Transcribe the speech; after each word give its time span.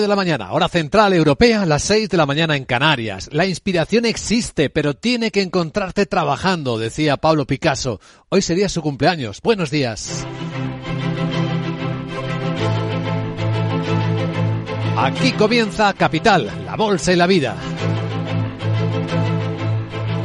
de 0.00 0.08
la 0.08 0.16
mañana, 0.16 0.50
hora 0.50 0.68
central 0.68 1.12
europea, 1.12 1.64
las 1.64 1.84
6 1.84 2.08
de 2.08 2.16
la 2.16 2.26
mañana 2.26 2.56
en 2.56 2.64
Canarias. 2.64 3.28
La 3.30 3.46
inspiración 3.46 4.04
existe, 4.06 4.68
pero 4.68 4.94
tiene 4.94 5.30
que 5.30 5.40
encontrarte 5.40 6.04
trabajando, 6.04 6.78
decía 6.78 7.16
Pablo 7.16 7.46
Picasso. 7.46 8.00
Hoy 8.28 8.42
sería 8.42 8.68
su 8.68 8.82
cumpleaños. 8.82 9.38
Buenos 9.40 9.70
días. 9.70 10.26
Aquí 14.96 15.30
comienza 15.34 15.92
Capital, 15.92 16.50
la 16.66 16.74
bolsa 16.74 17.12
y 17.12 17.16
la 17.16 17.28
vida. 17.28 17.56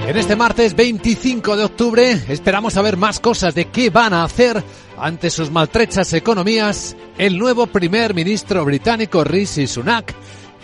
En 0.07 0.17
este 0.17 0.35
martes 0.35 0.75
25 0.75 1.55
de 1.55 1.65
octubre 1.65 2.19
esperamos 2.27 2.73
saber 2.73 2.97
más 2.97 3.19
cosas 3.19 3.53
de 3.53 3.65
qué 3.65 3.91
van 3.91 4.15
a 4.15 4.23
hacer 4.23 4.63
ante 4.99 5.29
sus 5.29 5.51
maltrechas 5.51 6.13
economías 6.13 6.95
el 7.17 7.37
nuevo 7.37 7.67
primer 7.67 8.13
ministro 8.13 8.65
británico 8.65 9.23
Rishi 9.23 9.67
Sunak 9.67 10.13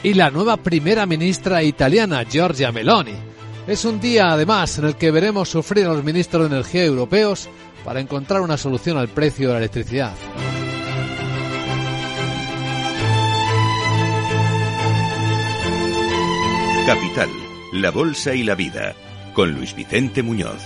y 0.03 0.13
la 0.13 0.29
nueva 0.29 0.57
primera 0.57 1.05
ministra 1.05 1.63
italiana 1.63 2.23
Giorgia 2.23 2.71
Meloni. 2.71 3.15
Es 3.67 3.85
un 3.85 3.99
día 3.99 4.31
además 4.31 4.77
en 4.77 4.85
el 4.85 4.95
que 4.95 5.11
veremos 5.11 5.49
sufrir 5.49 5.85
a 5.85 5.93
los 5.93 6.03
ministros 6.03 6.49
de 6.49 6.55
energía 6.55 6.85
europeos 6.85 7.49
para 7.83 7.99
encontrar 7.99 8.41
una 8.41 8.57
solución 8.57 8.97
al 8.97 9.07
precio 9.07 9.47
de 9.47 9.53
la 9.53 9.59
electricidad. 9.59 10.13
Capital, 16.85 17.29
la 17.73 17.89
Bolsa 17.89 18.35
y 18.35 18.43
la 18.43 18.53
Vida, 18.53 18.93
con 19.33 19.51
Luis 19.53 19.75
Vicente 19.75 20.21
Muñoz. 20.21 20.61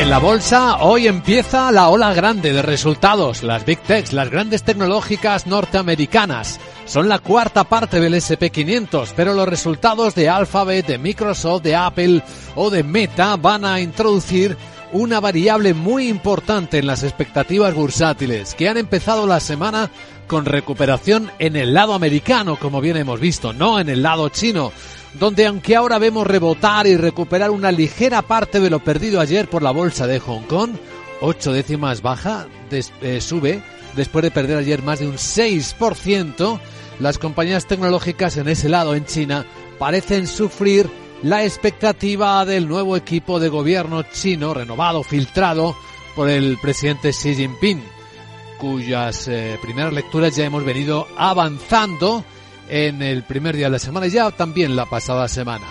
En 0.00 0.10
la 0.10 0.18
bolsa 0.18 0.76
hoy 0.78 1.08
empieza 1.08 1.72
la 1.72 1.88
ola 1.88 2.14
grande 2.14 2.52
de 2.52 2.62
resultados. 2.62 3.42
Las 3.42 3.64
Big 3.64 3.80
Techs, 3.80 4.12
las 4.12 4.30
grandes 4.30 4.62
tecnológicas 4.62 5.48
norteamericanas, 5.48 6.60
son 6.84 7.08
la 7.08 7.18
cuarta 7.18 7.64
parte 7.64 7.98
del 7.98 8.14
SP500, 8.14 9.12
pero 9.16 9.34
los 9.34 9.48
resultados 9.48 10.14
de 10.14 10.28
Alphabet, 10.28 10.86
de 10.86 10.98
Microsoft, 10.98 11.62
de 11.62 11.74
Apple 11.74 12.22
o 12.54 12.70
de 12.70 12.84
Meta 12.84 13.34
van 13.36 13.64
a 13.64 13.80
introducir 13.80 14.56
una 14.92 15.18
variable 15.18 15.74
muy 15.74 16.08
importante 16.08 16.78
en 16.78 16.86
las 16.86 17.02
expectativas 17.02 17.74
bursátiles, 17.74 18.54
que 18.54 18.68
han 18.68 18.76
empezado 18.76 19.26
la 19.26 19.40
semana 19.40 19.90
con 20.28 20.44
recuperación 20.44 21.32
en 21.40 21.56
el 21.56 21.74
lado 21.74 21.94
americano, 21.94 22.56
como 22.56 22.80
bien 22.80 22.96
hemos 22.96 23.18
visto, 23.18 23.52
no 23.52 23.80
en 23.80 23.88
el 23.88 24.02
lado 24.02 24.28
chino, 24.28 24.70
donde 25.14 25.46
aunque 25.46 25.74
ahora 25.74 25.98
vemos 25.98 26.26
rebotar 26.26 26.86
y 26.86 26.96
recuperar 26.96 27.50
una 27.50 27.72
ligera 27.72 28.22
parte 28.22 28.60
de 28.60 28.70
lo 28.70 28.78
perdido 28.78 29.20
ayer 29.20 29.48
por 29.48 29.62
la 29.64 29.72
bolsa 29.72 30.06
de 30.06 30.20
Hong 30.20 30.42
Kong, 30.42 30.70
ocho 31.20 31.52
décimas 31.52 32.02
baja, 32.02 32.46
eh, 32.70 33.20
sube, 33.20 33.62
después 33.96 34.22
de 34.22 34.30
perder 34.30 34.58
ayer 34.58 34.82
más 34.82 35.00
de 35.00 35.08
un 35.08 35.14
6%, 35.16 36.60
las 37.00 37.18
compañías 37.18 37.66
tecnológicas 37.66 38.36
en 38.36 38.48
ese 38.48 38.68
lado, 38.68 38.94
en 38.94 39.06
China, 39.06 39.44
parecen 39.78 40.26
sufrir 40.26 40.88
la 41.22 41.44
expectativa 41.44 42.44
del 42.44 42.68
nuevo 42.68 42.96
equipo 42.96 43.40
de 43.40 43.48
gobierno 43.48 44.04
chino 44.04 44.54
renovado, 44.54 45.02
filtrado 45.02 45.76
por 46.14 46.28
el 46.28 46.58
presidente 46.58 47.10
Xi 47.10 47.34
Jinping, 47.34 47.97
cuyas 48.58 49.28
eh, 49.28 49.58
primeras 49.62 49.92
lecturas 49.92 50.36
ya 50.36 50.44
hemos 50.44 50.64
venido 50.64 51.06
avanzando 51.16 52.24
en 52.68 53.00
el 53.00 53.22
primer 53.22 53.56
día 53.56 53.66
de 53.66 53.72
la 53.72 53.78
semana 53.78 54.06
y 54.06 54.10
ya 54.10 54.30
también 54.30 54.76
la 54.76 54.86
pasada 54.86 55.28
semana. 55.28 55.66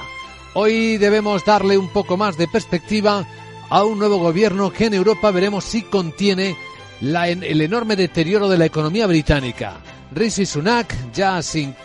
Hoy 0.53 0.97
debemos 0.97 1.45
darle 1.45 1.77
un 1.77 1.89
poco 1.89 2.17
más 2.17 2.37
de 2.37 2.47
perspectiva 2.47 3.27
a 3.69 3.83
un 3.83 3.99
nuevo 3.99 4.17
gobierno 4.17 4.71
que 4.71 4.85
en 4.85 4.93
Europa 4.93 5.29
veremos 5.31 5.65
si 5.65 5.83
contiene 5.83 6.55
el 7.01 7.61
enorme 7.61 7.95
deterioro 7.95 8.49
de 8.49 8.57
la 8.57 8.65
economía 8.65 9.05
británica. 9.05 9.77
Rishi 10.11 10.45
Sunak, 10.45 11.13
ya 11.13 11.41
sin, 11.41 11.75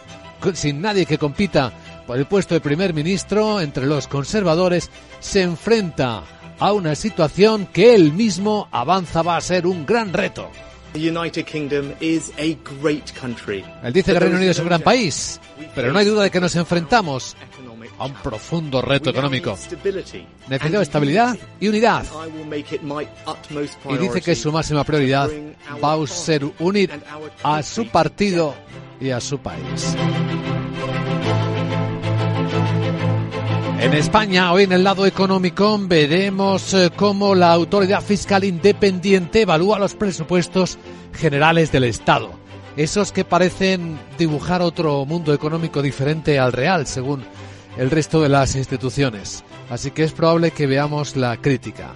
sin 0.54 0.80
nadie 0.80 1.04
que 1.04 1.18
compita 1.18 1.72
por 2.06 2.16
el 2.16 2.26
puesto 2.26 2.54
de 2.54 2.60
primer 2.60 2.94
ministro 2.94 3.60
entre 3.60 3.86
los 3.86 4.08
conservadores, 4.08 4.90
se 5.20 5.42
enfrenta 5.42 6.22
a 6.58 6.72
una 6.72 6.94
situación 6.94 7.66
que 7.66 7.94
él 7.94 8.12
mismo 8.12 8.68
avanza 8.70 9.22
va 9.22 9.36
a 9.36 9.40
ser 9.40 9.66
un 9.66 9.84
gran 9.84 10.12
reto. 10.12 10.48
The 10.92 11.10
United 11.10 11.46
Kingdom 11.46 11.94
is 12.00 12.32
a 12.38 12.56
great 12.80 13.12
country. 13.18 13.64
Él 13.82 13.92
dice 13.92 14.12
que 14.12 14.18
el 14.18 14.20
Reino 14.20 14.36
Unido 14.36 14.50
es 14.50 14.58
un 14.58 14.66
gran 14.66 14.82
país, 14.82 15.40
pero 15.74 15.92
no 15.92 15.98
hay 15.98 16.04
duda 16.04 16.24
de 16.24 16.30
que 16.30 16.40
nos 16.40 16.54
enfrentamos 16.54 17.34
a 17.98 18.06
un 18.06 18.14
profundo 18.14 18.82
reto 18.82 19.10
económico. 19.10 19.56
Necesitamos 20.48 20.82
estabilidad 20.82 21.38
y 21.60 21.68
unidad. 21.68 22.04
Y 23.88 23.98
dice 23.98 24.20
que 24.20 24.34
su 24.34 24.52
máxima 24.52 24.84
prioridad 24.84 25.30
va 25.82 25.94
a 25.94 26.06
ser 26.06 26.44
unir 26.58 26.90
a 27.42 27.62
su 27.62 27.86
partido 27.88 28.54
y 29.00 29.10
a 29.10 29.20
su 29.20 29.38
país. 29.38 29.96
En 33.82 33.94
España, 33.94 34.52
hoy 34.52 34.62
en 34.62 34.70
el 34.70 34.84
lado 34.84 35.06
económico, 35.06 35.76
veremos 35.76 36.72
eh, 36.72 36.92
cómo 36.94 37.34
la 37.34 37.52
Autoridad 37.52 38.00
Fiscal 38.00 38.44
Independiente 38.44 39.40
evalúa 39.40 39.80
los 39.80 39.94
presupuestos 39.94 40.78
generales 41.12 41.72
del 41.72 41.82
Estado. 41.82 42.30
Esos 42.76 43.10
que 43.10 43.24
parecen 43.24 43.98
dibujar 44.16 44.62
otro 44.62 45.04
mundo 45.04 45.34
económico 45.34 45.82
diferente 45.82 46.38
al 46.38 46.52
real, 46.52 46.86
según 46.86 47.24
el 47.76 47.90
resto 47.90 48.22
de 48.22 48.28
las 48.28 48.54
instituciones. 48.54 49.42
Así 49.68 49.90
que 49.90 50.04
es 50.04 50.12
probable 50.12 50.52
que 50.52 50.68
veamos 50.68 51.16
la 51.16 51.36
crítica. 51.38 51.92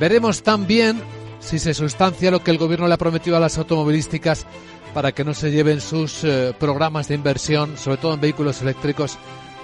Veremos 0.00 0.42
también 0.42 1.02
si 1.38 1.58
se 1.58 1.74
sustancia 1.74 2.30
lo 2.30 2.42
que 2.42 2.50
el 2.50 2.58
gobierno 2.58 2.88
le 2.88 2.94
ha 2.94 2.98
prometido 2.98 3.36
a 3.36 3.40
las 3.40 3.58
automovilísticas 3.58 4.46
para 4.94 5.12
que 5.12 5.22
no 5.22 5.34
se 5.34 5.50
lleven 5.50 5.82
sus 5.82 6.24
eh, 6.24 6.54
programas 6.58 7.08
de 7.08 7.14
inversión, 7.14 7.76
sobre 7.76 7.98
todo 7.98 8.14
en 8.14 8.22
vehículos 8.22 8.62
eléctricos, 8.62 9.18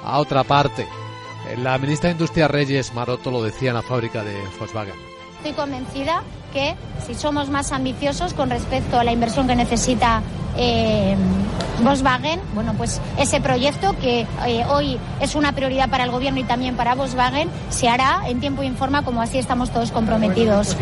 a 0.05 0.19
otra 0.19 0.45
parte. 0.45 0.87
La 1.59 1.77
ministra 1.79 2.09
de 2.09 2.13
Industria 2.13 2.49
Reyes 2.49 2.95
Maroto 2.95 3.31
lo 3.31 3.43
decía 3.43 3.71
en 3.71 3.77
la 3.77 3.83
fábrica 3.83 4.23
de 4.23 4.37
Volkswagen. 4.59 4.95
Estoy 5.39 5.53
convencida 5.53 6.23
que 6.53 6.77
si 7.05 7.15
somos 7.15 7.51
más 7.51 7.73
ambiciosos 7.73 8.33
con 8.35 8.51
respecto 8.51 8.99
a 8.99 9.05
la 9.05 9.13
inversión 9.13 9.49
que 9.49 9.57
necesita 9.57 10.23
eh, 10.57 11.17
Volkswagen, 11.83 12.41
bueno, 12.55 12.75
pues 12.79 13.01
ese 13.19 13.41
proyecto 13.41 13.97
que 13.99 14.27
eh, 14.47 14.65
hoy 14.71 14.99
es 15.21 15.35
una 15.35 15.53
prioridad 15.53 15.91
para 15.91 16.05
el 16.05 16.11
gobierno 16.11 16.39
y 16.39 16.45
también 16.45 16.77
para 16.77 16.95
Volkswagen 16.95 17.49
se 17.71 17.89
hará 17.89 18.23
en 18.29 18.41
tiempo 18.41 18.63
y 18.63 18.67
en 18.67 18.77
forma 18.77 19.05
como 19.05 19.21
así 19.21 19.39
estamos 19.39 19.71
todos 19.71 19.91
comprometidos. 19.91 20.77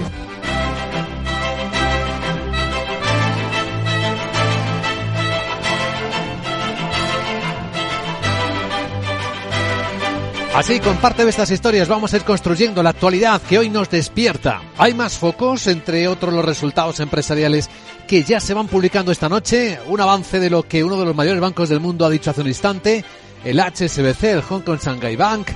Así, 10.55 10.81
con 10.81 10.97
parte 10.97 11.23
de 11.23 11.31
estas 11.31 11.51
historias 11.53 11.89
vamos 11.89 12.13
a 12.13 12.17
ir 12.17 12.25
construyendo 12.25 12.83
la 12.83 12.91
actualidad 12.91 13.41
que 13.41 13.57
hoy 13.57 13.71
nos 13.71 13.89
despierta. 13.89 14.61
Hay 14.79 14.95
más 14.95 15.17
focos, 15.17 15.69
entre 15.69 16.09
otros 16.09 16.35
los 16.35 16.45
resultados 16.45 16.99
empresariales 16.99 17.71
que 18.09 18.25
ya 18.25 18.41
se 18.41 18.53
van 18.53 18.67
publicando 18.67 19.13
esta 19.13 19.29
noche. 19.29 19.79
Un 19.87 20.01
avance 20.01 20.41
de 20.41 20.51
lo 20.51 20.65
que 20.65 20.83
uno 20.83 20.99
de 20.99 21.05
los 21.05 21.15
mayores 21.15 21.41
bancos 21.41 21.69
del 21.69 21.79
mundo 21.79 22.05
ha 22.05 22.11
dicho 22.11 22.31
hace 22.31 22.41
un 22.41 22.49
instante, 22.49 23.05
el 23.45 23.61
HSBC, 23.61 24.25
el 24.25 24.43
Hong 24.43 24.63
Kong 24.63 24.81
Shanghai 24.83 25.15
Bank. 25.15 25.49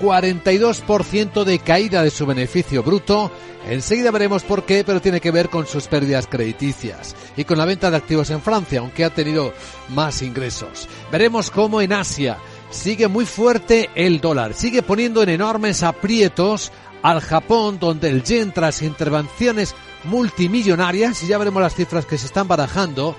42% 0.00 1.44
de 1.44 1.58
caída 1.58 2.02
de 2.02 2.10
su 2.10 2.24
beneficio 2.24 2.82
bruto. 2.82 3.30
Enseguida 3.68 4.10
veremos 4.10 4.44
por 4.44 4.64
qué, 4.64 4.84
pero 4.84 5.00
tiene 5.00 5.20
que 5.20 5.32
ver 5.32 5.50
con 5.50 5.66
sus 5.66 5.88
pérdidas 5.88 6.26
crediticias 6.26 7.16
y 7.36 7.44
con 7.44 7.58
la 7.58 7.64
venta 7.64 7.90
de 7.90 7.96
activos 7.96 8.30
en 8.30 8.40
Francia, 8.40 8.80
aunque 8.80 9.04
ha 9.04 9.10
tenido 9.10 9.52
más 9.88 10.22
ingresos. 10.22 10.88
Veremos 11.10 11.50
cómo 11.50 11.80
en 11.80 11.92
Asia 11.92 12.38
sigue 12.70 13.08
muy 13.08 13.26
fuerte 13.26 13.90
el 13.94 14.20
dólar, 14.20 14.54
sigue 14.54 14.82
poniendo 14.82 15.22
en 15.22 15.28
enormes 15.28 15.82
aprietos 15.82 16.72
al 17.02 17.20
Japón, 17.20 17.78
donde 17.78 18.08
el 18.08 18.22
yen, 18.22 18.52
tras 18.52 18.82
intervenciones 18.82 19.74
multimillonarias, 20.04 21.22
y 21.22 21.28
ya 21.28 21.38
veremos 21.38 21.62
las 21.62 21.74
cifras 21.74 22.06
que 22.06 22.18
se 22.18 22.26
están 22.26 22.48
barajando, 22.48 23.16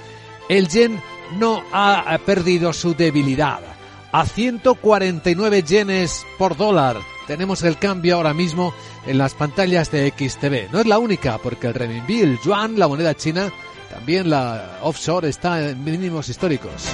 el 0.50 0.68
yen 0.68 1.01
no 1.38 1.63
ha 1.72 2.18
perdido 2.25 2.74
su 2.74 2.94
debilidad. 2.96 3.60
A 4.12 4.25
149 4.25 5.62
yenes 5.63 6.25
por 6.40 6.57
dólar 6.57 6.98
tenemos 7.28 7.62
el 7.62 7.78
cambio 7.78 8.16
ahora 8.16 8.34
mismo 8.34 8.74
en 9.06 9.19
las 9.19 9.36
pantallas 9.36 9.92
de 9.92 10.10
XTV. 10.10 10.72
No 10.72 10.80
es 10.80 10.88
la 10.88 10.98
única, 10.98 11.38
porque 11.38 11.68
el 11.68 11.75
renminbi, 11.75 12.22
el 12.22 12.40
yuan, 12.42 12.80
la 12.80 12.88
moneda 12.88 13.13
china, 13.13 13.51
también 13.92 14.31
la 14.31 14.80
offshore 14.81 15.30
está 15.30 15.69
en 15.69 15.84
mínimos 15.84 16.28
históricos. 16.28 16.90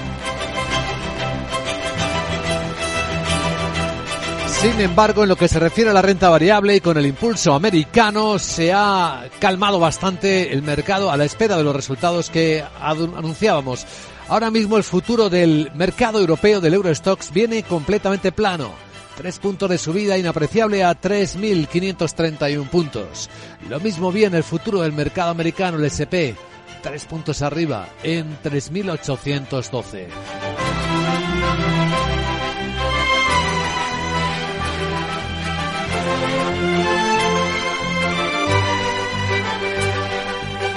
Sin 4.66 4.82
embargo, 4.82 5.22
en 5.22 5.30
lo 5.30 5.36
que 5.36 5.48
se 5.48 5.60
refiere 5.60 5.92
a 5.92 5.94
la 5.94 6.02
renta 6.02 6.28
variable 6.28 6.76
y 6.76 6.82
con 6.82 6.98
el 6.98 7.06
impulso 7.06 7.54
americano, 7.54 8.40
se 8.40 8.74
ha 8.74 9.30
calmado 9.38 9.80
bastante 9.80 10.52
el 10.52 10.64
mercado 10.64 11.12
a 11.12 11.18
la 11.18 11.24
espera 11.24 11.56
de 11.56 11.64
los 11.64 11.76
resultados 11.76 12.32
que 12.32 12.64
anunciábamos 12.82 13.86
Ahora 14.28 14.50
mismo 14.50 14.78
el 14.78 14.84
futuro 14.84 15.30
del 15.30 15.70
mercado 15.76 16.20
europeo 16.20 16.62
del 16.62 16.74
Eurostox 16.74 17.32
viene 17.32 17.62
completamente 17.62 18.32
plano. 18.32 18.72
Tres 19.16 19.38
puntos 19.38 19.70
de 19.70 19.78
subida 19.78 20.18
inapreciable 20.18 20.84
a 20.84 21.00
3.531 21.00 22.68
puntos. 22.68 23.30
Lo 23.70 23.80
mismo 23.80 24.12
bien 24.12 24.34
el 24.34 24.44
futuro 24.44 24.82
del 24.82 24.94
mercado 24.94 25.30
americano, 25.30 25.78
el 25.78 25.86
SP, 25.86 26.34
tres 26.82 27.06
puntos 27.06 27.44
arriba 27.44 27.88
en 28.02 28.36
3.812. 28.42 30.65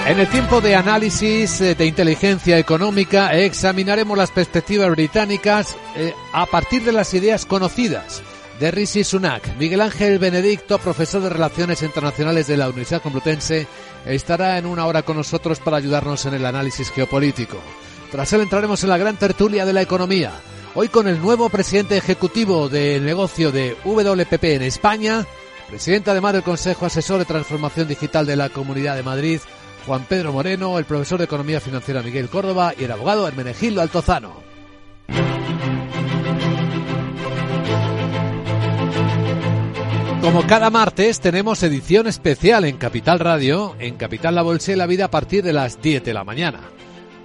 En 0.09 0.19
el 0.19 0.27
tiempo 0.29 0.63
de 0.63 0.75
análisis 0.75 1.61
eh, 1.61 1.75
de 1.75 1.85
inteligencia 1.85 2.59
económica 2.59 3.35
examinaremos 3.35 4.17
las 4.17 4.31
perspectivas 4.31 4.89
británicas 4.89 5.77
eh, 5.95 6.15
a 6.33 6.47
partir 6.47 6.83
de 6.83 6.93
las 6.93 7.13
ideas 7.13 7.45
conocidas 7.45 8.23
de 8.59 8.71
Rishi 8.71 9.05
Sunak. 9.05 9.55
Miguel 9.59 9.83
Ángel 9.83 10.19
Benedicto, 10.19 10.79
profesor 10.79 11.21
de 11.21 11.29
Relaciones 11.29 11.83
Internacionales 11.83 12.47
de 12.47 12.57
la 12.57 12.69
Universidad 12.69 13.03
Complutense, 13.03 13.67
estará 14.07 14.57
en 14.57 14.65
una 14.65 14.87
hora 14.87 15.03
con 15.03 15.19
nosotros 15.19 15.61
para 15.61 15.77
ayudarnos 15.77 16.25
en 16.25 16.33
el 16.33 16.47
análisis 16.47 16.91
geopolítico. 16.91 17.59
Tras 18.11 18.33
él 18.33 18.41
entraremos 18.41 18.83
en 18.83 18.89
la 18.89 18.97
gran 18.97 19.19
tertulia 19.19 19.67
de 19.67 19.75
la 19.75 19.83
economía. 19.83 20.33
Hoy 20.75 20.89
con 20.89 21.07
el 21.07 21.21
nuevo 21.21 21.51
presidente 21.51 21.99
ejecutivo 21.99 22.71
del 22.71 23.05
negocio 23.05 23.53
de 23.53 23.77
WPP 23.85 24.45
en 24.45 24.63
España, 24.63 25.27
presidente 25.69 26.11
además 26.11 26.33
del 26.33 26.43
Consejo 26.43 26.87
Asesor 26.87 27.19
de 27.19 27.27
Transformación 27.27 27.87
Digital 27.87 28.25
de 28.25 28.37
la 28.37 28.49
Comunidad 28.49 28.97
de 28.97 29.03
Madrid, 29.03 29.41
Juan 29.89 30.05
Pedro 30.05 30.35
Moreno, 30.35 30.79
el 30.79 30.85
profesor 30.85 31.17
de 31.17 31.25
Economía 31.25 31.63
Financiera 31.63 32.03
Miguel 32.03 32.29
Córdoba 32.29 32.75
y 32.79 32.85
el 32.85 32.93
abogado 32.93 33.27
Hermenegildo 33.27 33.81
Altozano. 33.81 34.35
Como 40.21 40.47
cada 40.47 40.69
martes 40.69 41.21
tenemos 41.21 41.63
edición 41.63 42.07
especial 42.07 42.67
en 42.67 42.77
Capital 42.77 43.19
Radio, 43.19 43.77
en 43.79 43.97
Capital 43.97 44.35
La 44.35 44.43
Bolsa 44.43 44.73
y 44.73 44.77
la 44.77 44.85
Vida 44.85 45.07
a 45.07 45.11
partir 45.11 45.43
de 45.43 45.55
las 45.55 45.81
10 45.81 46.05
de 46.05 46.13
la 46.13 46.23
mañana. 46.23 46.61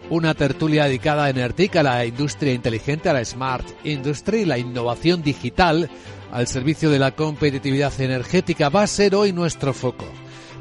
Una 0.10 0.34
tertulia 0.34 0.86
dedicada 0.86 1.26
a 1.26 1.30
Enertic, 1.30 1.76
a 1.76 1.84
la 1.84 2.06
industria 2.06 2.54
inteligente, 2.54 3.10
a 3.10 3.14
la 3.14 3.26
Smart 3.26 3.66
Industry, 3.84 4.46
la 4.46 4.58
innovación 4.58 5.22
digital, 5.22 5.90
al 6.32 6.48
servicio 6.48 6.90
de 6.90 7.00
la 7.00 7.12
competitividad 7.12 8.00
energética 8.00 8.70
va 8.70 8.84
a 8.84 8.88
ser 8.88 9.16
hoy 9.16 9.34
nuestro 9.34 9.74
foco. 9.74 10.06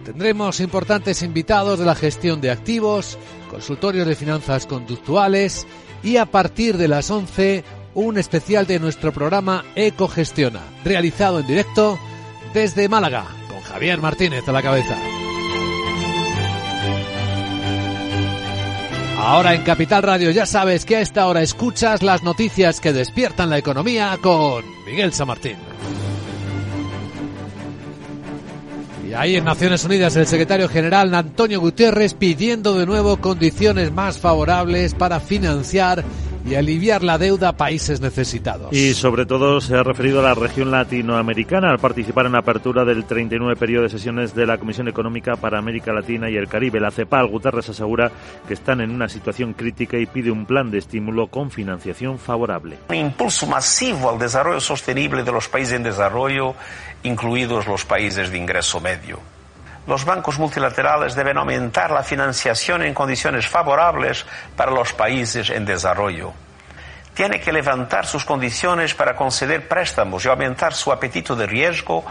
Tendremos 0.05 0.61
importantes 0.61 1.23
invitados 1.23 1.79
de 1.79 1.85
la 1.85 1.95
gestión 1.95 2.41
de 2.41 2.51
activos, 2.51 3.19
consultorios 3.51 4.07
de 4.07 4.17
finanzas 4.17 4.67
conductuales 4.67 5.67
y 6.03 6.17
a 6.17 6.27
partir 6.27 6.77
de 6.77 6.89
las 6.89 7.11
11 7.11 7.65
un 7.95 8.19
especial 8.19 8.67
de 8.67 8.81
nuestro 8.81 9.13
programa 9.13 9.65
Ecogestiona, 9.77 10.61
realizado 10.85 11.41
en 11.41 11.47
directo 11.47 11.99
desde 12.53 12.89
Málaga, 12.89 13.27
con 13.49 13.61
Javier 13.61 14.01
Martínez 14.01 14.49
a 14.49 14.53
la 14.53 14.63
cabeza. 14.63 14.97
Ahora 19.19 19.55
en 19.55 19.63
Capital 19.63 20.03
Radio 20.03 20.33
ya 20.33 20.47
sabes 20.47 20.85
que 20.85 20.97
a 20.97 21.01
esta 21.01 21.29
hora 21.29 21.43
escuchas 21.43 22.03
las 22.03 22.25
noticias 22.25 22.81
que 22.81 22.93
despiertan 22.93 23.51
la 23.51 23.59
economía 23.59 24.19
con 24.21 24.65
Miguel 24.85 25.13
San 25.13 25.29
Martín. 25.29 25.57
Y 29.13 29.15
ahí 29.15 29.37
en 29.37 29.45
Naciones 29.45 29.85
Unidas 29.85 30.17
el 30.17 30.27
secretario 30.27 30.71
general 30.71 31.15
Antonio 31.15 31.61
Gutiérrez 31.61 32.15
pidiendo 32.15 32.79
de 32.79 32.87
nuevo 32.87 33.19
condiciones 33.19 33.93
más 33.93 34.17
favorables 34.17 34.95
para 34.95 35.21
financiar 35.21 36.03
y 36.45 36.55
aliviar 36.55 37.03
la 37.03 37.19
deuda 37.19 37.51
a 37.51 37.57
países 37.57 38.01
necesitados. 38.01 38.73
Y 38.73 38.95
sobre 38.95 39.27
todo 39.27 39.61
se 39.61 39.77
ha 39.77 39.83
referido 39.83 40.21
a 40.21 40.23
la 40.23 40.35
región 40.35 40.71
latinoamericana 40.71 41.71
al 41.71 41.79
participar 41.79 42.27
en 42.27 42.33
la 42.33 42.39
apertura 42.39 42.85
del 42.85 43.05
39 43.05 43.57
periodo 43.57 43.85
de 43.85 43.91
sesiones 43.91 44.35
de 44.35 44.47
la 44.47 44.59
Comisión 44.59 44.89
Económica 44.89 45.37
para 45.37 45.59
América 45.59 45.93
Latina 45.93 46.31
y 46.31 46.37
el 46.37 46.49
Caribe. 46.49 46.81
La 46.81 46.91
CEPAL 46.91 47.29
Guterres 47.29 47.69
asegura 47.69 48.11
que 48.47 48.55
están 48.55 48.81
en 48.81 48.91
una 48.91 49.09
situación 49.09 49.53
crítica 49.53 49.99
y 49.99 50.07
pide 50.07 50.31
un 50.31 50.47
plan 50.47 50.71
de 50.71 50.79
estímulo 50.79 51.29
con 51.29 51.51
financiación 51.51 52.19
favorable. 52.19 52.79
Un 52.89 52.97
impulso 52.97 53.47
masivo 53.47 54.11
al 54.11 54.19
desarrollo 54.19 54.61
sostenible 54.61 55.23
de 55.23 55.33
los 55.33 55.49
países 55.49 55.75
en 55.75 55.83
desarrollo, 55.83 56.55
incluidos 57.03 57.67
los 57.67 57.85
países 57.85 58.31
de 58.31 58.39
ingreso 58.39 58.81
medio 58.81 59.19
los 59.87 60.05
bancos 60.05 60.39
multilaterales 60.39 61.15
deben 61.15 61.39
aumentar 61.39 61.91
la 61.91 62.03
financiación 62.03 62.83
en 62.83 62.95
condiciones 62.95 63.47
favorables 63.47 64.25
para 64.57 64.71
los 64.71 64.93
países 64.93 65.51
en 65.51 65.65
desarrollo. 65.65 66.33
Tiene 67.15 67.41
que 67.41 67.53
levantar 67.53 68.07
sus 68.07 68.25
condiciones 68.25 68.95
para 68.95 69.17
conceder 69.17 69.69
préstamos 69.69 70.25
y 70.25 70.29
aumentar 70.29 70.73
su 70.73 70.93
apetito 70.93 71.37
de 71.37 71.47
riesgo 71.47 72.05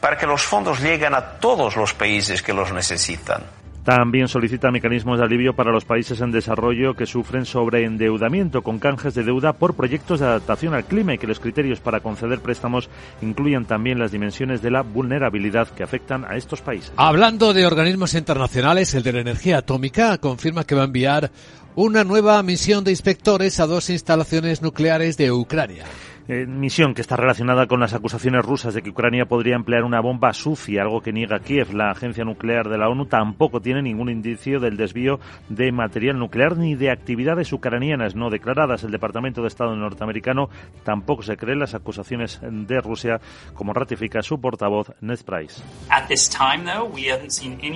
para 0.00 0.18
que 0.18 0.26
los 0.26 0.42
fondos 0.42 0.80
lleguen 0.80 1.14
a 1.14 1.38
todos 1.38 1.76
los 1.76 1.94
países 1.94 2.42
que 2.42 2.52
los 2.52 2.72
necesitan. 2.72 3.61
También 3.84 4.28
solicita 4.28 4.70
mecanismos 4.70 5.18
de 5.18 5.24
alivio 5.24 5.56
para 5.56 5.72
los 5.72 5.84
países 5.84 6.20
en 6.20 6.30
desarrollo 6.30 6.94
que 6.94 7.04
sufren 7.04 7.44
sobreendeudamiento 7.44 8.62
con 8.62 8.78
canjes 8.78 9.14
de 9.14 9.24
deuda 9.24 9.54
por 9.54 9.74
proyectos 9.74 10.20
de 10.20 10.26
adaptación 10.26 10.74
al 10.74 10.84
clima 10.84 11.14
y 11.14 11.18
que 11.18 11.26
los 11.26 11.40
criterios 11.40 11.80
para 11.80 11.98
conceder 11.98 12.38
préstamos 12.38 12.88
incluyan 13.22 13.64
también 13.64 13.98
las 13.98 14.12
dimensiones 14.12 14.62
de 14.62 14.70
la 14.70 14.82
vulnerabilidad 14.82 15.66
que 15.68 15.82
afectan 15.82 16.24
a 16.24 16.36
estos 16.36 16.60
países. 16.60 16.92
Hablando 16.96 17.52
de 17.52 17.66
organismos 17.66 18.14
internacionales, 18.14 18.94
el 18.94 19.02
de 19.02 19.14
la 19.14 19.20
energía 19.20 19.58
atómica 19.58 20.16
confirma 20.18 20.62
que 20.62 20.76
va 20.76 20.82
a 20.82 20.86
enviar 20.86 21.32
una 21.74 22.04
nueva 22.04 22.40
misión 22.44 22.84
de 22.84 22.92
inspectores 22.92 23.58
a 23.58 23.66
dos 23.66 23.90
instalaciones 23.90 24.62
nucleares 24.62 25.16
de 25.16 25.32
Ucrania. 25.32 25.84
Eh, 26.28 26.46
misión 26.46 26.94
que 26.94 27.00
está 27.00 27.16
relacionada 27.16 27.66
con 27.66 27.80
las 27.80 27.94
acusaciones 27.94 28.44
rusas 28.44 28.74
de 28.74 28.82
que 28.82 28.90
Ucrania 28.90 29.26
podría 29.26 29.56
emplear 29.56 29.82
una 29.82 30.00
bomba 30.00 30.32
sucia, 30.32 30.82
algo 30.82 31.00
que 31.00 31.12
niega 31.12 31.40
Kiev. 31.40 31.74
La 31.74 31.90
agencia 31.90 32.24
nuclear 32.24 32.68
de 32.68 32.78
la 32.78 32.88
ONU 32.88 33.06
tampoco 33.06 33.60
tiene 33.60 33.82
ningún 33.82 34.08
indicio 34.08 34.60
del 34.60 34.76
desvío 34.76 35.18
de 35.48 35.72
material 35.72 36.18
nuclear 36.18 36.56
ni 36.56 36.76
de 36.76 36.90
actividades 36.90 37.52
ucranianas 37.52 38.14
no 38.14 38.30
declaradas. 38.30 38.84
El 38.84 38.92
Departamento 38.92 39.42
de 39.42 39.48
Estado 39.48 39.74
norteamericano 39.74 40.48
tampoco 40.84 41.22
se 41.22 41.36
cree 41.36 41.56
las 41.56 41.74
acusaciones 41.74 42.40
de 42.40 42.80
Rusia, 42.80 43.20
como 43.54 43.72
ratifica 43.72 44.22
su 44.22 44.40
portavoz 44.40 44.92
Ned 45.00 45.18
Price. 45.24 45.62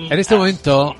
En 0.09 0.19
este 0.19 0.35
momento 0.35 0.95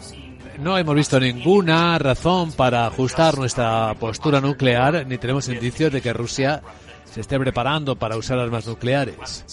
no 0.60 0.78
hemos 0.78 0.96
visto 0.96 1.20
ninguna 1.20 1.98
razón 1.98 2.52
para 2.52 2.88
ajustar 2.88 3.38
nuestra 3.38 3.94
postura 4.00 4.42
nuclear, 4.42 5.06
ni 5.08 5.18
tenemos 5.18 5.48
indicios 5.48 5.92
de 5.92 6.02
que 6.02 6.14
Rusia 6.14 6.62
se 7.12 7.22
esté 7.22 7.40
preparando 7.40 7.96
para 7.96 8.18
usar 8.18 8.40
armas 8.40 8.68
nucleares. 8.68 9.46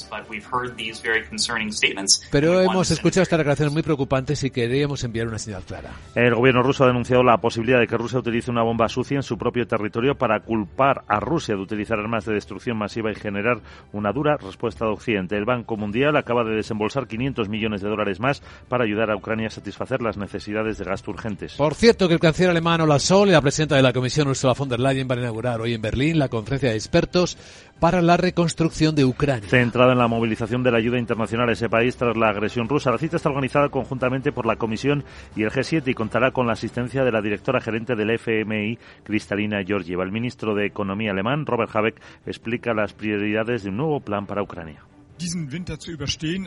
Pero 2.31 2.61
hemos 2.61 2.91
escuchado 2.91 3.23
estas 3.23 3.39
declaraciones 3.39 3.73
muy 3.73 3.82
preocupantes 3.82 4.43
y 4.44 4.51
queríamos 4.51 5.05
enviar 5.05 5.29
una 5.29 5.39
señal 5.39 5.63
clara. 5.63 5.91
El 6.15 6.34
gobierno 6.34 6.63
ruso 6.63 6.84
ha 6.84 6.89
denunciado 6.89 7.23
la 7.23 7.39
posibilidad 7.39 7.81
de 7.81 7.87
que 7.87 7.96
Rusia 7.96 8.19
utilice 8.19 8.51
una 8.51 8.63
bomba 8.63 8.89
sucia 8.89 9.17
en 9.17 9.23
su 9.23 9.39
propio 9.39 9.67
territorio 9.67 10.17
para 10.17 10.41
culpar 10.41 11.05
a 11.08 11.20
Rusia 11.20 11.55
de 11.55 11.63
utilizar 11.63 11.99
armas 11.99 12.25
de 12.25 12.34
destrucción 12.34 12.77
masiva 12.77 13.11
y 13.11 13.15
generar 13.15 13.61
una 13.93 14.13
dura 14.13 14.37
respuesta 14.37 14.84
de 14.84 14.93
Occidente. 14.93 15.37
El 15.37 15.44
Banco 15.44 15.77
Mundial 15.77 16.17
acaba 16.17 16.44
de 16.44 16.56
desembolsar 16.56 17.06
500 17.06 17.49
millones 17.49 17.82
de 17.82 17.89
dólares 17.89 18.20
más 18.20 18.43
para 18.69 18.84
ayudar 18.84 19.11
a 19.11 19.17
Ucrania 19.17 19.49
a 19.49 19.51
satisfacer 19.51 20.03
las 20.03 20.17
necesidades 20.17 20.79
de 20.79 20.84
gasto 20.84 21.11
urgentes. 21.11 21.55
Por 21.55 21.75
cierto, 21.75 22.08
que 22.08 22.15
el 22.15 22.20
canciller 22.20 22.51
alemán 22.51 22.81
Olaf 22.81 23.03
Scholz 23.03 23.31
y 23.31 23.32
la 23.32 23.41
presidenta 23.41 23.77
de 23.77 23.82
la 23.82 23.93
Comisión 23.93 24.29
Ursula 24.29 24.55
von 24.55 24.69
der 24.69 24.81
Leyen 24.81 25.08
van 25.08 25.19
a 25.19 25.23
inaugurar 25.23 25.61
hoy 25.61 25.75
en 25.75 25.82
Berlín 25.82 26.19
la 26.19 26.29
conferencia 26.29 26.70
de 26.70 26.77
expertos 26.77 27.37
para 27.81 28.01
la 28.03 28.17
reconstrucción 28.17 28.94
de 28.94 29.05
Ucrania. 29.05 29.48
Centrada 29.48 29.93
en 29.93 29.98
la 29.98 30.08
movilización 30.08 30.63
de 30.63 30.70
la 30.70 30.79
ayuda 30.79 30.98
internacional 30.98 31.48
a 31.48 31.53
ese 31.53 31.69
país 31.69 31.96
tras 31.96 32.17
la 32.17 32.31
agresión 32.31 32.69
rusa, 32.69 32.91
la 32.91 32.98
cita 32.98 33.17
está 33.17 33.29
organizada 33.29 33.69
conjuntamente 33.69 34.32
por 34.32 34.46
la 34.46 34.56
Comisión 34.56 35.05
y 35.36 35.43
el 35.43 35.51
G7 35.51 35.82
y 35.89 35.94
contará 35.94 36.31
con 36.31 36.46
la 36.46 36.55
asistencia 36.55 37.05
de 37.05 37.13
la 37.13 37.20
directora 37.20 37.60
gerente 37.60 37.94
del 37.94 38.10
FMI, 38.10 38.79
Cristalina 39.03 39.63
Georgieva. 39.65 40.05
El 40.05 40.13
ministro 40.13 40.55
de 40.55 40.67
Economía 40.67 41.10
alemán, 41.10 41.46
Robert 41.46 41.74
Habeck, 41.74 42.01
explica 42.27 42.72
las 42.74 42.93
prioridades 42.93 43.65
de 43.65 43.70
un 43.70 43.77
nuevo 43.77 44.01
plan 44.01 44.27
para 44.27 44.43
Ucrania. 44.43 44.82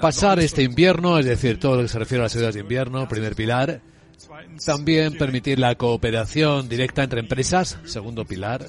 Pasar 0.01 0.39
este 0.39 0.63
invierno, 0.63 1.18
es 1.18 1.25
decir, 1.25 1.60
todo 1.60 1.77
lo 1.77 1.82
que 1.84 1.88
se 1.88 2.00
refiere 2.00 2.22
a 2.22 2.25
las 2.25 2.36
ayudas 2.36 2.56
de 2.56 2.62
invierno, 2.62 3.08
primer 3.08 3.36
pilar. 3.36 3.82
También 4.66 5.18
permitir 5.18 5.60
la 5.60 5.75
cooperación 5.75 6.68
directa 6.68 7.04
entre 7.04 7.20
empresas, 7.20 7.80
segundo 7.86 8.25
pilar. 8.25 8.66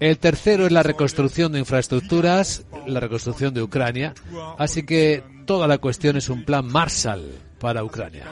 El 0.00 0.18
tercero 0.18 0.66
es 0.66 0.72
la 0.72 0.82
reconstrucción 0.82 1.52
de 1.52 1.60
infraestructuras, 1.60 2.64
la 2.86 3.00
reconstrucción 3.00 3.54
de 3.54 3.62
Ucrania. 3.62 4.14
Así 4.58 4.82
que 4.84 5.22
toda 5.46 5.66
la 5.66 5.78
cuestión 5.78 6.16
es 6.16 6.28
un 6.28 6.44
plan 6.44 6.66
Marshall 6.66 7.38
para 7.58 7.84
Ucrania. 7.84 8.26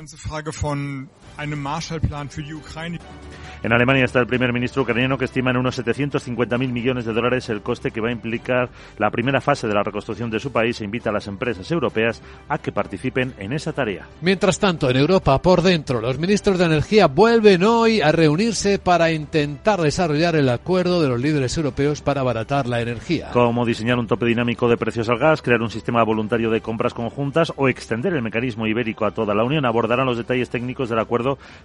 En 3.62 3.72
Alemania 3.72 4.04
está 4.04 4.18
el 4.18 4.26
primer 4.26 4.52
ministro 4.52 4.82
ucraniano 4.82 5.16
que 5.16 5.26
estima 5.26 5.50
en 5.50 5.56
unos 5.56 5.78
750.000 5.78 6.58
millones 6.72 7.04
de 7.04 7.12
dólares 7.12 7.48
el 7.48 7.62
coste 7.62 7.92
que 7.92 8.00
va 8.00 8.08
a 8.08 8.12
implicar 8.12 8.70
la 8.98 9.10
primera 9.10 9.40
fase 9.40 9.68
de 9.68 9.74
la 9.74 9.84
reconstrucción 9.84 10.30
de 10.30 10.40
su 10.40 10.50
país 10.50 10.80
e 10.80 10.84
invita 10.84 11.10
a 11.10 11.12
las 11.12 11.28
empresas 11.28 11.70
europeas 11.70 12.20
a 12.48 12.58
que 12.58 12.72
participen 12.72 13.34
en 13.38 13.52
esa 13.52 13.72
tarea. 13.72 14.08
Mientras 14.20 14.58
tanto, 14.58 14.90
en 14.90 14.96
Europa, 14.96 15.40
por 15.40 15.62
dentro, 15.62 16.00
los 16.00 16.18
ministros 16.18 16.58
de 16.58 16.64
Energía 16.64 17.06
vuelven 17.06 17.62
hoy 17.62 18.00
a 18.00 18.10
reunirse 18.10 18.80
para 18.80 19.12
intentar 19.12 19.80
desarrollar 19.80 20.34
el 20.34 20.48
acuerdo 20.48 21.00
de 21.00 21.08
los 21.08 21.20
líderes 21.20 21.56
europeos 21.56 22.02
para 22.02 22.22
abaratar 22.22 22.66
la 22.66 22.80
energía. 22.80 23.30
Como 23.32 23.64
diseñar 23.64 23.98
un 23.98 24.08
tope 24.08 24.26
dinámico 24.26 24.68
de 24.68 24.76
precios 24.76 25.08
al 25.08 25.18
gas, 25.18 25.40
crear 25.40 25.62
un 25.62 25.70
sistema 25.70 26.02
voluntario 26.02 26.50
de 26.50 26.60
compras 26.60 26.94
conjuntas 26.94 27.52
o 27.56 27.68
extender 27.68 28.12
el 28.12 28.22
mecanismo 28.22 28.66
ibérico 28.66 29.04
a 29.04 29.12
toda 29.12 29.34
la 29.34 29.44
Unión, 29.44 29.64
abordarán 29.66 30.06
los 30.06 30.16
detalles 30.16 30.50
técnicos 30.50 30.88
del 30.88 30.98
acuerdo 30.98 31.21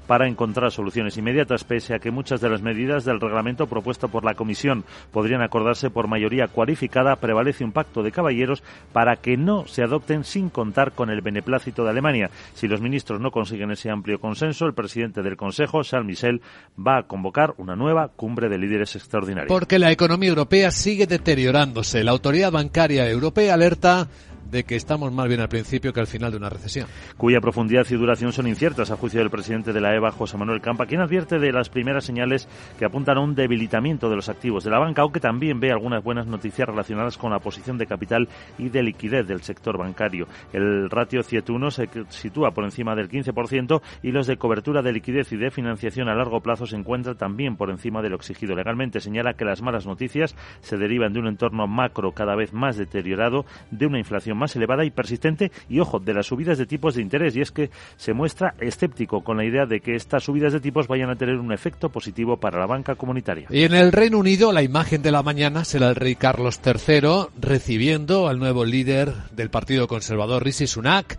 para 0.08 0.28
encontrar 0.28 0.72
soluciones 0.72 1.18
inmediatas, 1.18 1.64
pese 1.64 1.94
a 1.94 2.00
que 2.00 2.12
muchas 2.12 2.42
de 2.42 2.50
las 2.50 2.62
medidas 2.62 3.06
del 3.06 3.20
reglamento 3.20 3.68
propuesto 3.68 4.08
por 4.10 4.24
la 4.24 4.36
Comisión 4.36 4.84
podrían 5.12 5.42
acordarse 5.42 5.90
por 5.90 6.08
mayoría 6.08 6.48
cualificada, 6.48 7.16
prevalece 7.16 7.64
un 7.64 7.72
pacto 7.72 8.04
de 8.04 8.12
caballeros 8.12 8.64
para 8.94 9.18
que 9.18 9.38
no 9.38 9.68
se 9.68 9.84
adopten 9.84 10.24
sin 10.24 10.50
contar 10.50 10.92
con 10.92 11.10
el 11.10 11.22
beneplácito 11.22 11.84
de 11.84 11.90
Alemania. 11.90 12.30
Si 12.54 12.68
los 12.68 12.82
ministros 12.82 13.20
no 13.20 13.32
consiguen 13.32 13.72
ese 13.72 13.90
amplio 13.90 14.20
consenso, 14.20 14.66
el 14.66 14.74
presidente 14.74 15.22
del 15.22 15.38
Consejo, 15.38 15.84
Charles 15.84 16.08
Michel, 16.08 16.42
va 16.78 17.00
a 17.00 17.04
convocar 17.04 17.54
una 17.58 17.76
nueva 17.76 18.10
cumbre 18.10 18.50
de 18.50 18.58
líderes 18.58 18.96
extraordinarios. 18.96 19.50
Porque 19.50 19.80
la 19.80 19.92
economía 19.92 20.30
europea 20.30 20.72
sigue 20.72 21.08
deteriorándose. 21.08 22.04
La 22.04 22.12
autoridad 22.12 22.52
bancaria 22.52 23.10
europea 23.10 23.54
alerta 23.54 24.08
de 24.50 24.64
que 24.64 24.76
estamos 24.76 25.12
más 25.12 25.28
bien 25.28 25.40
al 25.40 25.50
principio 25.50 25.94
que 25.94 26.00
al 26.00 26.08
final 26.08 26.32
de 26.32 26.38
una 26.38 26.50
recesión. 26.50 26.88
Cuya 27.18 27.42
profundidad 27.42 27.86
y 27.90 27.96
duración 27.96 28.32
son 28.32 28.48
inciertas, 28.48 28.92
a 28.92 28.98
juicio 28.98 29.20
del 29.20 29.30
presidente 29.30 29.74
de 29.74 29.82
la 29.82 29.96
EVA, 29.96 30.12
José 30.12 30.38
Manuel 30.38 30.62
Campa, 30.62 30.86
quien 30.86 31.02
advierte 31.02 31.40
de 31.40 31.52
las 31.52 31.70
primeras 31.70 32.06
señales 32.06 32.48
que 32.78 32.86
apuntan 32.86 33.18
a 33.18 33.22
un 33.22 33.36
debilitamiento 33.36 34.10
de 34.10 34.16
los 34.16 34.30
activos 34.30 34.64
de 34.64 34.72
la 34.72 34.80
banca, 34.80 35.02
aunque 35.02 35.20
también 35.20 35.60
ve 35.60 35.72
algunas 35.72 36.04
buenas 36.04 36.28
noticias 36.28 36.68
relacionadas 36.68 37.18
con 37.18 37.32
la 37.32 37.40
posición 37.40 37.78
de 37.78 37.88
capital 37.88 38.28
y 38.58 38.70
de 38.70 38.84
liquidez 38.84 39.28
del 39.28 39.42
sector 39.42 39.78
bancario. 39.78 40.28
El 40.54 40.90
ratio 40.90 41.22
CIET1 41.22 41.72
se 41.72 41.90
sitúa 42.10 42.52
por 42.52 42.64
encima 42.64 42.96
del 42.96 43.10
15% 43.10 43.82
y 44.04 44.12
los 44.12 44.28
de 44.28 44.38
cobertura 44.38 44.82
de 44.82 44.94
liquidez 44.94 45.32
y 45.32 45.38
de 45.38 45.52
financiación 45.52 46.10
a 46.10 46.16
largo 46.16 46.42
plazo 46.42 46.66
se 46.66 46.76
encuentran 46.76 47.18
también 47.18 47.56
por 47.56 47.70
encima 47.70 48.02
de 48.02 48.10
lo 48.10 48.16
exigido 48.16 48.56
legalmente. 48.56 49.00
Señala 49.00 49.34
que 49.34 49.46
las 49.46 49.62
malas 49.62 49.86
noticias 49.86 50.36
se 50.62 50.78
derivan 50.78 51.14
de 51.14 51.20
un 51.20 51.28
entorno 51.28 51.68
macro 51.68 52.12
cada 52.12 52.36
vez 52.36 52.54
más 52.54 52.78
deteriorado, 52.78 53.46
de 53.72 53.86
una 53.86 54.00
más 54.38 54.56
elevada 54.56 54.86
y 54.86 54.92
persistente 54.92 55.52
y, 55.70 55.80
ojo, 55.80 56.00
de 56.00 56.14
las 56.14 56.28
subidas 56.28 56.58
de 56.58 56.66
tipos 56.66 56.96
de 56.96 57.02
interés. 57.02 57.36
Y 57.36 57.42
es 57.42 57.52
que 57.52 57.70
se 57.98 58.14
muestra 58.14 58.54
escéptico 58.60 59.24
con 59.24 59.38
la 59.38 59.46
idea 59.46 59.66
de 59.66 59.80
que 59.82 59.96
estas 59.96 60.24
subidas 60.24 60.54
de 60.54 60.60
tipos 60.60 60.88
vayan 60.88 61.10
a 61.10 61.16
tener 61.16 61.38
un 61.38 61.52
efecto 61.52 61.90
positivo 61.90 62.38
para 62.38 62.60
la 62.60 62.66
banca 62.66 62.96
comunitaria. 62.96 63.48
Y 63.50 63.64
en 63.64 63.74
el 63.74 63.92
Reino 63.92 64.20
Unido, 64.20 64.52
la 64.52 64.64
imagen 64.64 65.02
de 65.02 65.12
la 65.12 65.24
mañana 65.24 65.66
será 65.66 65.90
el 65.90 65.96
rey 65.96 66.16
Carlos 66.16 66.62
III 66.66 67.28
recibiendo 67.40 68.28
al 68.28 68.40
nuevo 68.40 68.66
líder 68.66 69.14
del 69.32 69.50
Partido 69.50 69.88
Conservador, 69.88 70.44
Rishi 70.44 70.68
Sunak 70.68 71.18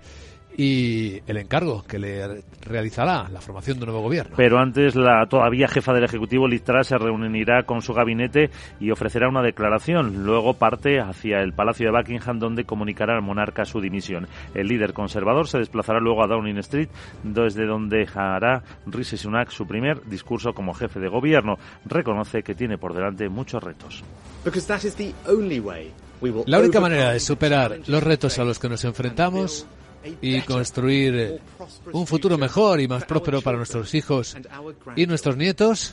y 0.60 1.22
el 1.28 1.36
encargo 1.36 1.84
que 1.84 2.00
le 2.00 2.42
realizará 2.62 3.28
la 3.32 3.40
formación 3.40 3.78
de 3.78 3.84
un 3.84 3.90
nuevo 3.90 4.02
gobierno. 4.02 4.34
Pero 4.36 4.58
antes, 4.58 4.96
la 4.96 5.24
todavía 5.28 5.68
jefa 5.68 5.92
del 5.92 6.02
Ejecutivo, 6.02 6.48
Liz 6.48 6.64
Truss, 6.64 6.88
se 6.88 6.98
reunirá 6.98 7.62
con 7.62 7.80
su 7.80 7.94
gabinete 7.94 8.50
y 8.80 8.90
ofrecerá 8.90 9.28
una 9.28 9.40
declaración. 9.40 10.24
Luego 10.24 10.54
parte 10.54 10.98
hacia 10.98 11.42
el 11.42 11.52
Palacio 11.52 11.86
de 11.86 11.96
Buckingham, 11.96 12.40
donde 12.40 12.64
comunicará 12.64 13.14
al 13.14 13.22
monarca 13.22 13.64
su 13.64 13.80
dimisión. 13.80 14.26
El 14.52 14.66
líder 14.66 14.94
conservador 14.94 15.46
se 15.46 15.58
desplazará 15.58 16.00
luego 16.00 16.24
a 16.24 16.26
Downing 16.26 16.58
Street, 16.58 16.88
desde 17.22 17.64
donde 17.64 18.08
hará 18.12 18.64
Rishi 18.84 19.16
Sunak 19.16 19.50
su 19.50 19.64
primer 19.64 20.02
discurso 20.06 20.54
como 20.54 20.74
jefe 20.74 20.98
de 20.98 21.06
gobierno. 21.06 21.56
Reconoce 21.84 22.42
que 22.42 22.56
tiene 22.56 22.78
por 22.78 22.94
delante 22.94 23.28
muchos 23.28 23.62
retos. 23.62 24.02
La 26.46 26.58
única 26.58 26.80
manera 26.80 27.12
de 27.12 27.20
superar 27.20 27.78
los 27.86 28.02
retos 28.02 28.40
a 28.40 28.44
los 28.44 28.58
que 28.58 28.68
nos 28.68 28.84
enfrentamos 28.84 29.68
y 30.20 30.40
construir 30.42 31.40
un 31.92 32.06
futuro 32.06 32.38
mejor 32.38 32.80
y 32.80 32.88
más 32.88 33.04
próspero 33.04 33.42
para 33.42 33.56
nuestros 33.56 33.94
hijos 33.94 34.36
y 34.96 35.06
nuestros 35.06 35.36
nietos, 35.36 35.92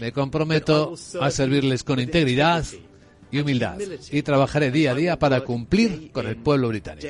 me 0.00 0.12
comprometo 0.12 0.94
a 1.20 1.30
servirles 1.30 1.84
con 1.84 2.00
integridad 2.00 2.64
y 3.30 3.40
humildad 3.40 3.78
y 4.10 4.22
trabajaré 4.22 4.70
día 4.70 4.92
a 4.92 4.94
día 4.94 5.18
para 5.18 5.42
cumplir 5.42 6.10
con 6.12 6.26
el 6.26 6.36
pueblo 6.36 6.68
británico. 6.68 7.06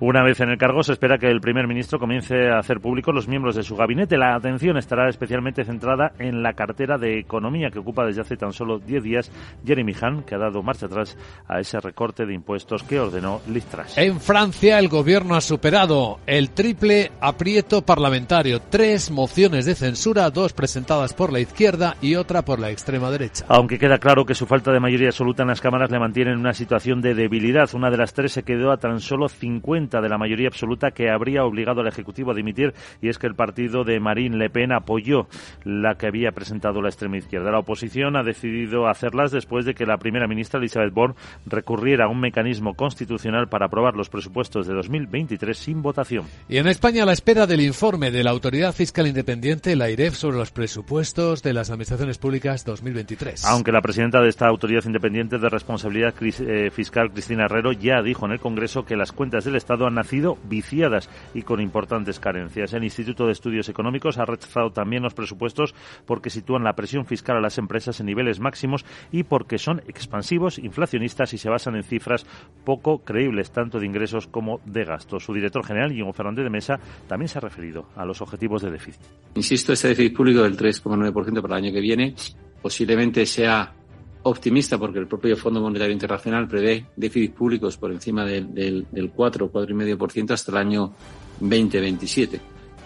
Una 0.00 0.22
vez 0.22 0.40
en 0.40 0.50
el 0.50 0.58
cargo, 0.58 0.82
se 0.82 0.92
espera 0.92 1.18
que 1.18 1.28
el 1.28 1.40
primer 1.40 1.66
ministro 1.66 1.98
comience 1.98 2.48
a 2.48 2.58
hacer 2.58 2.80
públicos 2.80 3.14
los 3.14 3.28
miembros 3.28 3.56
de 3.56 3.62
su 3.62 3.76
gabinete. 3.76 4.16
La 4.16 4.34
atención 4.34 4.76
estará 4.76 5.08
especialmente 5.08 5.64
centrada 5.64 6.12
en 6.18 6.42
la 6.42 6.52
cartera 6.52 6.98
de 6.98 7.18
Economía 7.18 7.70
que 7.70 7.78
ocupa 7.78 8.04
desde 8.04 8.20
hace 8.20 8.36
tan 8.36 8.52
solo 8.52 8.78
10 8.78 9.02
días 9.02 9.32
Jeremy 9.64 9.94
Hunt, 10.00 10.24
que 10.24 10.34
ha 10.34 10.38
dado 10.38 10.62
marcha 10.62 10.86
atrás 10.86 11.16
a 11.46 11.60
ese 11.60 11.80
recorte 11.80 12.26
de 12.26 12.34
impuestos 12.34 12.82
que 12.82 13.00
ordenó 13.00 13.40
Liz 13.48 13.64
Truss. 13.66 13.96
En 13.96 14.20
Francia, 14.20 14.78
el 14.78 14.88
gobierno 14.88 15.34
ha 15.34 15.40
superado 15.40 16.20
el 16.26 16.50
triple 16.50 17.10
aprieto 17.20 17.82
parlamentario. 17.82 18.60
Tres 18.60 19.10
mociones 19.10 19.64
de 19.66 19.74
censura, 19.74 20.30
dos 20.30 20.52
presentadas 20.52 21.14
por 21.14 21.32
la 21.32 21.40
izquierda 21.40 21.96
y 22.00 22.14
otra 22.14 22.44
por 22.44 22.58
la 22.58 22.70
extrema 22.70 23.10
derecha. 23.10 23.44
Aunque 23.48 23.78
queda 23.78 23.98
claro 23.98 24.24
que 24.24 24.34
su 24.34 24.46
falta 24.46 24.72
de 24.72 24.80
mayoría 24.80 25.08
absoluta 25.08 25.42
en 25.42 25.48
las 25.48 25.60
cámaras 25.60 25.90
le 25.90 25.98
mantiene 25.98 26.32
en 26.32 26.38
una 26.38 26.54
situación 26.54 27.00
de 27.00 27.14
debilidad. 27.14 27.68
Una 27.74 27.90
de 27.90 27.96
las 27.96 28.12
tres 28.12 28.32
se 28.32 28.42
quedó 28.58 28.72
a 28.72 28.78
tan 28.78 29.00
solo 29.00 29.28
50 29.28 30.00
de 30.00 30.08
la 30.08 30.18
mayoría 30.18 30.48
absoluta 30.48 30.90
que 30.90 31.10
habría 31.10 31.44
obligado 31.44 31.80
al 31.80 31.86
Ejecutivo 31.86 32.32
a 32.32 32.34
dimitir 32.34 32.74
y 33.00 33.08
es 33.08 33.16
que 33.16 33.28
el 33.28 33.36
partido 33.36 33.84
de 33.84 34.00
Marine 34.00 34.36
Le 34.36 34.50
Pen 34.50 34.72
apoyó 34.72 35.28
la 35.64 35.94
que 35.96 36.08
había 36.08 36.32
presentado 36.32 36.82
la 36.82 36.88
extrema 36.88 37.18
izquierda. 37.18 37.52
La 37.52 37.60
oposición 37.60 38.16
ha 38.16 38.24
decidido 38.24 38.88
hacerlas 38.88 39.30
después 39.30 39.64
de 39.64 39.74
que 39.74 39.86
la 39.86 39.98
primera 39.98 40.26
ministra 40.26 40.58
Elizabeth 40.58 40.92
Borne 40.92 41.14
recurriera 41.46 42.06
a 42.06 42.08
un 42.08 42.18
mecanismo 42.18 42.74
constitucional 42.74 43.48
para 43.48 43.66
aprobar 43.66 43.94
los 43.94 44.08
presupuestos 44.08 44.66
de 44.66 44.74
2023 44.74 45.56
sin 45.56 45.80
votación. 45.80 46.24
Y 46.48 46.56
en 46.56 46.66
España, 46.66 47.04
a 47.04 47.06
la 47.06 47.12
espera 47.12 47.46
del 47.46 47.60
informe 47.60 48.10
de 48.10 48.24
la 48.24 48.30
Autoridad 48.30 48.74
Fiscal 48.74 49.06
Independiente, 49.06 49.76
la 49.76 49.88
IREF, 49.88 50.14
sobre 50.14 50.38
los 50.38 50.50
presupuestos 50.50 51.44
de 51.44 51.52
las 51.52 51.70
administraciones 51.70 52.18
públicas 52.18 52.64
2023. 52.64 53.44
Aunque 53.44 53.70
la 53.70 53.82
presidenta 53.82 54.20
de 54.20 54.28
esta 54.28 54.48
Autoridad 54.48 54.84
Independiente 54.84 55.38
de 55.38 55.48
Responsabilidad 55.48 56.12
eh, 56.20 56.70
Fiscal, 56.72 57.12
Cristina 57.12 57.44
Herrero, 57.44 57.70
ya 57.70 58.02
dijo 58.02 58.26
en 58.26 58.32
el 58.32 58.40
Congreso 58.48 58.86
que 58.86 58.96
las 58.96 59.12
cuentas 59.12 59.44
del 59.44 59.56
Estado 59.56 59.86
han 59.86 59.96
nacido 59.96 60.38
viciadas 60.48 61.10
y 61.34 61.42
con 61.42 61.60
importantes 61.60 62.18
carencias. 62.18 62.72
El 62.72 62.82
Instituto 62.82 63.26
de 63.26 63.32
Estudios 63.32 63.68
Económicos 63.68 64.16
ha 64.16 64.24
rechazado 64.24 64.70
también 64.70 65.02
los 65.02 65.12
presupuestos 65.12 65.74
porque 66.06 66.30
sitúan 66.30 66.64
la 66.64 66.72
presión 66.72 67.04
fiscal 67.04 67.36
a 67.36 67.42
las 67.42 67.58
empresas 67.58 68.00
en 68.00 68.06
niveles 68.06 68.40
máximos 68.40 68.86
y 69.12 69.24
porque 69.24 69.58
son 69.58 69.82
expansivos, 69.86 70.58
inflacionistas 70.58 71.34
y 71.34 71.38
se 71.38 71.50
basan 71.50 71.76
en 71.76 71.82
cifras 71.82 72.24
poco 72.64 73.04
creíbles, 73.04 73.50
tanto 73.50 73.78
de 73.80 73.84
ingresos 73.84 74.26
como 74.26 74.62
de 74.64 74.84
gastos. 74.84 75.24
Su 75.24 75.34
director 75.34 75.62
general, 75.62 75.90
Guillermo 75.90 76.14
Fernández 76.14 76.44
de 76.44 76.50
Mesa, 76.50 76.80
también 77.06 77.28
se 77.28 77.36
ha 77.36 77.42
referido 77.42 77.90
a 77.96 78.06
los 78.06 78.22
objetivos 78.22 78.62
de 78.62 78.70
déficit. 78.70 79.02
Insisto, 79.34 79.74
ese 79.74 79.88
déficit 79.88 80.16
público 80.16 80.42
del 80.42 80.56
3,9% 80.56 81.42
para 81.42 81.58
el 81.58 81.64
año 81.64 81.74
que 81.74 81.80
viene 81.82 82.14
posiblemente 82.62 83.26
sea 83.26 83.74
optimista 84.22 84.78
porque 84.78 84.98
el 84.98 85.06
propio 85.06 85.36
Fondo 85.36 85.60
Monetario 85.60 85.92
Internacional 85.92 86.48
prevé 86.48 86.86
déficits 86.96 87.34
públicos 87.34 87.76
por 87.76 87.92
encima 87.92 88.24
del, 88.24 88.52
del, 88.52 88.86
del 88.90 89.10
4 89.10 89.46
o 89.46 89.52
4,5% 89.52 90.32
hasta 90.32 90.52
el 90.52 90.58
año 90.58 90.92
2027. 91.40 92.40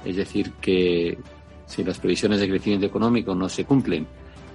Es 0.05 0.17
decir, 0.17 0.53
que 0.61 1.19
si 1.67 1.85
las 1.85 1.99
previsiones 1.99 2.41
de 2.41 2.49
crecimiento 2.49 2.87
económico 2.87 3.35
no 3.35 3.49
se 3.49 3.65
cumplen 3.65 4.07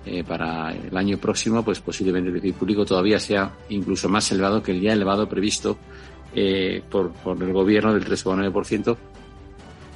eh, 0.05 0.23
para 0.23 0.71
el 0.71 0.95
año 0.95 1.17
próximo, 1.17 1.63
pues 1.63 1.79
posiblemente 1.79 2.29
el 2.29 2.35
déficit 2.35 2.55
público 2.55 2.85
todavía 2.85 3.19
sea 3.19 3.51
incluso 3.69 4.07
más 4.07 4.31
elevado 4.31 4.61
que 4.61 4.71
el 4.71 4.81
ya 4.81 4.93
elevado 4.93 5.27
previsto 5.27 5.77
eh, 6.33 6.81
por, 6.89 7.11
por 7.11 7.41
el 7.41 7.51
gobierno 7.51 7.93
del 7.93 8.05
3,9%. 8.05 8.95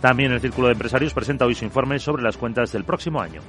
También 0.01 0.31
el 0.31 0.41
Círculo 0.41 0.67
de 0.67 0.73
Empresarios 0.73 1.13
presenta 1.13 1.45
hoy 1.45 1.53
su 1.53 1.63
informe 1.63 1.99
sobre 1.99 2.23
las 2.23 2.35
cuentas 2.35 2.71
del 2.71 2.83
próximo 2.83 3.21
año. 3.21 3.41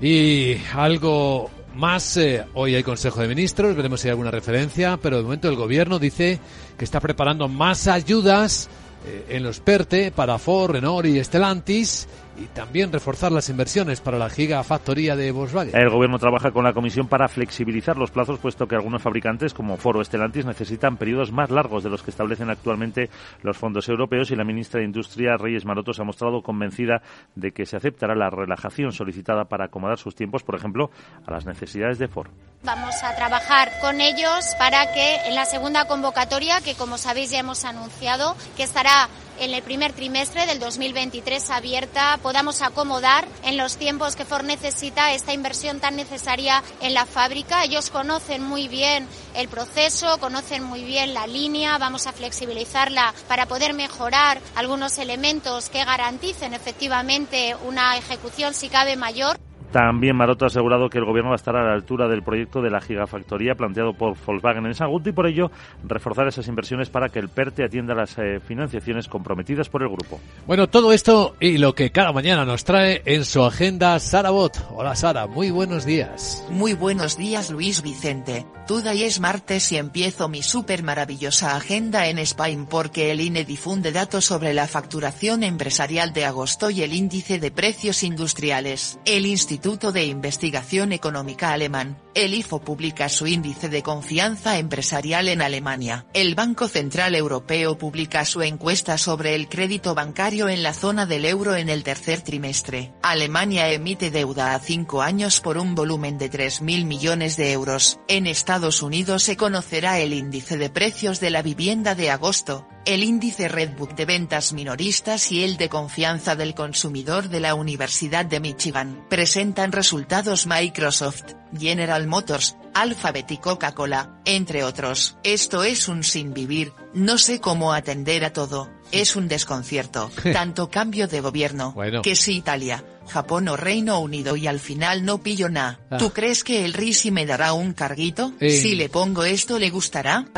Y 0.00 0.56
algo 0.74 1.50
más, 1.76 2.16
eh, 2.16 2.44
hoy 2.54 2.74
hay 2.74 2.82
Consejo 2.82 3.20
de 3.20 3.28
Ministros, 3.28 3.76
veremos 3.76 4.00
si 4.00 4.08
hay 4.08 4.10
alguna 4.10 4.30
referencia, 4.30 4.98
pero 5.00 5.18
de 5.18 5.22
momento 5.22 5.48
el 5.48 5.56
Gobierno 5.56 5.98
dice 5.98 6.40
que 6.76 6.84
está 6.84 7.00
preparando 7.00 7.48
más 7.48 7.86
ayudas 7.86 8.68
eh, 9.06 9.26
en 9.28 9.42
los 9.42 9.60
PERTE 9.60 10.10
para 10.10 10.38
Ford, 10.38 10.72
Renault 10.72 11.06
y 11.06 11.22
Stellantis 11.22 12.08
y 12.38 12.46
también 12.46 12.92
reforzar 12.92 13.32
las 13.32 13.48
inversiones 13.48 14.00
para 14.00 14.18
la 14.18 14.30
gigafactoría 14.30 15.16
de 15.16 15.30
Volkswagen. 15.30 15.76
El 15.76 15.90
gobierno 15.90 16.18
trabaja 16.18 16.50
con 16.50 16.64
la 16.64 16.72
comisión 16.72 17.08
para 17.08 17.28
flexibilizar 17.28 17.96
los 17.96 18.10
plazos, 18.10 18.38
puesto 18.38 18.66
que 18.66 18.74
algunos 18.74 19.02
fabricantes, 19.02 19.54
como 19.54 19.76
Foro 19.76 20.00
Estelantis, 20.00 20.44
necesitan 20.44 20.96
periodos 20.96 21.32
más 21.32 21.50
largos 21.50 21.82
de 21.82 21.90
los 21.90 22.02
que 22.02 22.10
establecen 22.10 22.50
actualmente 22.50 23.10
los 23.42 23.56
fondos 23.56 23.88
europeos 23.88 24.30
y 24.30 24.36
la 24.36 24.44
ministra 24.44 24.80
de 24.80 24.86
Industria, 24.86 25.36
Reyes 25.36 25.64
Maroto, 25.64 25.92
se 25.92 26.02
ha 26.02 26.04
mostrado 26.04 26.42
convencida 26.42 27.02
de 27.34 27.52
que 27.52 27.66
se 27.66 27.76
aceptará 27.76 28.14
la 28.14 28.30
relajación 28.30 28.92
solicitada 28.92 29.44
para 29.44 29.66
acomodar 29.66 29.98
sus 29.98 30.14
tiempos, 30.14 30.42
por 30.42 30.54
ejemplo, 30.54 30.90
a 31.26 31.30
las 31.30 31.46
necesidades 31.46 31.98
de 31.98 32.08
Ford. 32.08 32.30
Vamos 32.62 32.94
a 33.02 33.14
trabajar 33.16 33.70
con 33.80 34.00
ellos 34.00 34.54
para 34.58 34.92
que 34.92 35.16
en 35.26 35.34
la 35.34 35.44
segunda 35.44 35.86
convocatoria, 35.86 36.60
que 36.60 36.74
como 36.74 36.98
sabéis 36.98 37.30
ya 37.30 37.38
hemos 37.38 37.64
anunciado, 37.64 38.36
que 38.56 38.62
estará 38.62 39.08
en 39.38 39.54
el 39.54 39.62
primer 39.62 39.92
trimestre 39.92 40.46
del 40.46 40.58
2023 40.58 41.50
abierta, 41.50 42.18
podamos 42.22 42.62
acomodar 42.62 43.26
en 43.44 43.56
los 43.56 43.76
tiempos 43.76 44.16
que 44.16 44.24
Ford 44.24 44.44
necesita 44.44 45.12
esta 45.12 45.32
inversión 45.32 45.80
tan 45.80 45.96
necesaria 45.96 46.62
en 46.80 46.94
la 46.94 47.06
fábrica. 47.06 47.64
Ellos 47.64 47.90
conocen 47.90 48.42
muy 48.42 48.68
bien 48.68 49.06
el 49.34 49.48
proceso, 49.48 50.18
conocen 50.18 50.62
muy 50.62 50.84
bien 50.84 51.14
la 51.14 51.26
línea, 51.26 51.78
vamos 51.78 52.06
a 52.06 52.12
flexibilizarla 52.12 53.14
para 53.28 53.46
poder 53.46 53.74
mejorar 53.74 54.40
algunos 54.54 54.98
elementos 54.98 55.68
que 55.68 55.84
garanticen 55.84 56.54
efectivamente 56.54 57.56
una 57.66 57.96
ejecución 57.96 58.54
si 58.54 58.68
cabe 58.68 58.96
mayor. 58.96 59.38
También 59.72 60.16
Maroto 60.16 60.44
ha 60.44 60.48
asegurado 60.48 60.88
que 60.88 60.98
el 60.98 61.04
gobierno 61.04 61.30
va 61.30 61.34
a 61.34 61.36
estar 61.36 61.56
a 61.56 61.64
la 61.64 61.74
altura 61.74 62.08
del 62.08 62.22
proyecto 62.22 62.62
de 62.62 62.70
la 62.70 62.80
gigafactoría 62.80 63.54
planteado 63.54 63.92
por 63.92 64.16
Volkswagen 64.24 64.66
en 64.66 64.74
Sagunto 64.74 65.10
y 65.10 65.12
por 65.12 65.26
ello 65.26 65.50
reforzar 65.84 66.26
esas 66.28 66.48
inversiones 66.48 66.90
para 66.90 67.08
que 67.08 67.18
el 67.18 67.28
PERTE 67.28 67.64
atienda 67.64 67.94
las 67.94 68.16
eh, 68.18 68.40
financiaciones 68.40 69.08
comprometidas 69.08 69.68
por 69.68 69.82
el 69.82 69.88
grupo. 69.88 70.20
Bueno, 70.46 70.68
todo 70.68 70.92
esto 70.92 71.36
y 71.40 71.58
lo 71.58 71.74
que 71.74 71.90
cada 71.90 72.12
mañana 72.12 72.44
nos 72.44 72.64
trae 72.64 73.02
en 73.04 73.24
su 73.24 73.42
agenda 73.42 73.98
Sara 73.98 74.30
Bot. 74.30 74.56
Hola 74.70 74.94
Sara, 74.94 75.26
muy 75.26 75.50
buenos 75.50 75.84
días. 75.84 76.46
Muy 76.50 76.74
buenos 76.74 77.16
días 77.16 77.50
Luis 77.50 77.82
Vicente. 77.82 78.46
Today 78.66 79.04
es 79.04 79.20
martes 79.20 79.70
y 79.70 79.76
empiezo 79.76 80.28
mi 80.28 80.42
súper 80.42 80.82
maravillosa 80.82 81.54
agenda 81.54 82.08
en 82.08 82.18
Spain 82.18 82.66
porque 82.66 83.12
el 83.12 83.20
INE 83.20 83.44
difunde 83.44 83.92
datos 83.92 84.24
sobre 84.24 84.54
la 84.54 84.66
facturación 84.66 85.44
empresarial 85.44 86.12
de 86.12 86.24
agosto 86.24 86.70
y 86.70 86.82
el 86.82 86.92
índice 86.92 87.38
de 87.38 87.52
precios 87.52 88.02
industriales. 88.02 88.98
El 89.04 89.24
Instituto 89.24 89.92
de 89.92 90.06
Investigación 90.06 90.90
Económica 90.92 91.52
Alemán, 91.52 91.96
el 92.16 92.32
IFO 92.32 92.62
publica 92.62 93.10
su 93.10 93.26
índice 93.26 93.68
de 93.68 93.82
confianza 93.82 94.58
empresarial 94.58 95.28
en 95.28 95.42
Alemania. 95.42 96.06
El 96.14 96.34
Banco 96.34 96.66
Central 96.66 97.14
Europeo 97.14 97.76
publica 97.76 98.24
su 98.24 98.40
encuesta 98.40 98.96
sobre 98.96 99.34
el 99.34 99.50
crédito 99.50 99.94
bancario 99.94 100.48
en 100.48 100.62
la 100.62 100.72
zona 100.72 101.04
del 101.04 101.26
euro 101.26 101.56
en 101.56 101.68
el 101.68 101.82
tercer 101.82 102.22
trimestre. 102.22 102.94
Alemania 103.02 103.70
emite 103.70 104.10
deuda 104.10 104.54
a 104.54 104.60
cinco 104.60 105.02
años 105.02 105.42
por 105.42 105.58
un 105.58 105.74
volumen 105.74 106.16
de 106.16 106.30
3.000 106.30 106.86
millones 106.86 107.36
de 107.36 107.52
euros. 107.52 108.00
En 108.08 108.26
Estados 108.26 108.82
Unidos 108.82 109.22
se 109.22 109.36
conocerá 109.36 109.98
el 109.98 110.14
índice 110.14 110.56
de 110.56 110.70
precios 110.70 111.20
de 111.20 111.28
la 111.28 111.42
vivienda 111.42 111.94
de 111.94 112.10
agosto, 112.10 112.66
el 112.86 113.02
índice 113.02 113.48
Redbook 113.48 113.94
de 113.94 114.06
ventas 114.06 114.52
minoristas 114.52 115.32
y 115.32 115.42
el 115.42 115.56
de 115.56 115.68
confianza 115.68 116.36
del 116.36 116.54
consumidor 116.54 117.28
de 117.28 117.40
la 117.40 117.54
Universidad 117.54 118.24
de 118.24 118.38
Michigan. 118.38 119.04
Presentan 119.10 119.72
resultados 119.72 120.46
Microsoft, 120.46 121.24
General 121.58 122.06
Motors, 122.06 122.56
Alphabet 122.74 123.30
y 123.32 123.38
Coca-Cola, 123.38 124.20
entre 124.24 124.62
otros. 124.62 125.18
Esto 125.24 125.64
es 125.64 125.88
un 125.88 126.04
sin 126.04 126.32
vivir, 126.32 126.72
no 126.94 127.18
sé 127.18 127.40
cómo 127.40 127.72
atender 127.72 128.24
a 128.24 128.32
todo, 128.32 128.70
es 128.92 129.16
un 129.16 129.26
desconcierto, 129.26 130.10
tanto 130.32 130.70
cambio 130.70 131.08
de 131.08 131.20
gobierno, 131.20 131.72
Bueno. 131.72 132.02
que 132.02 132.14
si 132.14 132.36
Italia, 132.36 132.84
Japón 133.08 133.48
o 133.48 133.56
Reino 133.56 134.00
Unido 134.00 134.36
y 134.36 134.46
al 134.46 134.60
final 134.60 135.04
no 135.04 135.18
pillo 135.18 135.48
nada. 135.48 135.80
Ah. 135.90 135.98
¿Tú 135.98 136.10
crees 136.10 136.44
que 136.44 136.64
el 136.64 136.72
Risi 136.72 137.10
me 137.10 137.26
dará 137.26 137.52
un 137.52 137.72
carguito? 137.72 138.32
Eh. 138.40 138.50
Si 138.50 138.74
le 138.74 138.88
pongo 138.88 139.24
esto 139.24 139.58
le 139.58 139.70
gustará? 139.70 140.26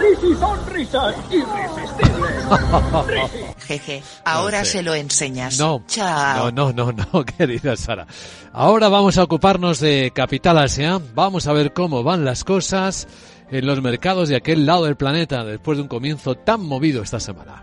Jeje, 3.67 4.03
ahora 4.25 4.65
sé. 4.65 4.73
se 4.73 4.83
lo 4.83 4.95
enseñas. 4.95 5.59
No, 5.59 5.85
Chao. 5.87 6.51
no, 6.51 6.73
no, 6.73 6.93
no, 6.93 7.07
no, 7.13 7.25
querida 7.39 7.77
Sara. 7.77 8.07
Ahora 8.53 8.89
vamos 8.89 9.19
a 9.19 9.23
ocuparnos 9.25 9.81
de 9.81 10.13
Capital 10.15 10.59
Asia. 10.59 11.01
Vamos 11.15 11.47
a 11.47 11.53
ver 11.53 11.73
cómo 11.73 12.03
van 12.03 12.25
las 12.25 12.45
cosas 12.45 13.07
en 13.51 13.67
los 13.67 13.81
mercados 13.83 14.29
de 14.29 14.37
aquel 14.37 14.67
lado 14.67 14.85
del 14.85 14.97
planeta 14.97 15.45
después 15.45 15.79
de 15.79 15.83
un 15.83 15.89
comienzo 15.89 16.35
tan 16.35 16.63
movido 16.65 17.03
esta 17.03 17.21
semana. 17.21 17.63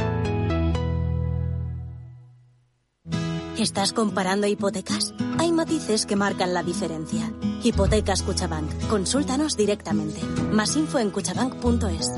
¿Estás 3.61 3.93
comparando 3.93 4.47
hipotecas? 4.47 5.13
Hay 5.37 5.51
matices 5.51 6.07
que 6.07 6.15
marcan 6.15 6.51
la 6.51 6.63
diferencia. 6.63 7.31
Hipotecas 7.63 8.23
Cuchabank. 8.23 8.87
Consúltanos 8.87 9.55
directamente. 9.55 10.19
Más 10.51 10.75
info 10.75 10.97
en 10.97 11.11
cuchabank.es. 11.11 12.09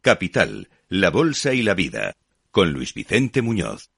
Capital, 0.00 0.68
la 0.88 1.10
Bolsa 1.10 1.52
y 1.52 1.62
la 1.62 1.74
Vida, 1.74 2.14
con 2.52 2.72
Luis 2.72 2.94
Vicente 2.94 3.42
Muñoz. 3.42 3.90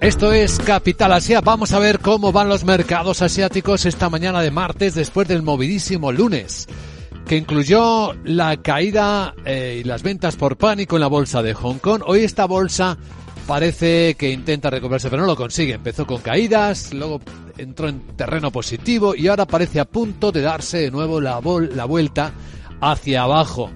Esto 0.00 0.32
es 0.32 0.58
Capital 0.58 1.12
Asia. 1.12 1.40
Vamos 1.42 1.72
a 1.72 1.78
ver 1.78 1.98
cómo 1.98 2.32
van 2.32 2.48
los 2.48 2.64
mercados 2.64 3.20
asiáticos 3.20 3.84
esta 3.84 4.08
mañana 4.08 4.40
de 4.40 4.50
martes 4.50 4.94
después 4.94 5.28
del 5.28 5.42
movidísimo 5.42 6.10
lunes, 6.10 6.66
que 7.26 7.36
incluyó 7.36 8.14
la 8.24 8.56
caída 8.62 9.34
eh, 9.44 9.80
y 9.80 9.84
las 9.84 10.02
ventas 10.02 10.36
por 10.36 10.56
pánico 10.56 10.96
en 10.96 11.00
la 11.02 11.06
bolsa 11.06 11.42
de 11.42 11.52
Hong 11.52 11.78
Kong. 11.78 12.02
Hoy 12.06 12.20
esta 12.20 12.46
bolsa 12.46 12.96
parece 13.46 14.14
que 14.14 14.30
intenta 14.30 14.70
recuperarse, 14.70 15.10
pero 15.10 15.22
no 15.22 15.28
lo 15.28 15.36
consigue. 15.36 15.74
Empezó 15.74 16.06
con 16.06 16.22
caídas, 16.22 16.94
luego 16.94 17.20
entró 17.58 17.88
en 17.88 18.00
terreno 18.16 18.50
positivo 18.50 19.14
y 19.14 19.28
ahora 19.28 19.44
parece 19.46 19.80
a 19.80 19.84
punto 19.84 20.32
de 20.32 20.40
darse 20.40 20.78
de 20.78 20.90
nuevo 20.90 21.20
la, 21.20 21.40
vol- 21.42 21.72
la 21.74 21.84
vuelta 21.84 22.32
hacia 22.80 23.24
abajo. 23.24 23.70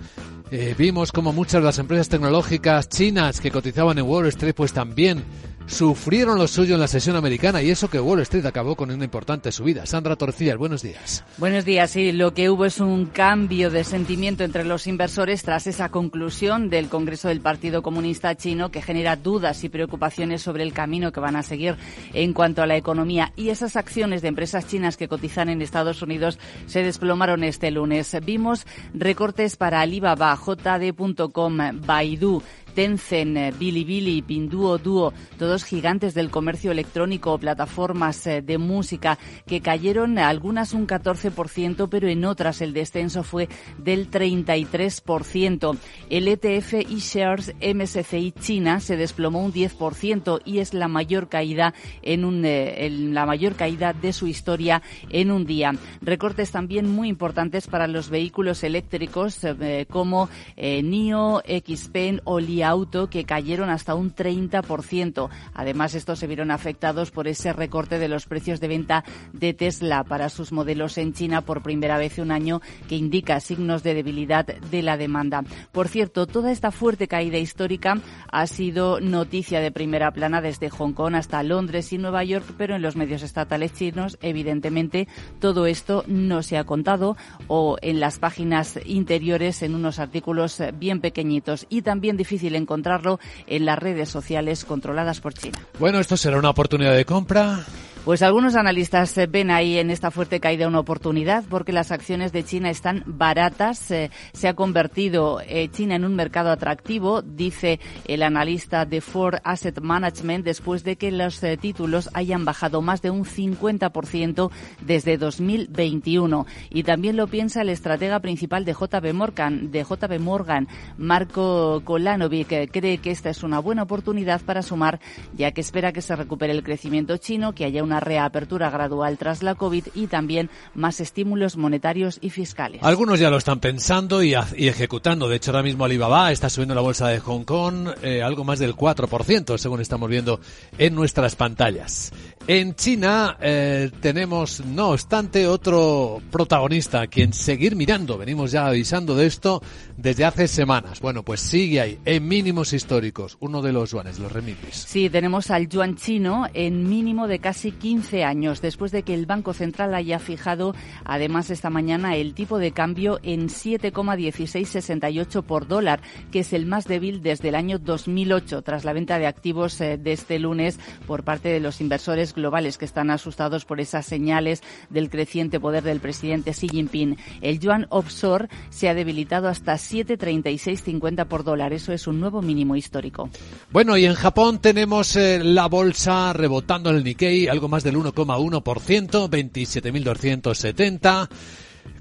Eh, 0.51 0.75
vimos 0.79 1.13
como 1.13 1.33
muchas 1.35 1.61
de 1.61 1.67
las 1.67 1.79
empresas 1.79 2.09
tecnológicas 2.09 2.89
chinas 2.89 3.41
que 3.41 3.51
cotizaban 3.51 3.99
en 3.99 4.07
Wall 4.07 4.27
Street 4.29 4.55
pues 4.55 4.73
también 4.73 5.25
sufrieron 5.67 6.39
lo 6.39 6.47
suyo 6.47 6.75
en 6.75 6.81
la 6.81 6.89
sesión 6.89 7.17
americana 7.17 7.63
y 7.63 7.71
eso 7.71 7.89
que 7.89 8.01
Wall 8.01 8.21
Street 8.21 8.47
acabó 8.47 8.77
con 8.77 8.91
una 8.91 9.05
importante 9.05 9.51
subida. 9.53 9.87
Sandra 9.87 10.17
Torcillas, 10.17 10.57
buenos 10.57 10.83
días. 10.83 11.25
Buenos 11.39 11.65
días. 11.65 11.91
Sí, 11.91 12.13
lo 12.13 12.35
que 12.35 12.51
hubo 12.51 12.65
es 12.65 12.81
un 12.81 13.07
cambio 13.07 13.71
de 13.71 13.85
sentimiento 13.85 14.45
entre 14.45 14.65
los 14.65 14.87
inversores 14.87 15.43
tras 15.43 15.67
esa 15.67 15.89
conclusión 15.89 16.71
del 16.71 16.89
Congreso 16.89 17.29
del 17.29 17.41
Partido 17.41 17.83
Comunista 17.83 18.35
Chino 18.37 18.71
que 18.71 18.83
genera 18.83 19.17
dudas 19.17 19.65
y 19.65 19.69
preocupaciones 19.69 20.43
sobre 20.43 20.63
el 20.63 20.73
camino 20.73 21.13
que 21.13 21.21
van 21.21 21.37
a 21.37 21.43
seguir 21.43 21.77
en 22.13 22.33
cuanto 22.33 22.63
a 22.63 22.67
la 22.67 22.77
economía. 22.77 23.33
Y 23.37 23.49
esas 23.49 23.77
acciones 23.77 24.23
de 24.23 24.29
empresas 24.29 24.67
chinas 24.67 24.97
que 24.97 25.09
cotizan 25.09 25.49
en 25.49 25.63
Estados 25.63 26.03
Unidos 26.03 26.39
se 26.67 26.83
desplomaron 26.83 27.45
este 27.45 27.71
lunes. 27.71 28.17
Vimos 28.25 28.67
recortes 28.93 29.57
para 29.57 29.81
Alibaba, 29.81 30.37
JD.com, 30.37 31.59
Baidu, 31.87 32.43
Tencent, 32.75 33.37
eh, 33.37 33.53
Bilibili, 33.57 34.23
Pinduo, 34.23 34.79
Duo, 34.79 35.13
todos 35.39 35.65
gigantes 35.65 36.15
del 36.15 36.31
comercio 36.31 36.73
electrónico 36.73 37.33
o 37.33 37.39
plataformas 37.39 38.27
eh, 38.27 38.43
de 38.43 38.59
música 38.59 39.19
que 39.47 39.61
cayeron 39.61 40.19
algunas 40.19 40.75
un 40.75 40.87
14%, 40.87 41.89
pero 41.89 42.09
en 42.09 42.25
otras 42.25 42.61
el 42.61 42.73
descenso 42.73 43.23
fue 43.23 43.49
del 43.79 44.11
33%. 44.11 45.79
El 46.11 46.29
ETF 46.29 46.75
eShares 46.75 47.55
MSCI 47.61 48.33
China 48.33 48.81
se 48.81 48.97
desplomó 48.97 49.43
un 49.43 49.53
10% 49.53 50.41
y 50.45 50.59
es 50.59 50.75
la 50.75 50.89
mayor 50.89 51.29
caída 51.29 51.75
en 52.03 52.25
un 52.25 52.45
eh, 52.45 52.91
la 52.91 53.27
mayor 53.27 53.55
caída 53.55 53.93
de 53.93 54.13
su 54.13 54.27
historia 54.27 54.83
en 55.11 55.31
un 55.31 55.47
día. 55.47 55.73
Recortes 56.03 56.51
también 56.51 56.91
muy 56.91 57.09
importantes 57.09 57.69
para 57.69 57.87
los 57.87 58.11
vehículos 58.11 58.65
eléctricos 58.65 59.41
como 59.89 60.29
NIO, 60.57 61.43
XPeng 61.47 62.21
o 62.25 62.41
Auto 62.65 63.09
que 63.09 63.25
cayeron 63.25 63.71
hasta 63.71 63.95
un 63.95 64.15
30%. 64.15 65.29
Además, 65.55 65.95
estos 65.95 66.19
se 66.19 66.27
vieron 66.27 66.51
afectados 66.51 67.11
por 67.11 67.29
ese 67.29 67.53
recorte 67.53 67.99
de 67.99 68.09
los 68.09 68.27
precios 68.27 68.61
de 68.61 68.69
venta 68.69 69.05
de 69.33 69.55
Tesla 69.55 70.05
para 70.05 70.29
sus 70.29 70.53
modelos 70.53 70.99
en 70.99 71.13
China 71.13 71.43
por 71.43 71.63
primera 71.63 71.99
vez 71.99 72.19
un 72.19 72.31
año 72.31 72.61
que 72.89 72.97
indica 72.97 73.41
signos 73.41 73.83
de 73.83 73.95
debilidad 73.95 74.47
de 74.47 74.83
la 74.83 74.97
demanda. 74.97 75.45
Por 75.73 75.89
cierto, 75.89 76.27
toda 76.27 76.51
esta 76.51 76.71
fuerte 76.71 77.09
caída 77.09 77.39
histórica 77.39 77.99
ha 78.31 78.47
sido 78.47 79.01
noticia 79.01 79.61
de 79.61 79.71
primera 79.71 80.11
plana 80.11 80.41
desde 80.41 80.71
Hong 80.71 80.93
Kong 80.93 81.15
hasta 81.15 81.43
Londres 81.43 81.93
y 81.93 81.99
Nueva 81.99 82.25
York, 82.25 82.45
pero 82.57 82.75
en 82.75 82.83
los 82.83 82.97
medios 82.97 83.23
estatales 83.23 83.75
chinos, 83.75 84.19
evidentemente, 84.23 85.09
todo 85.41 85.67
esto 85.67 86.05
no 86.07 86.43
se 86.43 86.59
ha 86.59 86.65
contado 86.65 87.17
o 87.49 87.77
en 87.83 88.01
las 88.01 88.19
páginas 88.19 88.79
interiores 88.85 89.63
en 89.63 89.75
unos 89.75 89.99
artículos 89.99 90.63
bien 90.79 91.01
pequeñitos 91.01 91.67
y 91.69 91.83
también 91.83 92.17
difícil 92.17 92.54
encontrarlo 92.57 93.19
en 93.47 93.65
las 93.65 93.79
redes 93.79 94.09
sociales 94.09 94.65
controladas 94.65 95.21
por 95.21 95.35
China. 95.35 95.59
Bueno, 95.79 95.99
esto 95.99 96.17
será 96.17 96.39
una 96.39 96.51
oportunidad 96.51 96.95
de 96.95 97.05
compra. 97.05 97.65
Pues 98.05 98.21
algunos 98.21 98.55
analistas 98.55 99.17
eh, 99.17 99.27
ven 99.27 99.51
ahí 99.51 99.79
en 99.79 99.89
esta 99.89 100.11
fuerte 100.11 100.39
caída 100.39 100.69
una 100.69 100.81
oportunidad 100.81 101.43
porque 101.49 101.73
las 101.73 101.91
acciones 101.91 102.33
de 102.33 102.45
China 102.45 102.69
están 102.69 103.03
baratas. 103.07 103.91
Eh, 103.91 104.11
se 104.35 104.47
ha 104.47 104.53
convertido 104.53 105.41
eh, 105.41 105.71
China 105.71 105.97
en 105.97 106.05
un 106.05 106.15
mercado 106.15 106.51
atractivo, 106.51 107.23
dice 107.23 107.81
el 108.07 108.23
analista 108.23 108.85
de 108.85 109.01
Ford 109.01 109.37
Asset 109.43 109.81
Management, 109.81 110.45
después 110.45 110.85
de 110.85 110.97
que 110.97 111.11
los 111.13 111.41
títulos 111.63 112.11
hayan 112.13 112.45
bajado 112.45 112.83
más 112.83 113.01
de 113.01 113.09
un 113.09 113.25
50% 113.25 114.51
desde 114.83 115.17
2021. 115.17 116.45
Y 116.69 116.83
también 116.83 117.17
lo 117.17 117.27
piensa 117.27 117.63
el 117.63 117.71
estratega 117.71 118.21
principal 118.21 118.67
de 118.67 118.75
JB 118.75 119.15
Morgan, 119.15 119.71
de 119.71 119.83
JB 119.83 120.21
Morgan, 120.21 120.69
Marco 120.99 121.81
Kolanovic, 121.87 122.71
cree 122.71 122.99
que 122.99 123.11
esta 123.11 123.31
es 123.31 123.43
una 123.43 123.61
buena 123.61 123.85
oportunidad 123.85 124.43
para 124.43 124.61
sumar, 124.61 125.01
ya 125.35 125.53
que 125.53 125.63
espera 125.63 125.95
que 125.95 126.03
se 126.03 126.15
recupere 126.15 126.53
el 126.53 126.63
crecimiento 126.63 127.17
chino, 127.17 127.55
que 127.55 127.65
haya 127.65 127.83
una 127.83 127.94
reapertura 128.01 128.71
gradual 128.71 129.19
tras 129.19 129.43
la 129.43 129.55
COVID 129.55 129.87
y 129.95 130.07
también 130.07 130.51
más 130.75 131.01
estímulos 131.01 131.57
monetarios 131.57 132.19
y 132.21 132.31
fiscales. 132.31 132.83
Algunos 132.83 133.21
ya 133.21 133.31
lo 133.31 133.37
están 133.37 133.61
pensando 133.61 134.23
y, 134.23 134.35
ejecutando. 134.35 135.29
De 135.29 135.37
hecho, 135.37 135.51
ahora 135.51 135.63
mismo 135.63 135.85
Alibaba 135.85 136.33
está 136.33 136.49
subiendo 136.49 136.75
la 136.75 136.81
bolsa 136.81 137.09
de 137.09 137.21
Hong 137.21 137.45
Kong 137.45 137.89
eh, 138.03 138.23
algo 138.23 138.45
más 138.45 138.59
del 138.59 138.75
4%, 138.75 139.59
según 139.59 139.81
estamos 139.81 140.09
viendo 140.09 140.41
en 140.79 140.95
nuestras 140.95 141.37
pantallas. 141.37 142.13
En 142.47 142.75
China 142.75 143.39
eh, 143.41 143.91
tenemos, 144.01 144.63
no 144.67 144.91
obstante, 144.91 145.47
otro 145.47 146.21
protagonista 146.31 147.01
a 147.01 147.07
quien 147.07 147.33
seguir 147.33 147.75
mirando. 147.75 148.19
Venimos 148.19 148.53
ya 148.53 148.67
avisando 148.67 149.17
de 149.17 149.25
esto 149.25 149.63
desde 149.97 150.27
hace 150.27 150.47
semanas. 150.47 151.01
Bueno, 151.01 151.23
pues 151.23 151.41
sigue 151.41 151.81
ahí, 151.81 151.99
en 152.05 152.29
mínimos 152.29 152.75
históricos, 152.75 153.39
uno 153.41 153.63
de 153.63 153.73
los 153.73 153.93
yuanes, 153.93 154.19
los 154.19 154.31
remipis. 154.31 154.75
Sí, 154.75 155.09
tenemos 155.09 155.51
al 155.51 155.71
yuan 155.71 155.97
chino 155.97 156.45
en 156.53 156.87
mínimo 156.87 157.29
de 157.29 157.39
casi 157.39 157.73
15 157.73 158.25
años, 158.25 158.61
después 158.61 158.93
de 158.93 159.05
que 159.05 159.15
el 159.15 159.25
Banco 159.25 159.55
Central 159.55 159.95
haya 159.95 160.19
fijado, 160.19 160.75
además, 161.07 161.49
esta 161.49 161.71
mañana 161.71 162.15
el 162.17 162.35
tipo 162.35 162.59
de 162.59 162.73
cambio 162.73 163.21
en 163.23 163.49
7,1668 163.49 165.43
por 165.45 165.67
dólar, 165.67 166.03
que 166.31 166.41
es 166.41 166.53
el 166.53 166.67
más 166.67 166.85
débil 166.85 167.23
desde 167.23 167.49
el 167.49 167.55
año 167.55 167.79
2008, 167.79 168.61
tras 168.61 168.85
la 168.85 168.93
venta 168.93 169.19
de 169.19 169.27
activos 169.27 169.81
eh, 169.81 169.97
de 169.97 170.13
este 170.13 170.39
lunes 170.39 170.79
por 171.07 171.25
parte 171.25 171.49
de 171.49 171.61
los 171.61 171.81
inversores 171.81 172.34
globales 172.35 172.79
que 172.79 172.85
están 172.85 173.11
asustados 173.11 173.65
por 173.65 173.81
esas 173.81 174.07
señales 174.07 174.63
del 174.91 175.11
creciente 175.11 175.61
poder 175.61 175.83
del 175.83 176.01
presidente 176.01 176.53
Xi 176.53 176.69
Jinping. 176.69 177.17
El 177.41 177.61
yuan 177.61 177.87
offshore 177.91 178.49
se 178.71 178.89
ha 178.89 178.95
debilitado 178.95 179.49
hasta 179.49 179.75
7,3650 179.75 181.27
por 181.27 181.45
dólar. 181.45 181.73
Eso 181.73 181.93
es 181.93 182.07
un 182.07 182.21
nuevo 182.21 182.43
mínimo 182.43 182.77
histórico. 182.77 183.31
Bueno, 183.71 183.97
y 183.97 184.05
en 184.07 184.15
Japón 184.15 184.59
tenemos 184.59 185.17
eh, 185.17 185.41
la 185.43 185.67
bolsa 185.67 186.33
rebotando 186.33 186.91
en 186.91 186.97
el 186.97 187.05
Nikkei, 187.05 187.49
algo 187.49 187.69
más 187.69 187.85
del 187.85 187.97
1,1%, 187.97 188.63
27.270 188.63 191.29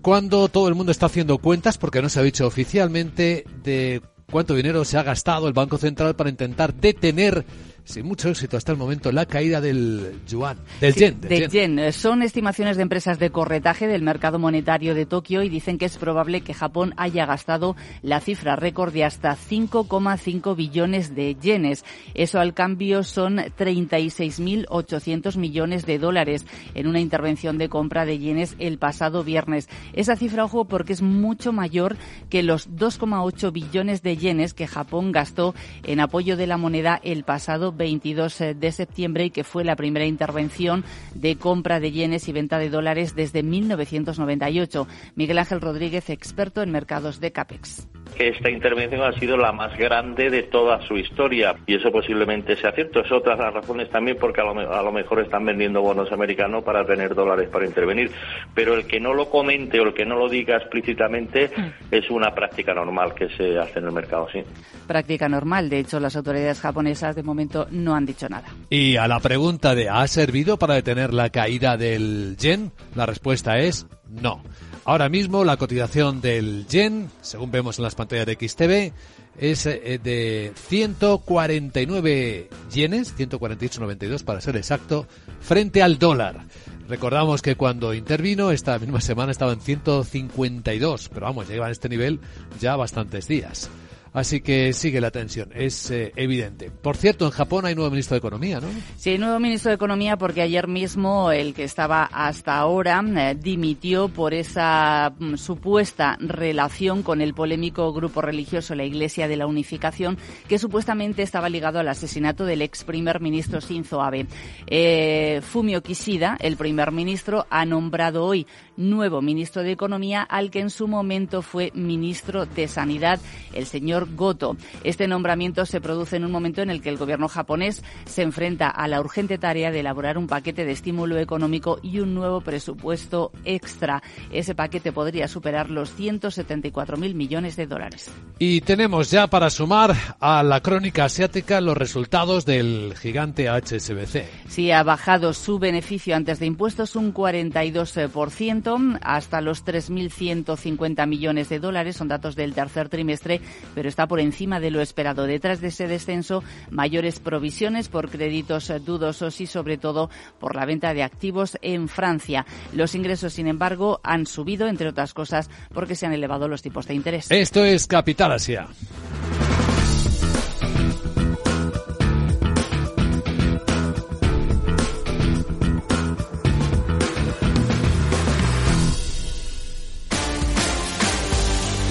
cuando 0.01 0.49
todo 0.49 0.67
el 0.67 0.75
mundo 0.75 0.91
está 0.91 1.05
haciendo 1.05 1.37
cuentas, 1.37 1.77
porque 1.77 2.01
no 2.01 2.09
se 2.09 2.19
ha 2.19 2.23
dicho 2.23 2.45
oficialmente, 2.45 3.45
de 3.63 4.01
cuánto 4.29 4.55
dinero 4.55 4.83
se 4.83 4.97
ha 4.97 5.03
gastado 5.03 5.47
el 5.47 5.53
Banco 5.53 5.77
Central 5.77 6.15
para 6.15 6.29
intentar 6.29 6.73
detener 6.73 7.45
sin 7.85 8.05
mucho 8.05 8.29
éxito 8.29 8.57
hasta 8.57 8.71
el 8.71 8.77
momento 8.77 9.11
la 9.11 9.25
caída 9.25 9.59
del 9.59 10.19
yuan, 10.27 10.57
del 10.79 10.93
yen. 10.93 11.19
Del 11.19 11.49
yen. 11.49 11.91
Son 11.91 12.21
estimaciones 12.21 12.77
de 12.77 12.83
empresas 12.83 13.19
de 13.19 13.29
corretaje 13.29 13.87
del 13.87 14.01
mercado 14.01 14.39
monetario 14.39 14.95
de 14.95 15.05
Tokio 15.05 15.43
y 15.43 15.49
dicen 15.49 15.77
que 15.77 15.85
es 15.85 15.97
probable 15.97 16.41
que 16.41 16.53
Japón 16.53 16.93
haya 16.97 17.25
gastado 17.25 17.75
la 18.01 18.21
cifra 18.21 18.55
récord 18.55 18.93
de 18.93 19.03
hasta 19.03 19.35
5,5 19.35 20.55
billones 20.55 21.15
de 21.15 21.35
yenes. 21.35 21.83
Eso 22.13 22.39
al 22.39 22.53
cambio 22.53 23.03
son 23.03 23.37
36.800 23.37 25.37
millones 25.37 25.85
de 25.85 25.99
dólares 25.99 26.45
en 26.75 26.87
una 26.87 27.01
intervención 27.01 27.57
de 27.57 27.69
compra 27.69 28.05
de 28.05 28.17
yenes 28.17 28.55
el 28.59 28.77
pasado 28.77 29.23
viernes. 29.23 29.67
Esa 29.93 30.15
cifra, 30.15 30.45
ojo, 30.45 30.65
porque 30.65 30.93
es 30.93 31.01
mucho 31.01 31.51
mayor 31.51 31.97
que 32.29 32.43
los 32.43 32.69
2,8 32.69 33.51
billones 33.51 34.03
de 34.03 34.17
yenes 34.17 34.53
que 34.53 34.67
Japón 34.67 35.11
gastó 35.11 35.53
en 35.83 35.99
apoyo 35.99 36.37
de 36.37 36.47
la 36.47 36.57
moneda 36.57 36.99
el 37.03 37.23
pasado 37.23 37.72
22 37.75 38.41
eh, 38.41 38.53
de 38.53 38.71
septiembre 38.71 39.25
y 39.25 39.29
que 39.29 39.43
fue 39.43 39.63
la 39.63 39.75
primera 39.75 40.05
intervención 40.05 40.83
de 41.13 41.35
compra 41.35 41.79
de 41.79 41.91
yenes 41.91 42.27
y 42.27 42.31
venta 42.31 42.59
de 42.59 42.69
dólares 42.69 43.15
desde 43.15 43.43
1998. 43.43 44.87
Miguel 45.15 45.39
Ángel 45.39 45.61
Rodríguez, 45.61 46.09
experto 46.09 46.61
en 46.61 46.71
mercados 46.71 47.19
de 47.19 47.31
CAPEX 47.31 47.87
que 48.13 48.29
esta 48.29 48.49
intervención 48.49 49.01
ha 49.01 49.13
sido 49.19 49.37
la 49.37 49.51
más 49.51 49.77
grande 49.77 50.29
de 50.29 50.43
toda 50.43 50.81
su 50.87 50.97
historia 50.97 51.55
y 51.65 51.75
eso 51.75 51.91
posiblemente 51.91 52.55
sea 52.55 52.71
cierto. 52.71 53.01
Es 53.01 53.11
otra 53.11 53.35
de 53.35 53.43
las 53.43 53.53
razones 53.53 53.89
también 53.89 54.17
porque 54.19 54.41
a 54.41 54.43
lo, 54.45 54.91
mejor 54.91 55.21
están 55.21 55.45
vendiendo 55.45 55.81
bonos 55.81 56.11
americanos 56.11 56.63
para 56.63 56.85
tener 56.85 57.15
dólares 57.15 57.49
para 57.49 57.65
intervenir. 57.65 58.11
Pero 58.53 58.75
el 58.75 58.85
que 58.85 58.99
no 58.99 59.13
lo 59.13 59.29
comente 59.29 59.79
o 59.79 59.83
el 59.83 59.93
que 59.93 60.05
no 60.05 60.15
lo 60.15 60.29
diga 60.29 60.57
explícitamente 60.57 61.51
mm. 61.55 61.93
es 61.93 62.09
una 62.09 62.33
práctica 62.33 62.73
normal 62.73 63.13
que 63.13 63.29
se 63.29 63.57
hace 63.57 63.79
en 63.79 63.85
el 63.85 63.91
mercado, 63.91 64.27
sí. 64.31 64.43
Práctica 64.87 65.29
normal. 65.29 65.69
De 65.69 65.79
hecho, 65.79 65.99
las 65.99 66.15
autoridades 66.15 66.59
japonesas 66.59 67.15
de 67.15 67.23
momento 67.23 67.67
no 67.71 67.95
han 67.95 68.05
dicho 68.05 68.29
nada. 68.29 68.47
Y 68.69 68.97
a 68.97 69.07
la 69.07 69.19
pregunta 69.19 69.75
de 69.75 69.89
¿ha 69.89 70.05
servido 70.07 70.57
para 70.57 70.75
detener 70.75 71.13
la 71.13 71.29
caída 71.29 71.77
del 71.77 72.35
yen? 72.37 72.71
La 72.95 73.05
respuesta 73.05 73.57
es 73.57 73.87
no. 74.09 74.41
Ahora 74.85 75.07
mismo 75.07 75.45
la 75.45 75.55
cotización 75.55 76.19
del 76.19 76.67
yen, 76.67 77.09
según 77.21 77.51
vemos 77.51 77.79
en 77.79 77.83
las 77.83 77.95
pantallas 77.95 78.25
de 78.25 78.33
XTV, 78.33 78.93
es 79.37 79.65
eh, 79.65 79.99
de 80.03 80.51
149 80.55 82.49
yenes, 82.73 83.17
148,92 83.17 84.23
para 84.25 84.41
ser 84.41 84.57
exacto, 84.57 85.07
frente 85.39 85.81
al 85.81 85.99
dólar. 85.99 86.45
Recordamos 86.89 87.41
que 87.41 87.55
cuando 87.55 87.93
intervino 87.93 88.51
esta 88.51 88.77
misma 88.77 88.99
semana 88.99 89.31
estaba 89.31 89.53
en 89.53 89.61
152, 89.61 91.09
pero 91.13 91.27
vamos, 91.27 91.47
lleva 91.47 91.67
en 91.67 91.71
este 91.71 91.87
nivel 91.87 92.19
ya 92.59 92.75
bastantes 92.75 93.25
días. 93.29 93.69
Así 94.13 94.41
que 94.41 94.73
sigue 94.73 95.01
la 95.01 95.09
tensión, 95.09 95.49
es 95.55 95.89
eh, 95.89 96.11
evidente. 96.15 96.69
Por 96.69 96.97
cierto, 96.97 97.25
en 97.25 97.31
Japón 97.31 97.65
hay 97.65 97.73
nuevo 97.73 97.89
ministro 97.89 98.13
de 98.13 98.19
Economía, 98.19 98.59
¿no? 98.59 98.67
Sí, 98.95 99.09
hay 99.09 99.17
nuevo 99.17 99.39
ministro 99.39 99.69
de 99.69 99.75
Economía 99.75 100.17
porque 100.17 100.43
ayer 100.43 100.67
mismo 100.67 101.31
el 101.31 101.55
que 101.55 101.63
estaba 101.63 102.03
hasta 102.03 102.57
ahora 102.57 103.03
eh, 103.17 103.35
dimitió 103.35 104.09
por 104.09 104.35
esa 104.35 105.13
mm, 105.17 105.35
supuesta 105.35 106.15
relación 106.19 107.01
con 107.01 107.21
el 107.21 107.33
polémico 107.33 107.91
grupo 107.91 108.21
religioso 108.21 108.75
la 108.75 108.83
Iglesia 108.83 109.27
de 109.27 109.35
la 109.35 109.47
Unificación, 109.47 110.19
que 110.47 110.59
supuestamente 110.59 111.23
estaba 111.23 111.49
ligado 111.49 111.79
al 111.79 111.87
asesinato 111.87 112.45
del 112.45 112.61
ex 112.61 112.83
primer 112.83 113.19
ministro 113.19 113.61
Shinzo 113.61 113.99
Abe. 113.99 114.27
Eh, 114.67 115.41
Fumio 115.41 115.81
Kishida, 115.81 116.37
el 116.39 116.55
primer 116.55 116.91
ministro, 116.91 117.47
ha 117.49 117.65
nombrado 117.65 118.25
hoy 118.25 118.45
nuevo 118.77 119.21
ministro 119.21 119.63
de 119.63 119.71
Economía 119.71 120.21
al 120.21 120.51
que 120.51 120.59
en 120.59 120.69
su 120.69 120.87
momento 120.87 121.41
fue 121.41 121.71
ministro 121.73 122.45
de 122.45 122.67
Sanidad, 122.67 123.19
el 123.53 123.65
señor 124.03 124.15
Goto. 124.15 124.57
Este 124.83 125.07
nombramiento 125.07 125.65
se 125.65 125.81
produce 125.81 126.17
en 126.17 126.25
un 126.25 126.31
momento 126.31 126.61
en 126.61 126.69
el 126.69 126.81
que 126.81 126.89
el 126.89 126.97
gobierno 126.97 127.27
japonés 127.27 127.83
se 128.05 128.21
enfrenta 128.21 128.69
a 128.69 128.87
la 128.87 128.99
urgente 128.99 129.37
tarea 129.37 129.71
de 129.71 129.79
elaborar 129.79 130.17
un 130.17 130.27
paquete 130.27 130.65
de 130.65 130.71
estímulo 130.71 131.17
económico 131.17 131.79
y 131.81 131.99
un 131.99 132.13
nuevo 132.13 132.41
presupuesto 132.41 133.31
extra. 133.45 134.01
Ese 134.31 134.55
paquete 134.55 134.91
podría 134.91 135.27
superar 135.27 135.69
los 135.69 135.97
174.000 135.97 137.13
millones 137.13 137.55
de 137.55 137.67
dólares. 137.67 138.11
Y 138.39 138.61
tenemos 138.61 139.11
ya 139.11 139.27
para 139.27 139.49
sumar 139.49 139.95
a 140.19 140.43
la 140.43 140.61
crónica 140.61 141.05
asiática 141.05 141.61
los 141.61 141.77
resultados 141.77 142.45
del 142.45 142.93
gigante 142.97 143.47
HSBC. 143.49 144.25
Sí, 144.47 144.71
ha 144.71 144.83
bajado 144.83 145.33
su 145.33 145.59
beneficio 145.59 146.15
antes 146.15 146.39
de 146.39 146.45
impuestos 146.45 146.95
un 146.95 147.13
42% 147.13 148.99
hasta 149.01 149.41
los 149.41 149.65
3.150 149.65 151.07
millones 151.07 151.49
de 151.49 151.59
dólares. 151.59 151.95
Son 151.95 152.07
datos 152.07 152.35
del 152.35 152.53
tercer 152.53 152.89
trimestre, 152.89 153.41
pero 153.75 153.87
está 153.93 154.07
por 154.07 154.19
encima 154.19 154.59
de 154.59 154.71
lo 154.71 154.81
esperado. 154.81 155.27
Detrás 155.27 155.61
de 155.61 155.67
ese 155.67 155.87
descenso, 155.87 156.43
mayores 156.71 157.19
provisiones 157.19 157.89
por 157.89 158.09
créditos 158.09 158.71
dudosos 158.83 159.39
y 159.39 159.45
sobre 159.45 159.77
todo 159.77 160.09
por 160.39 160.55
la 160.55 160.65
venta 160.65 160.95
de 160.95 161.03
activos 161.03 161.59
en 161.61 161.87
Francia. 161.87 162.47
Los 162.73 162.95
ingresos, 162.95 163.33
sin 163.33 163.47
embargo, 163.47 164.01
han 164.03 164.25
subido, 164.25 164.67
entre 164.67 164.89
otras 164.89 165.13
cosas, 165.13 165.51
porque 165.73 165.93
se 165.93 166.07
han 166.07 166.13
elevado 166.13 166.47
los 166.47 166.63
tipos 166.63 166.87
de 166.87 166.95
interés. 166.95 167.29
Esto 167.29 167.63
es 167.63 167.85
Capital 167.85 168.31
Asia. 168.31 168.67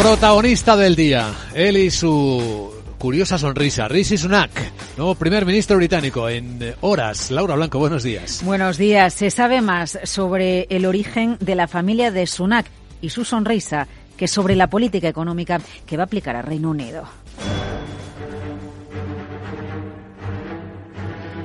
Protagonista 0.03 0.77
del 0.77 0.97
día, 0.97 1.33
él 1.55 1.77
y 1.77 1.89
su 1.89 2.75
curiosa 2.99 3.39
sonrisa. 3.39 3.87
Rishi 3.87 4.19
Sunak, 4.19 4.51
nuevo 4.97 5.15
primer 5.15 5.47
ministro 5.47 5.77
británico 5.77 6.29
en 6.29 6.75
horas. 6.81 7.31
Laura 7.31 7.55
Blanco, 7.55 7.79
buenos 7.79 8.03
días. 8.03 8.43
Buenos 8.45 8.79
días. 8.79 9.15
Se 9.15 9.31
sabe 9.31 9.61
más 9.61 10.01
sobre 10.03 10.67
el 10.71 10.87
origen 10.87 11.37
de 11.39 11.55
la 11.55 11.69
familia 11.69 12.11
de 12.11 12.27
Sunak 12.27 12.67
y 13.01 13.11
su 13.11 13.25
sonrisa 13.25 13.87
que 14.17 14.27
sobre 14.27 14.57
la 14.57 14.69
política 14.69 15.07
económica 15.07 15.61
que 15.87 15.97
va 15.97 16.03
a 16.03 16.07
aplicar 16.07 16.35
a 16.35 16.43
Reino 16.43 16.71
Unido. 16.71 17.05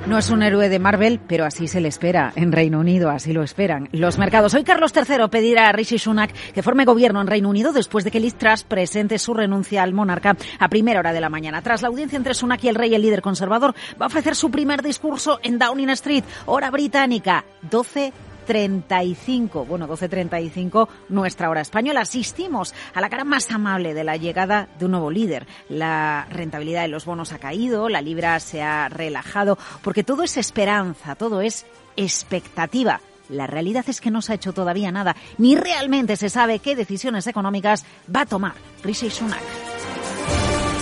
No 0.08 0.16
es 0.16 0.30
un 0.30 0.42
héroe 0.42 0.70
de 0.70 0.78
Marvel, 0.78 1.20
pero 1.28 1.44
así 1.44 1.68
se 1.68 1.82
le 1.82 1.88
espera. 1.88 2.32
En 2.34 2.50
Reino 2.50 2.80
Unido 2.80 3.10
así 3.10 3.34
lo 3.34 3.42
esperan 3.42 3.90
los 3.92 4.16
mercados. 4.16 4.54
Hoy 4.54 4.64
Carlos 4.64 4.94
III 4.96 5.28
pedirá 5.30 5.68
a 5.68 5.72
Rishi 5.72 5.98
Sunak 5.98 6.32
que 6.54 6.62
forme 6.62 6.86
gobierno 6.86 7.20
en 7.20 7.26
Reino 7.26 7.50
Unido 7.50 7.74
después 7.74 8.04
de 8.04 8.10
que 8.10 8.18
Liz 8.18 8.34
Truss 8.34 8.62
presente 8.62 9.18
su 9.18 9.34
renuncia 9.34 9.82
al 9.82 9.92
monarca 9.92 10.34
a 10.58 10.68
primera 10.70 11.00
hora 11.00 11.12
de 11.12 11.20
la 11.20 11.28
mañana. 11.28 11.60
Tras 11.60 11.82
la 11.82 11.88
audiencia 11.88 12.16
entre 12.16 12.32
Sunak 12.32 12.64
y 12.64 12.68
el 12.68 12.74
rey, 12.74 12.94
el 12.94 13.02
líder 13.02 13.20
conservador 13.20 13.74
va 14.00 14.06
a 14.06 14.08
ofrecer 14.08 14.34
su 14.34 14.50
primer 14.50 14.80
discurso 14.80 15.40
en 15.42 15.58
Downing 15.58 15.90
Street, 15.90 16.24
hora 16.46 16.70
británica, 16.70 17.44
12 17.70 18.14
35, 18.48 19.66
bueno, 19.66 19.86
12.35, 19.86 20.88
nuestra 21.10 21.50
hora 21.50 21.60
española. 21.60 22.00
Asistimos 22.00 22.74
a 22.94 23.02
la 23.02 23.10
cara 23.10 23.24
más 23.24 23.50
amable 23.50 23.92
de 23.92 24.04
la 24.04 24.16
llegada 24.16 24.70
de 24.78 24.86
un 24.86 24.92
nuevo 24.92 25.10
líder. 25.10 25.46
La 25.68 26.26
rentabilidad 26.30 26.80
de 26.80 26.88
los 26.88 27.04
bonos 27.04 27.34
ha 27.34 27.38
caído, 27.38 27.90
la 27.90 28.00
libra 28.00 28.40
se 28.40 28.62
ha 28.62 28.88
relajado, 28.88 29.58
porque 29.82 30.02
todo 30.02 30.22
es 30.22 30.38
esperanza, 30.38 31.14
todo 31.14 31.42
es 31.42 31.66
expectativa. 31.96 33.02
La 33.28 33.46
realidad 33.46 33.84
es 33.86 34.00
que 34.00 34.10
no 34.10 34.22
se 34.22 34.32
ha 34.32 34.36
hecho 34.36 34.54
todavía 34.54 34.90
nada, 34.90 35.14
ni 35.36 35.54
realmente 35.54 36.16
se 36.16 36.30
sabe 36.30 36.60
qué 36.60 36.74
decisiones 36.74 37.26
económicas 37.26 37.84
va 38.14 38.22
a 38.22 38.26
tomar 38.26 38.54
Rishi 38.82 39.10
Sunak. 39.10 39.77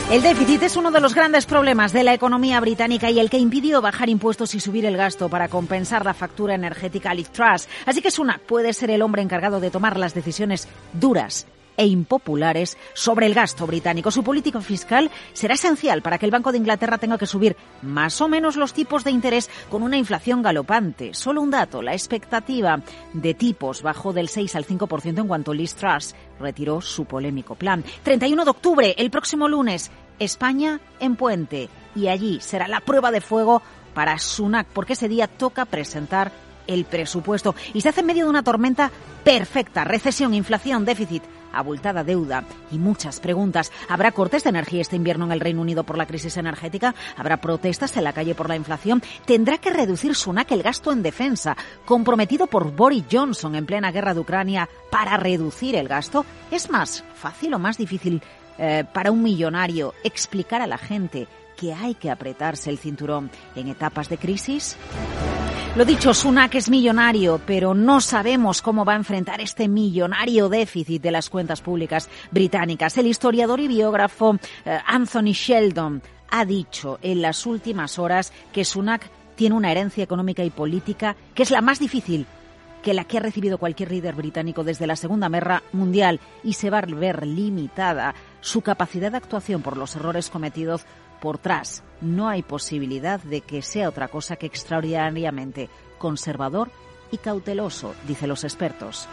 El 0.09 0.23
déficit 0.23 0.63
es 0.63 0.77
uno 0.77 0.93
de 0.93 1.01
los 1.01 1.17
grandes 1.17 1.47
problemas 1.47 1.93
de 1.93 2.05
la 2.05 2.15
economía 2.15 2.61
británica 2.61 3.11
y 3.11 3.19
el 3.19 3.29
que 3.29 3.39
impidió 3.39 3.83
bajar 3.83 4.09
impuestos 4.09 4.55
y 4.55 4.61
subir 4.61 4.87
el 4.87 4.97
gasto 4.97 5.29
para 5.29 5.49
compensar 5.49 6.05
la 6.05 6.15
factura 6.15 6.55
energética 6.55 7.13
Liz 7.13 7.29
Truss. 7.31 7.69
Así 7.87 8.03
que 8.03 8.13
Sunak 8.13 8.41
puede 8.43 8.73
ser 8.73 8.91
el 8.91 9.03
hombre 9.03 9.23
encargado 9.23 9.59
de 9.59 9.73
tomar 9.73 9.99
las 9.99 10.15
decisiones 10.15 10.69
duras 10.93 11.49
e 11.77 11.87
impopulares 11.87 12.77
sobre 12.95 13.27
el 13.27 13.35
gasto 13.35 13.67
británico. 13.67 14.11
Su 14.11 14.23
política 14.23 14.61
fiscal 14.61 15.11
será 15.33 15.55
esencial 15.55 16.03
para 16.03 16.19
que 16.19 16.27
el 16.27 16.33
Banco 16.33 16.53
de 16.53 16.59
Inglaterra 16.59 16.99
tenga 16.99 17.19
que 17.19 17.27
subir 17.27 17.57
más 17.83 18.21
o 18.21 18.29
menos 18.29 18.57
los 18.57 18.73
tipos 18.73 19.05
de 19.05 19.11
interés 19.11 19.51
con 19.71 19.83
una 19.83 19.97
inflación 19.97 20.43
galopante. 20.43 21.15
Solo 21.15 21.43
un 21.43 21.51
dato, 21.51 21.83
la 21.83 21.93
expectativa 21.93 22.81
de 23.13 23.35
tipos 23.35 23.83
bajó 23.83 24.13
del 24.13 24.29
6 24.29 24.57
al 24.57 24.67
5% 24.67 25.21
en 25.21 25.29
cuanto 25.29 25.55
Liz 25.55 25.75
Truss 25.75 26.15
retiró 26.41 26.81
su 26.81 27.05
polémico 27.05 27.55
plan. 27.55 27.85
31 28.03 28.45
de 28.45 28.51
octubre, 28.51 28.95
el 28.99 29.11
próximo 29.11 29.49
lunes, 29.49 29.91
España 30.19 30.81
en 31.01 31.17
puente. 31.17 31.69
Y 31.95 32.09
allí 32.09 32.41
será 32.41 32.69
la 32.69 32.81
prueba 32.81 33.11
de 33.11 33.21
fuego 33.21 33.63
para 33.95 34.19
Sunak, 34.19 34.67
porque 34.69 34.93
ese 34.93 35.09
día 35.09 35.27
toca 35.27 35.65
presentar 35.65 36.31
el 36.67 36.85
presupuesto. 36.85 37.55
Y 37.73 37.81
se 37.81 37.89
hace 37.89 38.01
en 38.01 38.07
medio 38.07 38.25
de 38.25 38.31
una 38.31 38.43
tormenta 38.43 38.91
perfecta. 39.25 39.85
Recesión, 39.85 40.35
inflación, 40.35 40.85
déficit, 40.85 41.23
abultada 41.59 42.05
deuda 42.05 42.45
y 42.71 42.79
muchas 42.79 43.21
preguntas. 43.21 43.73
¿Habrá 43.89 44.13
cortes 44.13 44.45
de 44.45 44.51
energía 44.51 44.83
este 44.83 44.97
invierno 44.97 45.25
en 45.27 45.33
el 45.33 45.41
Reino 45.41 45.61
Unido 45.61 45.85
por 45.85 45.99
la 45.99 46.07
crisis 46.07 46.37
energética? 46.37 46.95
¿Habrá 47.17 47.39
protestas 47.39 47.97
en 47.97 48.05
la 48.05 48.13
calle 48.13 48.35
por 48.35 48.49
la 48.49 48.57
inflación? 48.57 49.03
¿Tendrá 49.25 49.59
que 49.59 49.71
reducir 49.71 50.15
Sunak 50.15 50.51
el 50.53 50.63
gasto 50.63 50.93
en 50.93 51.03
defensa, 51.03 51.57
comprometido 51.85 52.47
por 52.47 52.75
Boris 52.75 53.05
Johnson 53.11 53.55
en 53.55 53.67
plena 53.67 53.93
guerra 53.93 54.15
de 54.15 54.21
Ucrania 54.21 54.69
para 54.91 55.17
reducir 55.17 55.77
el 55.77 55.89
gasto? 55.89 56.25
¿Es 56.51 56.71
más 56.71 57.05
fácil 57.15 57.55
o 57.55 57.59
más 57.59 57.79
difícil 57.79 58.23
eh, 58.59 58.85
para 58.93 59.11
un 59.11 59.23
millonario 59.23 59.95
explicar 60.05 60.63
a 60.63 60.67
la 60.67 60.79
gente 60.79 61.27
que 61.57 61.73
hay 61.73 61.95
que 61.95 62.11
apretarse 62.11 62.71
el 62.71 62.79
cinturón 62.79 63.31
en 63.55 63.69
etapas 63.69 64.09
de 64.09 64.19
crisis? 64.19 64.77
Lo 65.77 65.85
dicho, 65.85 66.15
Sunak 66.15 66.55
es 66.55 66.71
millonario, 66.71 67.39
pero 67.45 67.75
no 67.75 68.01
sabemos 68.01 68.63
cómo 68.63 68.87
va 68.87 68.95
a 68.95 68.97
enfrentar 68.97 69.43
este 69.43 69.69
millonario 69.69 70.49
déficit 70.49 71.03
de 71.03 71.11
las 71.11 71.29
cuentas 71.29 71.61
públicas 71.61 72.09
británicas. 72.31 72.97
El 72.97 73.07
historiador 73.07 73.61
y 73.61 73.69
biógrafo 73.69 74.39
eh, 74.65 74.79
Anthony 74.87 75.33
Sheldon 75.35 76.01
ha 76.31 76.47
dicho 76.47 76.99
en 77.03 77.21
las 77.21 77.45
últimas 77.45 77.99
horas 77.99 78.33
que 78.55 78.65
Sunak 78.65 79.11
tiene 79.35 79.55
una 79.55 79.71
herencia 79.71 80.03
económica 80.03 80.43
y 80.43 80.49
política 80.49 81.15
que 81.35 81.43
es 81.43 81.51
la 81.51 81.61
más 81.61 81.79
difícil 81.79 82.25
que 82.83 82.95
la 82.95 83.05
que 83.05 83.19
ha 83.19 83.21
recibido 83.21 83.59
cualquier 83.59 83.91
líder 83.91 84.15
británico 84.15 84.65
desde 84.65 84.87
la 84.87 84.97
Segunda 84.97 85.29
Guerra 85.29 85.63
Mundial 85.73 86.21
y 86.43 86.53
se 86.53 86.71
va 86.71 86.79
a 86.79 86.87
ver 86.87 87.27
limitada 87.27 88.15
su 88.41 88.63
capacidad 88.63 89.11
de 89.11 89.17
actuación 89.17 89.61
por 89.61 89.77
los 89.77 89.97
errores 89.97 90.31
cometidos 90.31 90.87
por 91.27 91.39
tras. 91.39 91.83
No 92.01 92.29
hay 92.29 92.45
posibilidad 92.45 93.21
de 93.21 93.41
que 93.41 93.61
sea 93.61 93.89
otra 93.89 94.07
cosa 94.07 94.37
que 94.37 94.47
extraordinariamente 94.47 95.69
conservador 95.99 96.71
y 97.11 97.19
cauteloso, 97.19 97.97
dicen 98.07 98.29
los 98.29 98.45
expertos. 98.45 99.09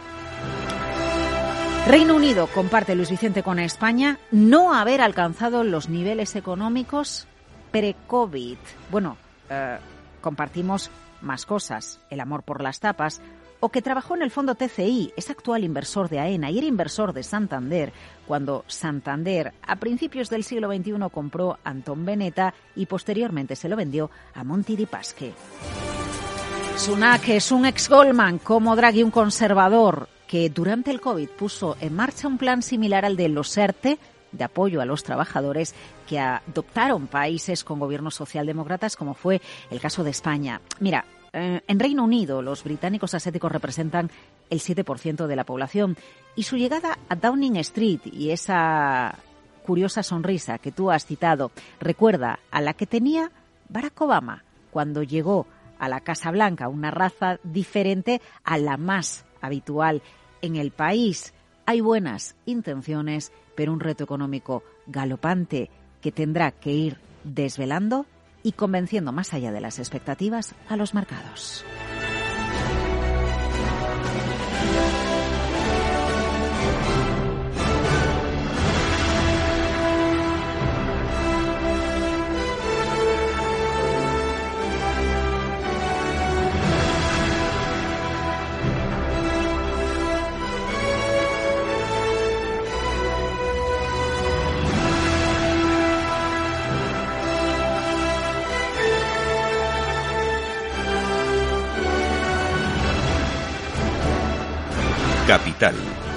Reino 1.87 2.15
Unido 2.15 2.45
comparte 2.53 2.93
Luis 2.93 3.09
Vicente 3.09 3.41
con 3.41 3.57
España 3.57 4.19
no 4.29 4.75
haber 4.75 5.01
alcanzado 5.01 5.63
los 5.63 5.89
niveles 5.89 6.35
económicos 6.35 7.25
pre-COVID. 7.71 8.59
Bueno, 8.91 9.17
eh, 9.49 9.79
compartimos 10.21 10.91
más 11.21 11.47
cosas, 11.47 11.99
el 12.11 12.19
amor 12.19 12.43
por 12.43 12.61
las 12.61 12.79
tapas, 12.79 13.23
o 13.63 13.69
que 13.69 13.81
trabajó 13.81 14.13
en 14.13 14.23
el 14.23 14.29
fondo 14.29 14.55
TCI, 14.55 15.13
es 15.15 15.29
actual 15.29 15.63
inversor 15.63 16.09
de 16.09 16.19
AENA 16.19 16.51
y 16.51 16.57
era 16.57 16.67
inversor 16.67 17.13
de 17.13 17.23
Santander, 17.23 17.93
cuando 18.27 18.65
Santander 18.67 19.53
a 19.65 19.77
principios 19.77 20.29
del 20.29 20.43
siglo 20.43 20.67
XXI 20.67 20.95
compró 21.09 21.57
Anton 21.63 22.03
Beneta 22.03 22.53
y 22.75 22.87
posteriormente 22.87 23.55
se 23.55 23.69
lo 23.69 23.77
vendió 23.77 24.11
a 24.33 24.43
Monti 24.43 24.75
di 24.75 24.85
Pasque. 24.85 25.31
Sunak 26.75 27.29
es 27.29 27.53
un 27.53 27.65
ex 27.65 27.87
Goldman, 27.87 28.39
como 28.39 28.75
Draghi 28.75 29.01
un 29.01 29.11
conservador, 29.11 30.09
que 30.27 30.49
durante 30.49 30.91
el 30.91 30.99
COVID 30.99 31.29
puso 31.29 31.77
en 31.79 31.95
marcha 31.95 32.27
un 32.27 32.37
plan 32.37 32.63
similar 32.63 33.05
al 33.05 33.15
de 33.15 33.29
los 33.29 33.55
ERTE, 33.57 33.97
de 34.33 34.43
apoyo 34.43 34.81
a 34.81 34.85
los 34.85 35.03
trabajadores 35.03 35.73
que 36.05 36.19
adoptaron 36.19 37.07
países 37.07 37.63
con 37.63 37.79
gobiernos 37.79 38.15
socialdemócratas, 38.15 38.97
como 38.97 39.13
fue 39.13 39.41
el 39.71 39.79
caso 39.79 40.03
de 40.03 40.09
España. 40.09 40.59
Mira, 40.81 41.05
eh, 41.33 41.61
en 41.67 41.79
Reino 41.79 42.03
Unido, 42.03 42.43
los 42.43 42.63
británicos 42.63 43.15
asiáticos 43.15 43.51
representan 43.51 44.11
el 44.51 44.59
7% 44.59 45.25
de 45.25 45.35
la 45.35 45.43
población 45.43 45.97
y 46.35 46.43
su 46.43 46.57
llegada 46.57 46.99
a 47.09 47.15
Downing 47.15 47.57
Street 47.57 48.01
y 48.05 48.29
esa 48.29 49.17
curiosa 49.65 50.03
sonrisa 50.03 50.59
que 50.59 50.71
tú 50.71 50.91
has 50.91 51.05
citado 51.05 51.51
recuerda 51.79 52.39
a 52.51 52.61
la 52.61 52.73
que 52.73 52.85
tenía 52.85 53.31
Barack 53.69 53.99
Obama 54.01 54.43
cuando 54.69 55.01
llegó 55.01 55.47
a 55.79 55.89
la 55.89 56.01
Casa 56.01 56.29
Blanca, 56.29 56.67
una 56.67 56.91
raza 56.91 57.39
diferente 57.43 58.21
a 58.43 58.57
la 58.59 58.77
más 58.77 59.25
habitual 59.41 60.03
en 60.41 60.55
el 60.55 60.69
país. 60.71 61.33
Hay 61.65 61.81
buenas 61.81 62.35
intenciones, 62.45 63.31
pero 63.55 63.73
un 63.73 63.79
reto 63.79 64.03
económico 64.03 64.63
galopante 64.85 65.71
que 65.99 66.11
tendrá 66.11 66.51
que 66.51 66.71
ir 66.71 66.97
desvelando 67.23 68.05
y 68.43 68.51
convenciendo 68.51 69.11
más 69.11 69.33
allá 69.33 69.51
de 69.51 69.61
las 69.61 69.79
expectativas 69.79 70.53
a 70.69 70.75
los 70.75 70.93
mercados. 70.93 71.65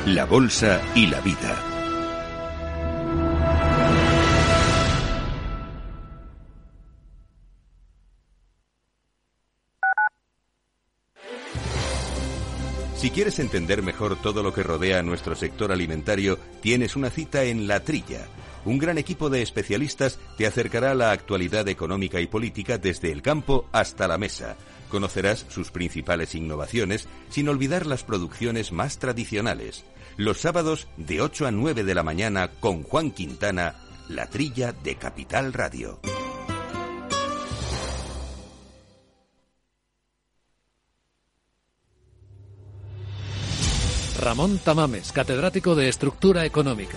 La 0.06 0.24
Bolsa 0.24 0.80
y 0.94 1.08
la 1.08 1.20
Vida. 1.20 1.60
Si 12.96 13.10
quieres 13.10 13.40
entender 13.40 13.82
mejor 13.82 14.14
todo 14.22 14.44
lo 14.44 14.54
que 14.54 14.62
rodea 14.62 15.00
a 15.00 15.02
nuestro 15.02 15.34
sector 15.34 15.72
alimentario, 15.72 16.38
tienes 16.62 16.94
una 16.94 17.10
cita 17.10 17.42
en 17.42 17.66
La 17.66 17.80
Trilla. 17.80 18.28
Un 18.64 18.78
gran 18.78 18.98
equipo 18.98 19.28
de 19.28 19.42
especialistas 19.42 20.20
te 20.38 20.46
acercará 20.46 20.92
a 20.92 20.94
la 20.94 21.10
actualidad 21.10 21.66
económica 21.66 22.20
y 22.20 22.28
política 22.28 22.78
desde 22.78 23.10
el 23.10 23.22
campo 23.22 23.68
hasta 23.72 24.06
la 24.06 24.18
mesa 24.18 24.56
Conocerás 24.88 25.46
sus 25.48 25.70
principales 25.70 26.34
innovaciones 26.34 27.08
sin 27.28 27.48
olvidar 27.48 27.86
las 27.86 28.04
producciones 28.04 28.72
más 28.72 28.98
tradicionales. 28.98 29.84
Los 30.16 30.38
sábados 30.40 30.88
de 30.96 31.20
8 31.20 31.46
a 31.46 31.50
9 31.50 31.84
de 31.84 31.94
la 31.94 32.02
mañana 32.02 32.48
con 32.58 32.82
Juan 32.82 33.10
Quintana, 33.10 33.74
la 34.08 34.26
trilla 34.26 34.72
de 34.72 34.96
Capital 34.96 35.52
Radio. 35.52 36.00
Ramón 44.18 44.58
Tamames, 44.58 45.12
catedrático 45.12 45.74
de 45.74 45.90
Estructura 45.90 46.46
Económica. 46.46 46.96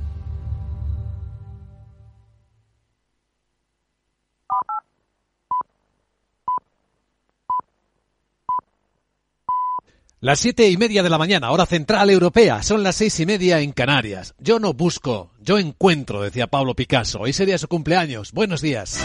Las 10.23 10.39
siete 10.39 10.69
y 10.69 10.77
media 10.77 11.01
de 11.01 11.09
la 11.09 11.17
mañana, 11.17 11.49
hora 11.49 11.65
central 11.65 12.11
europea, 12.11 12.61
son 12.61 12.83
las 12.83 12.95
seis 12.97 13.19
y 13.19 13.25
media 13.25 13.59
en 13.61 13.71
Canarias. 13.71 14.35
Yo 14.37 14.59
no 14.59 14.71
busco, 14.71 15.31
yo 15.39 15.57
encuentro, 15.57 16.21
decía 16.21 16.45
Pablo 16.45 16.75
Picasso. 16.75 17.21
Hoy 17.21 17.33
sería 17.33 17.57
su 17.57 17.67
cumpleaños. 17.67 18.31
Buenos 18.31 18.61
días. 18.61 19.03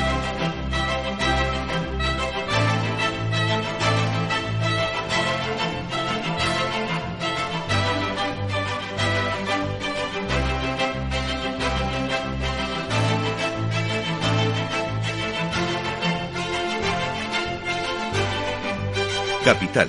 Capital, 19.46 19.88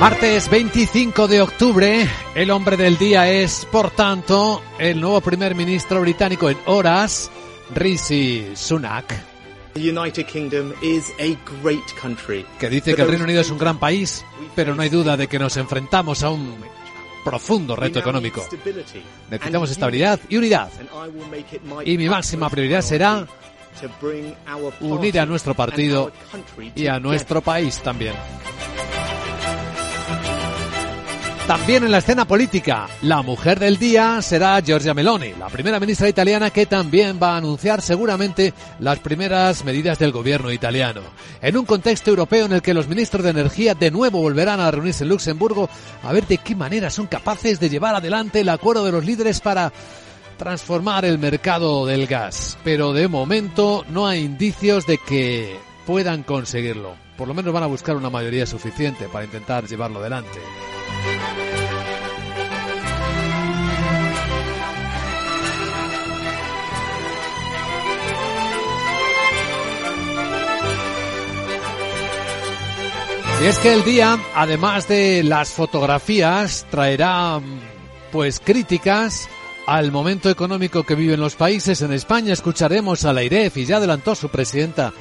Martes 0.00 0.48
25 0.48 1.28
de 1.28 1.42
octubre, 1.42 2.08
el 2.34 2.50
hombre 2.50 2.78
del 2.78 2.96
día 2.96 3.30
es, 3.30 3.66
por 3.70 3.90
tanto, 3.90 4.62
el 4.78 4.98
nuevo 4.98 5.20
primer 5.20 5.54
ministro 5.54 6.00
británico 6.00 6.48
en 6.48 6.56
horas, 6.64 7.30
Rishi 7.74 8.52
Sunak. 8.54 9.14
The 9.74 9.92
United 9.92 10.24
Kingdom 10.24 10.72
is 10.80 11.12
a 11.18 11.36
great 11.62 11.84
country. 12.00 12.46
que 12.58 12.70
dice 12.70 12.94
que 12.94 13.02
el 13.02 13.08
Reino 13.08 13.24
Unido 13.24 13.42
es 13.42 13.50
un 13.50 13.58
gran 13.58 13.78
país, 13.78 14.24
pero 14.54 14.74
no 14.74 14.80
hay 14.80 14.88
duda 14.88 15.18
de 15.18 15.28
que 15.28 15.38
nos 15.38 15.58
enfrentamos 15.58 16.22
a 16.22 16.30
un 16.30 16.56
profundo 17.22 17.76
reto 17.76 17.98
económico. 17.98 18.48
Necesitamos 19.30 19.70
estabilidad 19.70 20.18
y 20.30 20.38
unidad. 20.38 20.70
Y 21.84 21.98
mi 21.98 22.08
máxima 22.08 22.48
prioridad 22.48 22.80
será 22.80 23.26
unir 24.80 25.20
a 25.20 25.26
nuestro 25.26 25.52
partido 25.52 26.10
y 26.74 26.86
a 26.86 26.98
nuestro 26.98 27.42
país 27.42 27.80
también. 27.80 28.14
También 31.50 31.82
en 31.82 31.90
la 31.90 31.98
escena 31.98 32.28
política, 32.28 32.86
la 33.02 33.22
mujer 33.22 33.58
del 33.58 33.76
día 33.76 34.22
será 34.22 34.60
Giorgia 34.60 34.94
Meloni, 34.94 35.32
la 35.32 35.48
primera 35.48 35.80
ministra 35.80 36.08
italiana 36.08 36.50
que 36.50 36.64
también 36.64 37.18
va 37.20 37.34
a 37.34 37.38
anunciar 37.38 37.82
seguramente 37.82 38.54
las 38.78 39.00
primeras 39.00 39.64
medidas 39.64 39.98
del 39.98 40.12
gobierno 40.12 40.52
italiano. 40.52 41.00
En 41.42 41.56
un 41.56 41.64
contexto 41.64 42.10
europeo 42.10 42.46
en 42.46 42.52
el 42.52 42.62
que 42.62 42.72
los 42.72 42.86
ministros 42.86 43.24
de 43.24 43.30
energía 43.30 43.74
de 43.74 43.90
nuevo 43.90 44.20
volverán 44.20 44.60
a 44.60 44.70
reunirse 44.70 45.02
en 45.02 45.10
Luxemburgo 45.10 45.68
a 46.04 46.12
ver 46.12 46.24
de 46.28 46.38
qué 46.38 46.54
manera 46.54 46.88
son 46.88 47.08
capaces 47.08 47.58
de 47.58 47.68
llevar 47.68 47.96
adelante 47.96 48.42
el 48.42 48.48
acuerdo 48.48 48.84
de 48.84 48.92
los 48.92 49.04
líderes 49.04 49.40
para 49.40 49.72
transformar 50.38 51.04
el 51.04 51.18
mercado 51.18 51.84
del 51.84 52.06
gas. 52.06 52.58
Pero 52.62 52.92
de 52.92 53.08
momento 53.08 53.84
no 53.88 54.06
hay 54.06 54.20
indicios 54.20 54.86
de 54.86 54.98
que 54.98 55.58
puedan 55.84 56.22
conseguirlo. 56.22 56.94
Por 57.16 57.26
lo 57.26 57.34
menos 57.34 57.52
van 57.52 57.64
a 57.64 57.66
buscar 57.66 57.96
una 57.96 58.08
mayoría 58.08 58.46
suficiente 58.46 59.08
para 59.08 59.24
intentar 59.24 59.66
llevarlo 59.66 59.98
adelante. 59.98 60.38
Y 73.42 73.46
es 73.46 73.58
que 73.58 73.72
el 73.72 73.84
día, 73.84 74.18
además 74.34 74.86
de 74.86 75.22
las 75.22 75.50
fotografías, 75.50 76.66
traerá 76.70 77.38
mm, 77.38 77.60
pues 78.12 78.38
críticas 78.38 79.30
al 79.66 79.90
momento 79.90 80.28
económico 80.28 80.82
que 80.82 80.94
viven 80.94 81.20
los 81.20 81.36
países. 81.36 81.80
En 81.80 81.94
España 81.94 82.34
escucharemos 82.34 83.06
a 83.06 83.14
la 83.14 83.22
IREF 83.22 83.56
y 83.56 83.64
ya 83.64 83.78
adelantó 83.78 84.14
su 84.14 84.28
presidenta 84.28 84.92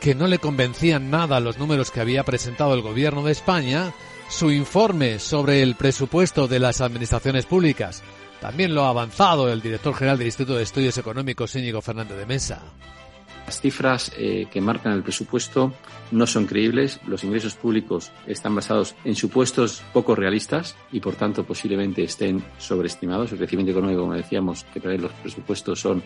que 0.00 0.16
no 0.16 0.26
le 0.26 0.40
convencían 0.40 1.10
nada 1.10 1.38
los 1.38 1.58
números 1.58 1.92
que 1.92 2.00
había 2.00 2.24
presentado 2.24 2.74
el 2.74 2.82
gobierno 2.82 3.22
de 3.22 3.30
España, 3.30 3.92
su 4.28 4.50
informe 4.50 5.20
sobre 5.20 5.62
el 5.62 5.76
presupuesto 5.76 6.48
de 6.48 6.58
las 6.58 6.80
administraciones 6.80 7.46
públicas. 7.46 8.02
También 8.40 8.74
lo 8.74 8.84
ha 8.84 8.88
avanzado 8.88 9.48
el 9.48 9.62
director 9.62 9.94
general 9.94 10.18
del 10.18 10.26
Instituto 10.26 10.56
de 10.56 10.64
Estudios 10.64 10.98
Económicos, 10.98 11.54
Íñigo 11.54 11.80
Fernández 11.80 12.18
de 12.18 12.26
Mesa. 12.26 12.62
Las 13.46 13.60
cifras 13.60 14.12
eh, 14.18 14.48
que 14.50 14.60
marcan 14.60 14.92
el 14.92 15.02
presupuesto 15.02 15.72
no 16.10 16.26
son 16.26 16.46
creíbles. 16.46 17.00
Los 17.06 17.22
ingresos 17.22 17.54
públicos 17.54 18.10
están 18.26 18.54
basados 18.56 18.96
en 19.04 19.14
supuestos 19.14 19.82
poco 19.92 20.16
realistas 20.16 20.74
y, 20.90 20.98
por 20.98 21.14
tanto, 21.14 21.44
posiblemente 21.44 22.02
estén 22.02 22.44
sobreestimados. 22.58 23.30
El 23.30 23.38
crecimiento 23.38 23.70
económico, 23.70 24.00
como 24.00 24.14
decíamos, 24.14 24.64
que 24.74 24.80
prevé 24.80 24.98
los 24.98 25.12
presupuestos 25.12 25.80
son 25.80 26.02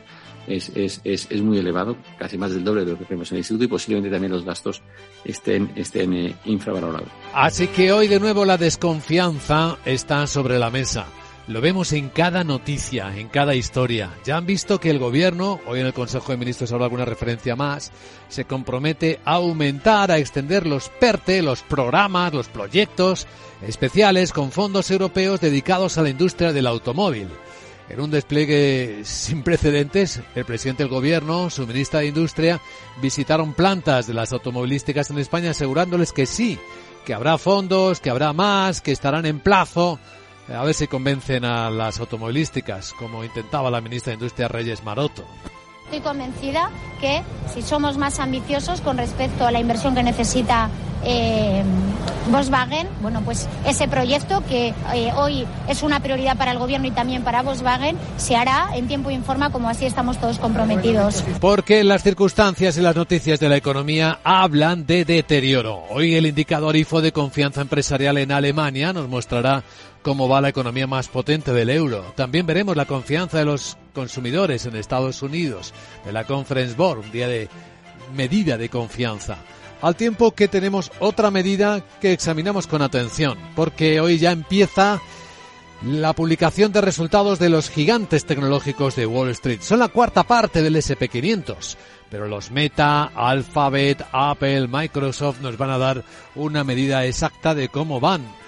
es, 0.47 0.71
es, 0.75 1.01
es, 1.05 1.29
es, 1.31 1.43
muy 1.43 1.59
elevado, 1.59 1.97
casi 2.19 2.37
más 2.37 2.53
del 2.53 2.65
doble 2.65 2.85
de 2.85 2.93
lo 2.93 2.99
que 2.99 3.05
tenemos 3.05 3.31
en 3.31 3.37
el 3.37 3.41
instituto 3.41 3.65
y 3.65 3.69
posiblemente 3.69 4.11
también 4.11 4.33
los 4.33 4.45
gastos 4.45 4.83
estén, 5.25 5.71
estén 5.77 6.13
eh, 6.13 6.35
infravalorados. 6.45 7.09
Así 7.35 7.69
que 7.69 7.93
hoy 7.93 8.09
de 8.09 8.21
nuevo 8.21 8.45
la 8.45 8.57
desconfianza 8.59 9.79
está 9.85 10.27
sobre 10.27 10.59
la 10.59 10.71
mesa. 10.71 11.07
Lo 11.51 11.61
vemos 11.61 11.93
en 11.93 12.11
cada 12.11 12.45
noticia, 12.45 13.19
en 13.19 13.27
cada 13.27 13.57
historia. 13.57 14.17
Ya 14.25 14.37
han 14.37 14.47
visto 14.47 14.79
que 14.79 14.89
el 14.89 15.01
gobierno, 15.01 15.59
hoy 15.67 15.81
en 15.81 15.87
el 15.87 15.93
Consejo 15.93 16.31
de 16.31 16.39
Ministros 16.39 16.71
habrá 16.71 16.85
alguna 16.85 17.05
referencia 17.05 17.57
más, 17.57 17.91
se 18.29 18.45
compromete 18.45 19.19
a 19.25 19.35
aumentar, 19.35 20.13
a 20.13 20.19
extender 20.19 20.65
los 20.65 20.91
PERTE, 21.01 21.43
los 21.43 21.63
programas, 21.63 22.33
los 22.33 22.47
proyectos 22.47 23.27
especiales 23.67 24.33
con 24.33 24.53
fondos 24.53 24.93
europeos 24.93 25.41
dedicados 25.41 25.99
a 25.99 26.03
la 26.03 26.11
industria 26.11 26.53
del 26.53 26.69
automóvil. 26.69 27.27
En 27.89 28.01
un 28.01 28.13
despliegue 28.13 29.01
sin 29.03 29.43
precedentes, 29.43 30.21
el 30.37 30.45
presidente 30.45 30.85
del 30.85 30.93
gobierno, 30.93 31.51
su 31.51 31.67
ministra 31.67 31.99
de 31.99 32.07
Industria, 32.07 32.61
visitaron 33.03 33.55
plantas 33.55 34.07
de 34.07 34.15
las 34.15 34.33
automovilísticas 34.33 35.11
en 35.11 35.19
España 35.19 35.51
asegurándoles 35.51 36.13
que 36.13 36.27
sí, 36.27 36.61
que 37.05 37.13
habrá 37.13 37.39
fondos, 37.39 37.99
que 37.99 38.11
habrá 38.11 38.33
más, 38.33 38.81
que 38.81 38.93
estarán 38.93 39.27
en 39.27 39.41
plazo 39.41 39.99
a 40.55 40.65
ver 40.65 40.75
si 40.75 40.87
convencen 40.87 41.45
a 41.45 41.71
las 41.71 42.01
automovilísticas, 42.01 42.93
como 42.95 43.25
intentaba 43.25 43.71
la 43.71 43.81
ministra 43.81 44.11
de 44.11 44.15
Industria 44.15 44.49
Reyes 44.49 44.83
Maroto. 44.83 45.25
Estoy 45.85 46.01
convencida 46.01 46.71
que 47.01 47.23
si 47.53 47.63
somos 47.63 47.99
más 47.99 48.21
ambiciosos 48.21 48.81
con 48.81 48.97
respecto 48.97 49.45
a 49.45 49.51
la 49.51 49.59
inversión 49.59 49.95
que 49.95 50.05
necesita 50.05 50.71
eh, 51.05 51.65
Volkswagen, 52.31 52.87
bueno, 53.01 53.23
pues 53.25 53.49
ese 53.67 53.89
proyecto 53.89 54.45
que 54.49 54.69
eh, 54.95 55.13
hoy 55.17 55.47
es 55.69 55.83
una 55.83 56.01
prioridad 56.01 56.37
para 56.37 56.53
el 56.53 56.59
gobierno 56.59 56.87
y 56.87 56.91
también 56.93 57.25
para 57.25 57.43
Volkswagen, 57.43 57.97
se 58.19 58.37
hará 58.37 58.71
en 58.75 58.87
tiempo 58.87 59.11
y 59.11 59.15
en 59.15 59.25
forma 59.25 59.51
como 59.51 59.69
así 59.69 59.87
estamos 59.87 60.19
todos 60.19 60.39
comprometidos. 60.39 61.25
Porque 61.41 61.83
las 61.83 62.03
circunstancias 62.03 62.77
y 62.77 62.83
las 62.83 62.95
noticias 62.95 63.41
de 63.41 63.49
la 63.49 63.57
economía 63.57 64.21
hablan 64.23 64.87
de 64.87 65.05
deterioro. 65.05 65.83
Hoy 65.91 66.15
el 66.15 66.27
indicador 66.27 66.77
IFO 66.77 67.01
de 67.01 67.13
confianza 67.13 67.63
empresarial 67.63 68.19
en 68.19 68.31
Alemania 68.31 68.93
nos 68.93 69.09
mostrará 69.09 69.65
cómo 70.03 70.29
va 70.29 70.41
la 70.41 70.49
economía 70.49 70.87
más 70.87 71.09
potente 71.09 71.53
del 71.53 71.71
euro. 71.71 72.13
También 72.17 72.47
veremos 72.47 72.77
la 72.77 72.87
confianza 72.87 73.39
de 73.39 73.45
los 73.45 73.77
consumidores 73.95 74.67
en 74.67 74.77
Estados 74.77 75.23
Unidos, 75.23 75.75
de 76.05 76.13
la 76.13 76.25
Conference 76.25 76.75
Board, 76.75 77.01
un 77.01 77.13
día 77.13 77.29
de 77.29 77.49
medida 78.15 78.57
de 78.57 78.69
confianza. 78.69 79.39
Al 79.83 79.97
tiempo 79.97 80.33
que 80.33 80.49
tenemos 80.49 80.93
otra 81.01 81.31
medida 81.31 81.83
que 82.01 82.13
examinamos 82.13 82.67
con 82.67 82.83
atención, 82.83 83.39
porque 83.57 84.01
hoy 84.01 84.19
ya 84.19 84.31
empieza 84.31 85.01
la 85.83 86.13
publicación 86.13 86.73
de 86.73 86.83
resultados 86.83 87.39
de 87.39 87.49
los 87.49 87.71
gigantes 87.71 88.27
tecnológicos 88.27 88.97
de 88.97 89.07
Wall 89.07 89.31
Street. 89.31 89.61
Son 89.63 89.79
la 89.79 89.89
cuarta 89.89 90.25
parte 90.25 90.63
del 90.63 90.77
SP500, 90.77 91.77
pero 92.11 92.29
los 92.29 92.51
Meta, 92.51 93.05
Alphabet, 93.15 94.05
Apple, 94.13 94.69
Microsoft 94.69 95.41
nos 95.41 95.57
van 95.57 95.71
a 95.71 95.79
dar 95.79 96.05
una 96.35 96.65
medida 96.65 97.07
exacta 97.07 97.55
de 97.55 97.71
cómo 97.71 98.01
van 98.01 98.40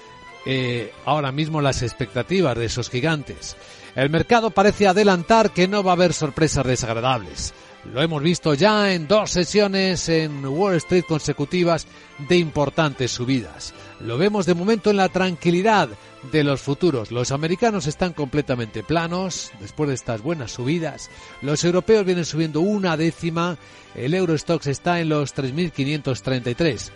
eh, 0.46 0.92
ahora 1.04 1.32
mismo 1.32 1.60
las 1.60 1.82
expectativas 1.82 2.56
de 2.56 2.66
esos 2.66 2.90
gigantes. 2.90 3.56
El 3.94 4.10
mercado 4.10 4.50
parece 4.50 4.88
adelantar 4.88 5.50
que 5.50 5.68
no 5.68 5.82
va 5.82 5.92
a 5.92 5.94
haber 5.94 6.12
sorpresas 6.12 6.66
desagradables. 6.66 7.52
Lo 7.92 8.00
hemos 8.00 8.22
visto 8.22 8.54
ya 8.54 8.92
en 8.92 9.08
dos 9.08 9.30
sesiones 9.30 10.08
en 10.08 10.46
Wall 10.46 10.76
Street 10.76 11.04
consecutivas 11.06 11.86
de 12.28 12.36
importantes 12.36 13.10
subidas. 13.10 13.74
Lo 14.00 14.18
vemos 14.18 14.46
de 14.46 14.54
momento 14.54 14.90
en 14.90 14.96
la 14.96 15.08
tranquilidad 15.08 15.88
de 16.30 16.44
los 16.44 16.60
futuros. 16.60 17.10
Los 17.10 17.32
americanos 17.32 17.86
están 17.86 18.12
completamente 18.12 18.84
planos 18.84 19.50
después 19.60 19.88
de 19.88 19.94
estas 19.94 20.22
buenas 20.22 20.52
subidas. 20.52 21.10
Los 21.42 21.64
europeos 21.64 22.04
vienen 22.06 22.24
subiendo 22.24 22.60
una 22.60 22.96
décima. 22.96 23.58
El 23.94 24.14
Eurostox 24.14 24.68
está 24.68 25.00
en 25.00 25.08
los 25.08 25.34
3.533. 25.34 26.90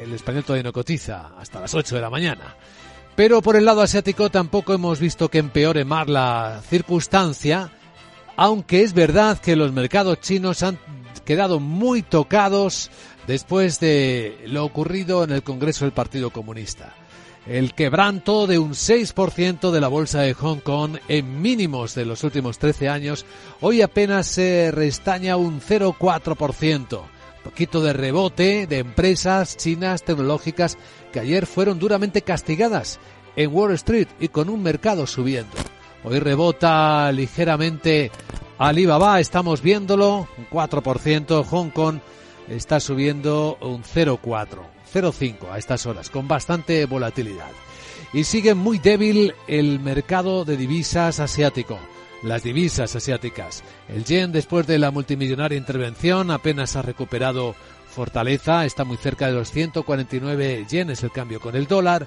El 0.00 0.12
español 0.12 0.42
todavía 0.42 0.64
no 0.64 0.72
cotiza 0.72 1.30
hasta 1.38 1.60
las 1.60 1.74
8 1.74 1.94
de 1.94 2.00
la 2.00 2.10
mañana. 2.10 2.56
Pero 3.16 3.42
por 3.42 3.56
el 3.56 3.64
lado 3.64 3.82
asiático 3.82 4.30
tampoco 4.30 4.74
hemos 4.74 4.98
visto 4.98 5.28
que 5.28 5.38
empeore 5.38 5.84
más 5.84 6.08
la 6.08 6.60
circunstancia 6.68 7.70
aunque 8.36 8.82
es 8.82 8.92
verdad 8.94 9.38
que 9.38 9.56
los 9.56 9.72
mercados 9.72 10.20
chinos 10.20 10.62
han 10.62 10.78
quedado 11.24 11.60
muy 11.60 12.02
tocados 12.02 12.90
después 13.26 13.80
de 13.80 14.38
lo 14.46 14.64
ocurrido 14.64 15.24
en 15.24 15.30
el 15.30 15.42
Congreso 15.42 15.84
del 15.84 15.92
Partido 15.92 16.30
Comunista. 16.30 16.94
El 17.46 17.74
quebranto 17.74 18.46
de 18.46 18.58
un 18.58 18.72
6% 18.72 19.70
de 19.70 19.80
la 19.80 19.88
bolsa 19.88 20.22
de 20.22 20.32
Hong 20.34 20.60
Kong 20.60 20.96
en 21.08 21.42
mínimos 21.42 21.94
de 21.94 22.06
los 22.06 22.24
últimos 22.24 22.58
13 22.58 22.88
años, 22.88 23.26
hoy 23.60 23.82
apenas 23.82 24.26
se 24.26 24.70
restaña 24.70 25.36
un 25.36 25.60
0,4%. 25.60 27.02
Poquito 27.44 27.82
de 27.82 27.92
rebote 27.92 28.66
de 28.66 28.78
empresas 28.78 29.56
chinas 29.56 30.02
tecnológicas 30.02 30.78
que 31.12 31.20
ayer 31.20 31.46
fueron 31.46 31.78
duramente 31.78 32.22
castigadas 32.22 32.98
en 33.36 33.54
Wall 33.54 33.72
Street 33.74 34.08
y 34.18 34.28
con 34.28 34.48
un 34.48 34.62
mercado 34.62 35.06
subiendo. 35.06 35.52
Hoy 36.02 36.18
rebota 36.18 37.12
ligeramente 37.12 38.10
Alibaba, 38.58 39.20
estamos 39.20 39.60
viéndolo, 39.60 40.28
un 40.38 40.48
4%. 40.50 41.44
Hong 41.44 41.70
Kong 41.70 41.98
está 42.48 42.80
subiendo 42.80 43.58
un 43.60 43.82
0,4, 43.82 44.46
0,5 44.92 45.50
a 45.50 45.58
estas 45.58 45.86
horas, 45.86 46.08
con 46.08 46.28
bastante 46.28 46.86
volatilidad. 46.86 47.50
Y 48.12 48.24
sigue 48.24 48.54
muy 48.54 48.78
débil 48.78 49.34
el 49.48 49.80
mercado 49.80 50.44
de 50.44 50.56
divisas 50.56 51.20
asiático. 51.20 51.78
Las 52.24 52.42
divisas 52.42 52.96
asiáticas. 52.96 53.62
El 53.86 54.02
yen, 54.04 54.32
después 54.32 54.66
de 54.66 54.78
la 54.78 54.90
multimillonaria 54.90 55.58
intervención, 55.58 56.30
apenas 56.30 56.74
ha 56.74 56.80
recuperado 56.80 57.54
fortaleza, 57.94 58.64
está 58.64 58.84
muy 58.84 58.96
cerca 58.96 59.26
de 59.26 59.34
los 59.34 59.50
149 59.50 60.64
yenes 60.68 61.02
el 61.02 61.12
cambio 61.12 61.38
con 61.38 61.54
el 61.54 61.66
dólar. 61.66 62.06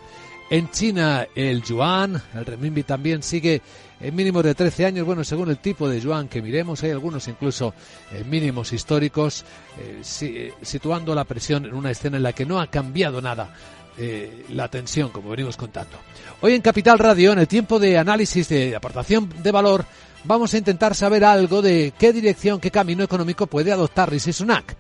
En 0.50 0.72
China 0.72 1.28
el 1.36 1.62
yuan, 1.62 2.20
el 2.34 2.46
renminbi 2.46 2.82
también 2.82 3.22
sigue 3.22 3.62
en 4.00 4.16
mínimos 4.16 4.44
de 4.44 4.56
13 4.56 4.88
años, 4.88 5.06
bueno, 5.06 5.24
según 5.24 5.50
el 5.50 5.60
tipo 5.60 5.88
de 5.88 6.02
yuan 6.02 6.30
que 6.30 6.42
miremos, 6.42 6.82
hay 6.84 6.92
algunos 6.92 7.28
incluso 7.28 7.76
en 8.12 8.28
mínimos 8.28 8.74
históricos, 8.74 9.46
eh, 9.78 10.02
eh, 10.22 10.54
situando 10.64 11.14
la 11.14 11.26
presión 11.26 11.66
en 11.66 11.76
una 11.76 11.92
escena 11.92 12.18
en 12.18 12.24
la 12.24 12.34
que 12.34 12.46
no 12.46 12.60
ha 12.60 12.68
cambiado 12.68 13.22
nada 13.22 13.54
eh, 13.98 14.46
la 14.50 14.68
tensión, 14.68 15.10
como 15.10 15.30
venimos 15.30 15.58
contando. 15.58 15.98
Hoy 16.42 16.54
en 16.54 16.62
Capital 16.62 17.00
Radio, 17.00 17.32
en 17.32 17.40
el 17.40 17.48
tiempo 17.48 17.80
de 17.80 17.98
análisis 17.98 18.48
de 18.50 18.76
aportación 18.76 19.30
de 19.42 19.52
valor, 19.52 19.86
vamos 20.24 20.54
a 20.54 20.58
intentar 20.58 20.94
saber 20.94 21.24
algo 21.24 21.62
de 21.62 21.94
qué 21.98 22.14
dirección, 22.14 22.60
qué 22.60 22.70
camino 22.70 23.04
económico 23.04 23.48
puede 23.48 23.72
adoptar 23.72 24.12
Rishi 24.12 24.34
Sunak. 24.34 24.76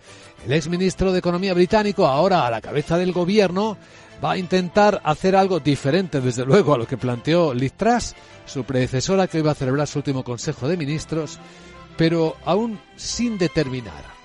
El 0.45 0.53
exministro 0.53 1.11
de 1.11 1.19
Economía 1.19 1.53
británico, 1.53 2.05
ahora 2.05 2.45
a 2.45 2.51
la 2.51 2.61
cabeza 2.61 2.97
del 2.97 3.11
gobierno, 3.11 3.77
va 4.23 4.33
a 4.33 4.37
intentar 4.37 5.01
hacer 5.03 5.35
algo 5.35 5.59
diferente, 5.59 6.21
desde 6.21 6.45
luego, 6.45 6.73
a 6.73 6.77
lo 6.77 6.87
que 6.87 6.97
planteó 6.97 7.53
Liz 7.53 7.73
Truss, 7.73 8.15
su 8.45 8.63
predecesora, 8.63 9.27
que 9.27 9.41
va 9.41 9.51
a 9.51 9.55
celebrar 9.55 9.87
su 9.87 9.99
último 9.99 10.23
Consejo 10.23 10.67
de 10.67 10.77
Ministros, 10.77 11.39
pero 11.97 12.35
aún 12.45 12.79
sin 12.95 13.37
determinar. 13.37 14.16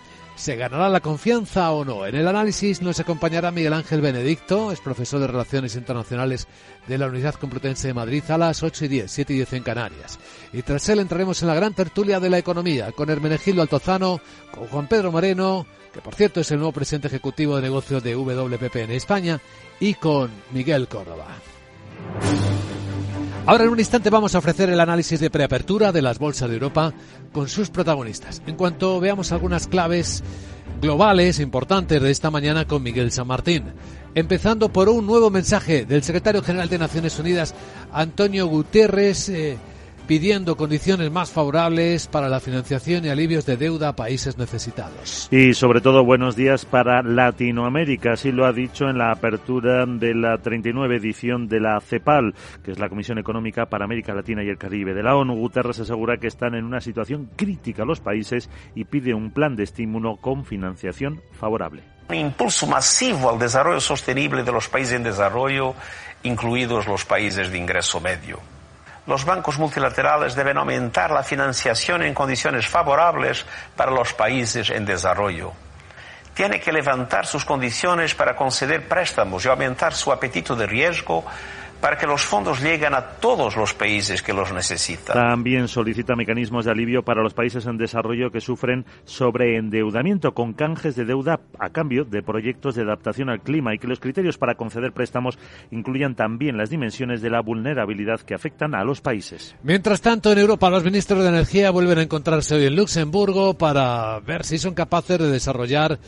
¿Se 0.43 0.57
ganará 0.57 0.89
la 0.89 0.99
confianza 0.99 1.71
o 1.71 1.85
no? 1.85 2.05
En 2.05 2.17
el 2.17 2.27
análisis 2.27 2.83
nos 2.83 2.99
acompañará 2.99 3.53
Miguel 3.53 3.75
Ángel 3.75 4.01
Benedicto, 4.01 4.73
es 4.73 4.81
profesor 4.81 5.21
de 5.21 5.29
Relaciones 5.29 5.77
Internacionales 5.77 6.49
de 6.89 6.99
la 6.99 7.07
Universidad 7.07 7.39
Complutense 7.39 7.87
de 7.87 7.95
Madrid 7.95 8.25
a 8.29 8.37
las 8.37 8.65
8 8.65 8.87
y 8.87 8.89
10, 8.89 9.09
7 9.09 9.33
y 9.33 9.37
10 9.37 9.53
en 9.53 9.63
Canarias. 9.63 10.19
Y 10.53 10.63
tras 10.63 10.89
él 10.89 10.99
entraremos 10.99 11.41
en 11.43 11.47
la 11.47 11.55
gran 11.55 11.75
tertulia 11.75 12.19
de 12.19 12.29
la 12.29 12.39
economía 12.39 12.91
con 12.91 13.09
Hermenegildo 13.09 13.63
Altozano, 13.63 14.21
con 14.51 14.67
Juan 14.67 14.89
Pedro 14.89 15.13
Moreno, 15.13 15.65
que 15.95 16.01
por 16.01 16.17
cierto 16.17 16.41
es 16.41 16.51
el 16.51 16.59
nuevo 16.59 16.73
presidente 16.73 17.07
ejecutivo 17.07 17.55
de 17.55 17.63
negocios 17.63 18.03
de 18.03 18.17
WPP 18.17 18.77
en 18.79 18.91
España, 18.91 19.41
y 19.79 19.95
con 19.95 20.29
Miguel 20.51 20.89
Córdoba. 20.89 21.37
Ahora 23.45 23.65
en 23.65 23.71
un 23.71 23.79
instante 23.81 24.09
vamos 24.09 24.37
a 24.37 24.39
ofrecer 24.39 24.71
el 24.71 24.79
análisis 24.79 25.19
de 25.19 25.29
preapertura 25.29 25.91
de 25.91 26.01
las 26.01 26.21
bolsas 26.21 26.49
de 26.49 26.55
Europa 26.55 26.93
con 27.33 27.49
sus 27.49 27.71
protagonistas. 27.71 28.41
En 28.47 28.55
cuanto 28.55 29.01
veamos 29.01 29.33
algunas 29.33 29.67
claves 29.67 30.23
globales 30.81 31.41
importantes 31.41 32.01
de 32.01 32.11
esta 32.13 32.31
mañana 32.31 32.69
con 32.69 32.85
Miguel 32.85 33.11
San 33.11 33.27
Martín. 33.27 33.65
Empezando 34.15 34.73
por 34.73 34.89
un 34.89 35.07
nuevo 35.07 35.29
mensaje 35.29 35.85
del 35.85 36.05
secretario 36.05 36.41
general 36.41 36.69
de 36.69 36.79
Naciones 36.79 37.19
Unidas, 37.19 37.53
Antonio 37.93 38.47
Guterres, 38.47 39.29
eh, 39.29 39.59
pidiendo 40.07 40.57
condiciones 40.57 41.11
más 41.11 41.31
favorables 41.31 42.07
para 42.07 42.29
la 42.29 42.41
financiación 42.41 43.05
y 43.05 43.09
alivios 43.09 43.47
de 43.47 43.57
deuda 43.57 43.89
a 43.89 43.97
países 43.97 44.39
necesitados. 44.39 45.29
Y 45.31 45.55
sobre 45.55 45.81
todo 45.81 46.05
buenos 46.05 46.37
días 46.37 46.65
para 46.65 47.03
Latinoamérica, 47.03 48.13
así 48.13 48.33
lo 48.33 48.47
ha 48.47 48.53
dicho 48.53 48.89
en 48.89 48.99
la 48.99 49.13
apertura 49.13 49.87
de 49.87 50.15
la 50.15 50.39
39 50.39 50.97
edición 50.97 51.49
de 51.49 51.61
la 51.61 51.81
CEPAL, 51.81 52.35
que 52.63 52.73
es 52.73 52.79
la 52.79 52.89
Comisión 52.89 53.19
Económica 53.19 53.67
para 53.67 53.85
América 53.85 54.15
Latina 54.15 54.43
y 54.43 54.49
el 54.49 54.59
Caribe 54.59 54.95
de 54.95 55.03
la 55.03 55.17
ONU. 55.17 55.35
Guterres 55.37 55.81
asegura 55.81 56.19
que 56.19 56.27
están 56.27 56.55
en 56.55 56.65
una 56.65 56.81
situación 56.81 57.31
crítica 57.37 57.85
los 57.85 58.01
países 58.01 58.51
y 58.75 58.85
pide 58.85 59.15
un 59.15 59.31
plan 59.31 59.57
de 59.57 59.65
estímulo 59.65 60.17
con 60.17 60.45
financiación 60.45 61.23
favorable. 61.33 61.83
Un 62.09 62.17
impulso 62.17 62.67
masivo 62.67 63.31
al 63.31 63.39
desarrollo 63.39 63.81
sostenible 63.81 64.43
de 64.43 64.53
los 64.53 64.69
países 64.69 64.95
en 64.95 65.05
desarrollo, 65.05 65.75
incluidos 66.23 66.87
los 66.87 67.05
países 67.05 67.51
de 67.51 67.59
ingreso 67.59 68.01
medio 68.01 68.41
los 69.07 69.25
bancos 69.25 69.59
multilaterales 69.59 70.35
deben 70.35 70.59
aumentar 70.59 71.11
la 71.11 71.23
financiación 71.23 72.03
en 72.03 72.15
condiciones 72.15 72.67
favorables 72.67 73.45
para 73.77 73.91
los 73.91 74.13
países 74.13 74.71
en 74.71 74.85
desarrollo. 74.85 75.53
Tiene 76.35 76.61
que 76.61 76.73
levantar 76.73 77.27
sus 77.27 77.45
condiciones 77.45 78.15
para 78.15 78.37
conceder 78.37 78.89
préstamos 78.89 79.45
y 79.45 79.49
aumentar 79.49 79.93
su 79.93 80.13
apetito 80.13 80.57
de 80.57 80.67
riesgo 80.67 81.25
para 81.83 81.99
que 81.99 82.07
los 82.07 82.25
fondos 82.25 82.63
lleguen 82.63 82.95
a 82.95 83.05
todos 83.19 83.57
los 83.57 83.75
países 83.75 84.23
que 84.23 84.33
los 84.33 84.53
necesitan. 84.53 85.17
También 85.17 85.67
solicita 85.67 86.15
mecanismos 86.15 86.65
de 86.65 86.71
alivio 86.71 87.03
para 87.03 87.25
los 87.25 87.35
países 87.35 87.67
en 87.67 87.77
desarrollo 87.77 88.31
que 88.31 88.41
sufren 88.41 88.87
sobreendeudamiento 89.05 90.33
con 90.33 90.53
canjes 90.53 90.95
de 90.95 91.05
deuda 91.05 91.41
a 91.59 91.71
cambio 91.71 92.05
de 92.05 92.23
proyectos 92.23 92.77
de 92.77 92.83
adaptación 92.83 93.31
al 93.31 93.41
clima 93.41 93.75
y 93.75 93.79
que 93.79 93.89
los 93.89 93.99
criterios 93.99 94.39
para 94.39 94.55
conceder 94.55 94.93
préstamos 94.93 95.41
incluyan 95.73 96.15
también 96.15 96.57
las 96.57 96.71
dimensiones 96.71 97.21
de 97.21 97.31
la 97.31 97.43
vulnerabilidad 97.43 98.21
que 98.21 98.35
afectan 98.35 98.77
a 98.77 98.85
los 98.85 99.01
países. 99.01 99.57
Mientras 99.65 100.01
tanto, 100.01 100.31
en 100.31 100.39
Europa 100.39 100.71
los 100.71 100.85
ministros 100.85 101.25
de 101.25 101.31
Energía 101.31 101.73
vuelven 101.73 101.99
a 101.99 102.03
encontrarse 102.03 102.55
hoy 102.55 102.67
en 102.67 102.77
Luxemburgo 102.77 103.55
para 103.59 104.21
ver 104.21 104.45
si 104.45 104.59
son 104.59 104.75
capaces 104.75 105.19
de 105.19 105.29
desarrollar 105.29 105.99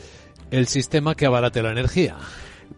el 0.51 0.67
sistema 0.67 1.15
que 1.15 1.25
abarate 1.25 1.61
la 1.61 1.71
energía. 1.71 2.15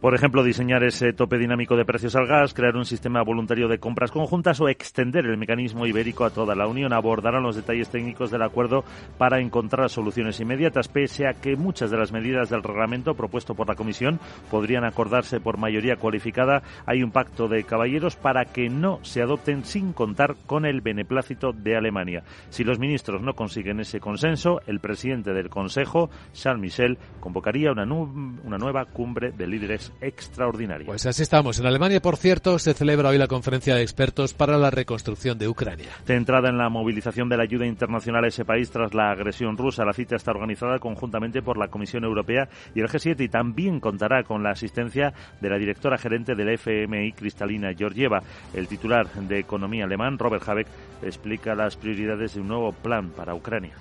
Por 0.02 0.14
ejemplo, 0.14 0.44
diseñar 0.44 0.84
ese 0.84 1.12
tope 1.12 1.40
dinámico 1.40 1.76
de 1.76 1.84
precios 1.84 2.16
al 2.16 2.28
gas, 2.28 2.54
crear 2.54 2.76
un 2.76 2.86
sistema 2.86 3.24
voluntario 3.24 3.68
de 3.68 3.80
compras 3.80 4.12
conjuntas 4.12 4.62
o 4.62 4.70
extender 4.70 5.26
el 5.26 5.38
mecanismo 5.38 5.88
ibérico 5.88 6.24
a 6.24 6.30
toda 6.30 6.54
la 6.54 6.68
Unión. 6.68 6.94
Abordarán 6.94 7.42
los 7.42 7.56
detalles 7.56 7.90
técnicos 7.90 8.30
del 8.30 8.44
acuerdo 8.44 8.84
para 9.18 9.40
encontrar 9.40 9.90
soluciones 9.90 10.40
inmediatas, 10.40 10.88
pese 10.88 11.28
a 11.28 11.34
que 11.34 11.56
muchas 11.56 11.90
de 11.90 11.98
las 11.98 12.12
medidas 12.12 12.50
del 12.50 12.62
reglamento 12.62 13.16
propuesto 13.16 13.56
por 13.56 13.68
la 13.68 13.76
Comisión 13.76 14.20
podrían 14.52 14.84
acordarse 14.84 15.40
por 15.40 15.58
mayoría 15.58 15.96
cualificada. 15.96 16.62
Hay 16.86 17.02
un 17.02 17.12
pacto 17.12 17.48
de 17.48 17.64
caballeros 17.64 18.16
para 18.16 18.46
que 18.46 18.70
no 18.70 19.00
se 19.02 19.24
adopten 19.24 19.66
sin 19.66 19.94
contar 19.94 20.36
con 20.46 20.66
el 20.66 20.82
beneplácito 20.82 21.54
de 21.54 21.76
Alemania. 21.76 22.24
Si 22.50 22.64
los 22.64 22.78
ministros 22.78 23.24
no 23.24 23.34
consiguen 23.34 23.80
ese 23.80 24.00
consenso, 24.00 24.62
el 24.68 24.80
presidente 24.80 25.34
del 25.34 25.50
Consejo, 25.50 26.12
Charles 26.34 26.62
Michel, 26.62 26.98
convocaría 27.20 27.72
una, 27.72 27.84
una 27.84 28.58
nueva 28.58 28.86
cumbre 28.86 29.32
de 29.32 29.48
líderes 29.48 29.77
es 29.78 29.92
extraordinaria. 30.02 30.86
Pues 30.86 31.06
así 31.06 31.24
estamos. 31.24 31.60
En 31.60 31.66
Alemania, 31.66 32.02
por 32.02 32.18
cierto, 32.18 32.60
se 32.60 32.74
celebra 32.74 33.10
hoy 33.10 33.18
la 33.18 33.28
conferencia 33.28 33.76
de 33.76 33.82
expertos 33.82 34.34
para 34.34 34.58
la 34.58 34.70
reconstrucción 34.70 35.38
de 35.38 35.48
Ucrania. 35.48 35.88
Centrada 36.06 36.50
en 36.50 36.58
la 36.58 36.70
movilización 36.70 37.30
de 37.30 37.38
la 37.38 37.44
ayuda 37.44 37.66
internacional 37.66 38.26
a 38.26 38.28
ese 38.28 38.46
país 38.46 38.70
tras 38.70 38.94
la 38.94 39.12
agresión 39.12 39.58
rusa, 39.58 39.86
la 39.86 39.94
cita 39.94 40.16
está 40.16 40.32
organizada 40.32 40.80
conjuntamente 40.80 41.42
por 41.42 41.58
la 41.58 41.70
Comisión 41.70 42.04
Europea 42.04 42.50
y 42.76 42.82
el 42.82 42.88
G7 42.88 43.22
y 43.22 43.30
también 43.30 43.80
contará 43.80 44.24
con 44.24 44.44
la 44.44 44.52
asistencia 44.52 45.14
de 45.40 45.50
la 45.50 45.58
directora 45.58 45.98
gerente 45.98 46.36
del 46.36 46.50
FMI, 46.50 47.14
Cristalina 47.14 47.74
Georgieva. 47.74 48.22
El 48.54 48.68
titular 48.68 49.08
de 49.12 49.40
Economía 49.40 49.86
alemán, 49.86 50.18
Robert 50.18 50.48
Habeck, 50.48 50.68
explica 51.04 51.56
las 51.56 51.76
prioridades 51.76 52.34
de 52.34 52.42
un 52.42 52.48
nuevo 52.48 52.72
plan 52.72 53.10
para 53.12 53.36
Ucrania. 53.36 53.74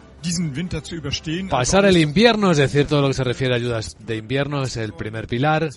Pasar 1.51 1.85
el 1.87 1.97
invierno, 1.97 2.51
es 2.51 2.59
decir, 2.59 2.87
todo 2.87 3.03
lo 3.03 3.09
que 3.09 3.15
se 3.15 3.25
refiere 3.25 3.55
a 3.55 3.57
ayudas 3.57 3.97
de 3.99 4.17
invierno 4.17 4.63
es 4.63 4.77
el 4.77 4.93
primer 4.93 5.27
pilar. 5.27 5.71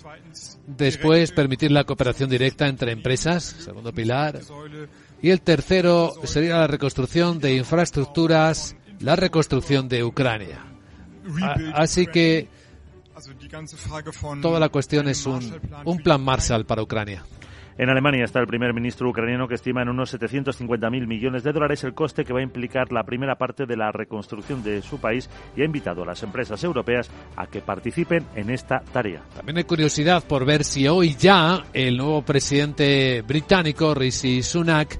Después, 0.66 1.32
permitir 1.32 1.70
la 1.70 1.84
cooperación 1.84 2.30
directa 2.30 2.66
entre 2.66 2.92
empresas, 2.92 3.44
segundo 3.44 3.92
pilar. 3.92 4.40
Y 5.22 5.30
el 5.30 5.40
tercero 5.40 6.12
sería 6.24 6.56
la 6.56 6.66
reconstrucción 6.66 7.38
de 7.38 7.56
infraestructuras, 7.56 8.76
la 9.00 9.16
reconstrucción 9.16 9.88
de 9.88 10.04
Ucrania. 10.04 10.64
Así 11.74 12.06
que 12.06 12.48
toda 14.40 14.58
la 14.58 14.68
cuestión 14.68 15.08
es 15.08 15.26
un, 15.26 15.60
un 15.84 15.98
plan 15.98 16.22
Marshall 16.22 16.64
para 16.64 16.82
Ucrania. 16.82 17.24
En 17.80 17.88
Alemania 17.88 18.26
está 18.26 18.40
el 18.40 18.46
primer 18.46 18.74
ministro 18.74 19.08
ucraniano 19.08 19.48
que 19.48 19.54
estima 19.54 19.80
en 19.80 19.88
unos 19.88 20.12
750.000 20.12 21.06
millones 21.06 21.42
de 21.42 21.50
dólares 21.50 21.82
el 21.82 21.94
coste 21.94 22.26
que 22.26 22.34
va 22.34 22.40
a 22.40 22.42
implicar 22.42 22.92
la 22.92 23.04
primera 23.04 23.36
parte 23.36 23.64
de 23.64 23.74
la 23.74 23.90
reconstrucción 23.90 24.62
de 24.62 24.82
su 24.82 25.00
país 25.00 25.30
y 25.56 25.62
ha 25.62 25.64
invitado 25.64 26.02
a 26.02 26.04
las 26.04 26.22
empresas 26.22 26.62
europeas 26.62 27.10
a 27.36 27.46
que 27.46 27.62
participen 27.62 28.26
en 28.34 28.50
esta 28.50 28.80
tarea. 28.80 29.22
También 29.34 29.56
hay 29.56 29.64
curiosidad 29.64 30.22
por 30.22 30.44
ver 30.44 30.62
si 30.62 30.86
hoy 30.88 31.16
ya 31.18 31.64
el 31.72 31.96
nuevo 31.96 32.20
presidente 32.20 33.22
británico, 33.22 33.94
Rishi 33.94 34.42
Sunak, 34.42 34.98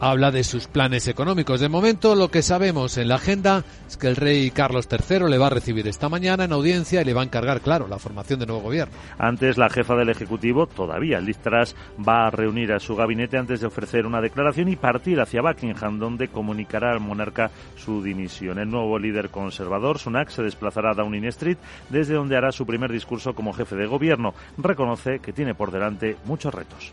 habla 0.00 0.30
de 0.30 0.42
sus 0.42 0.66
planes 0.66 1.06
económicos. 1.06 1.60
De 1.60 1.68
momento, 1.68 2.14
lo 2.14 2.30
que 2.30 2.42
sabemos 2.42 2.96
en 2.98 3.08
la 3.08 3.16
agenda 3.16 3.64
es 3.86 3.96
que 3.96 4.08
el 4.08 4.16
rey 4.16 4.50
Carlos 4.50 4.88
III 4.90 5.28
le 5.28 5.38
va 5.38 5.48
a 5.48 5.50
recibir 5.50 5.86
esta 5.86 6.08
mañana 6.08 6.44
en 6.44 6.52
audiencia 6.52 7.02
y 7.02 7.04
le 7.04 7.14
va 7.14 7.20
a 7.20 7.24
encargar, 7.24 7.60
claro, 7.60 7.86
la 7.86 7.98
formación 7.98 8.40
de 8.40 8.46
nuevo 8.46 8.62
gobierno. 8.62 8.94
Antes, 9.18 9.58
la 9.58 9.68
jefa 9.68 9.94
del 9.94 10.08
Ejecutivo, 10.08 10.66
todavía 10.66 11.20
Liz 11.20 11.38
Truss, 11.38 11.76
va 12.06 12.26
a 12.26 12.30
reunir 12.30 12.72
a 12.72 12.80
su 12.80 12.96
gabinete 12.96 13.36
antes 13.36 13.60
de 13.60 13.66
ofrecer 13.66 14.06
una 14.06 14.20
declaración 14.20 14.68
y 14.68 14.76
partir 14.76 15.20
hacia 15.20 15.42
Buckingham, 15.42 15.98
donde 15.98 16.28
comunicará 16.28 16.92
al 16.92 17.00
monarca 17.00 17.50
su 17.76 18.02
dimisión. 18.02 18.58
El 18.58 18.70
nuevo 18.70 18.98
líder 18.98 19.28
conservador, 19.28 19.98
Sunak, 19.98 20.30
se 20.30 20.42
desplazará 20.42 20.92
a 20.92 20.94
Downing 20.94 21.26
Street, 21.26 21.58
desde 21.90 22.14
donde 22.14 22.36
hará 22.36 22.52
su 22.52 22.64
primer 22.64 22.90
discurso 22.90 23.34
como 23.34 23.52
jefe 23.52 23.76
de 23.76 23.86
gobierno. 23.86 24.34
Reconoce 24.56 25.18
que 25.18 25.32
tiene 25.32 25.54
por 25.54 25.70
delante 25.70 26.16
muchos 26.24 26.54
retos. 26.54 26.92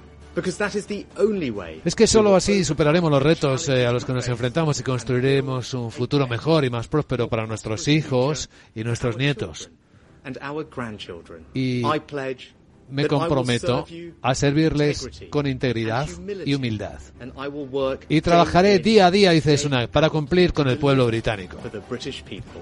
Es 1.83 1.95
que 1.95 2.07
solo 2.07 2.35
así 2.35 2.63
superaremos 2.63 3.09
los 3.11 3.21
retos 3.21 3.69
eh, 3.69 3.85
a 3.85 3.91
los 3.91 4.05
que 4.05 4.13
nos 4.13 4.27
enfrentamos 4.27 4.79
y 4.79 4.83
construiremos 4.83 5.73
un 5.73 5.91
futuro 5.91 6.27
mejor 6.27 6.65
y 6.65 6.69
más 6.69 6.88
próspero 6.88 7.27
para 7.27 7.47
nuestros 7.47 7.88
hijos 7.88 8.49
y 8.75 8.83
nuestros 8.83 9.17
nietos. 9.17 9.69
Y 11.53 11.81
me 12.89 13.07
comprometo 13.07 13.85
a 14.21 14.35
servirles 14.35 15.09
con 15.29 15.47
integridad 15.47 16.07
y 16.45 16.53
humildad. 16.53 16.99
Y 18.09 18.21
trabajaré 18.21 18.79
día 18.79 19.07
a 19.07 19.11
día, 19.11 19.31
dice 19.31 19.57
Sunak, 19.57 19.89
para 19.89 20.09
cumplir 20.09 20.53
con 20.53 20.67
el 20.67 20.77
pueblo 20.77 21.07
británico. 21.07 21.57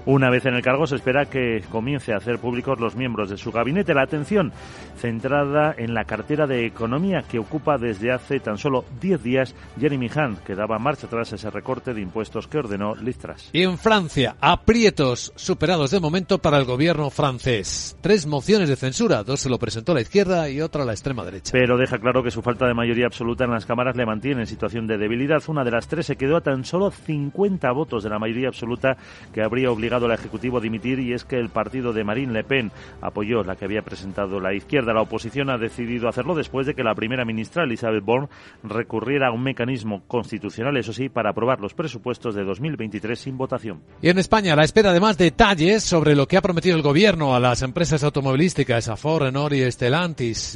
Una 0.06 0.30
vez 0.30 0.46
en 0.46 0.54
el 0.54 0.62
cargo, 0.62 0.86
se 0.86 0.96
espera 0.96 1.26
que 1.26 1.62
comience 1.70 2.12
a 2.12 2.16
hacer 2.16 2.38
públicos 2.38 2.78
los 2.80 2.96
miembros 2.96 3.30
de 3.30 3.36
su 3.36 3.52
gabinete. 3.52 3.94
La 3.94 4.02
atención 4.02 4.52
centrada 4.98 5.74
en 5.76 5.94
la 5.94 6.04
cartera 6.04 6.46
de 6.46 6.66
economía 6.66 7.22
que 7.22 7.38
ocupa 7.38 7.78
desde 7.78 8.12
hace 8.12 8.40
tan 8.40 8.58
solo 8.58 8.84
10 9.00 9.22
días 9.22 9.54
Jeremy 9.78 10.10
Hunt, 10.14 10.40
que 10.40 10.54
daba 10.54 10.78
marcha 10.78 11.06
tras 11.06 11.32
ese 11.32 11.50
recorte 11.50 11.94
de 11.94 12.00
impuestos 12.00 12.48
que 12.48 12.58
ordenó 12.58 12.94
Liz 12.94 13.18
Truss. 13.18 13.50
Y 13.52 13.62
en 13.62 13.78
Francia, 13.78 14.36
aprietos 14.40 15.32
superados 15.36 15.90
de 15.90 16.00
momento 16.00 16.38
para 16.38 16.58
el 16.58 16.64
gobierno 16.64 17.10
francés. 17.10 17.96
Tres 18.00 18.26
mociones 18.26 18.68
de 18.68 18.76
censura, 18.76 19.22
dos 19.22 19.40
se 19.40 19.48
lo 19.48 19.58
presentó 19.58 19.94
la 19.94 20.00
izquierda 20.00 20.15
y 20.16 20.62
otra 20.62 20.82
a 20.82 20.86
la 20.86 20.92
extrema 20.92 21.24
derecha. 21.24 21.52
Pero 21.52 21.76
deja 21.76 21.98
claro 21.98 22.22
que 22.22 22.30
su 22.30 22.40
falta 22.40 22.66
de 22.66 22.72
mayoría 22.72 23.04
absoluta 23.04 23.44
en 23.44 23.50
las 23.50 23.66
cámaras 23.66 23.96
le 23.96 24.06
mantiene 24.06 24.40
en 24.40 24.46
situación 24.46 24.86
de 24.86 24.96
debilidad. 24.96 25.42
Una 25.48 25.62
de 25.62 25.70
las 25.70 25.88
tres 25.88 26.06
se 26.06 26.16
quedó 26.16 26.38
a 26.38 26.40
tan 26.40 26.64
solo 26.64 26.90
50 26.90 27.70
votos 27.72 28.02
de 28.02 28.08
la 28.08 28.18
mayoría 28.18 28.48
absoluta 28.48 28.96
que 29.34 29.42
habría 29.42 29.70
obligado 29.70 30.06
al 30.06 30.12
Ejecutivo 30.12 30.56
a 30.56 30.60
dimitir 30.62 31.00
y 31.00 31.12
es 31.12 31.24
que 31.24 31.38
el 31.38 31.50
partido 31.50 31.92
de 31.92 32.02
Marine 32.02 32.32
Le 32.32 32.44
Pen 32.44 32.72
apoyó 33.02 33.42
la 33.42 33.56
que 33.56 33.66
había 33.66 33.82
presentado 33.82 34.40
la 34.40 34.54
izquierda. 34.54 34.94
La 34.94 35.02
oposición 35.02 35.50
ha 35.50 35.58
decidido 35.58 36.08
hacerlo 36.08 36.34
después 36.34 36.66
de 36.66 36.74
que 36.74 36.82
la 36.82 36.94
primera 36.94 37.26
ministra 37.26 37.64
Elizabeth 37.64 38.04
Borne 38.04 38.28
recurriera 38.62 39.28
a 39.28 39.32
un 39.32 39.42
mecanismo 39.42 40.02
constitucional, 40.06 40.78
eso 40.78 40.94
sí, 40.94 41.10
para 41.10 41.30
aprobar 41.30 41.60
los 41.60 41.74
presupuestos 41.74 42.34
de 42.34 42.44
2023 42.44 43.18
sin 43.18 43.36
votación. 43.36 43.82
Y 44.00 44.08
en 44.08 44.18
España, 44.18 44.54
a 44.54 44.56
la 44.56 44.64
espera 44.64 44.94
de 44.94 45.00
más 45.00 45.18
detalles 45.18 45.84
sobre 45.84 46.16
lo 46.16 46.26
que 46.26 46.38
ha 46.38 46.42
prometido 46.42 46.76
el 46.76 46.82
gobierno 46.82 47.34
a 47.34 47.40
las 47.40 47.60
empresas 47.60 48.02
automovilísticas, 48.02 48.88
a 48.88 48.96
Ford, 48.96 49.24
Renault 49.24 49.52
y 49.52 49.62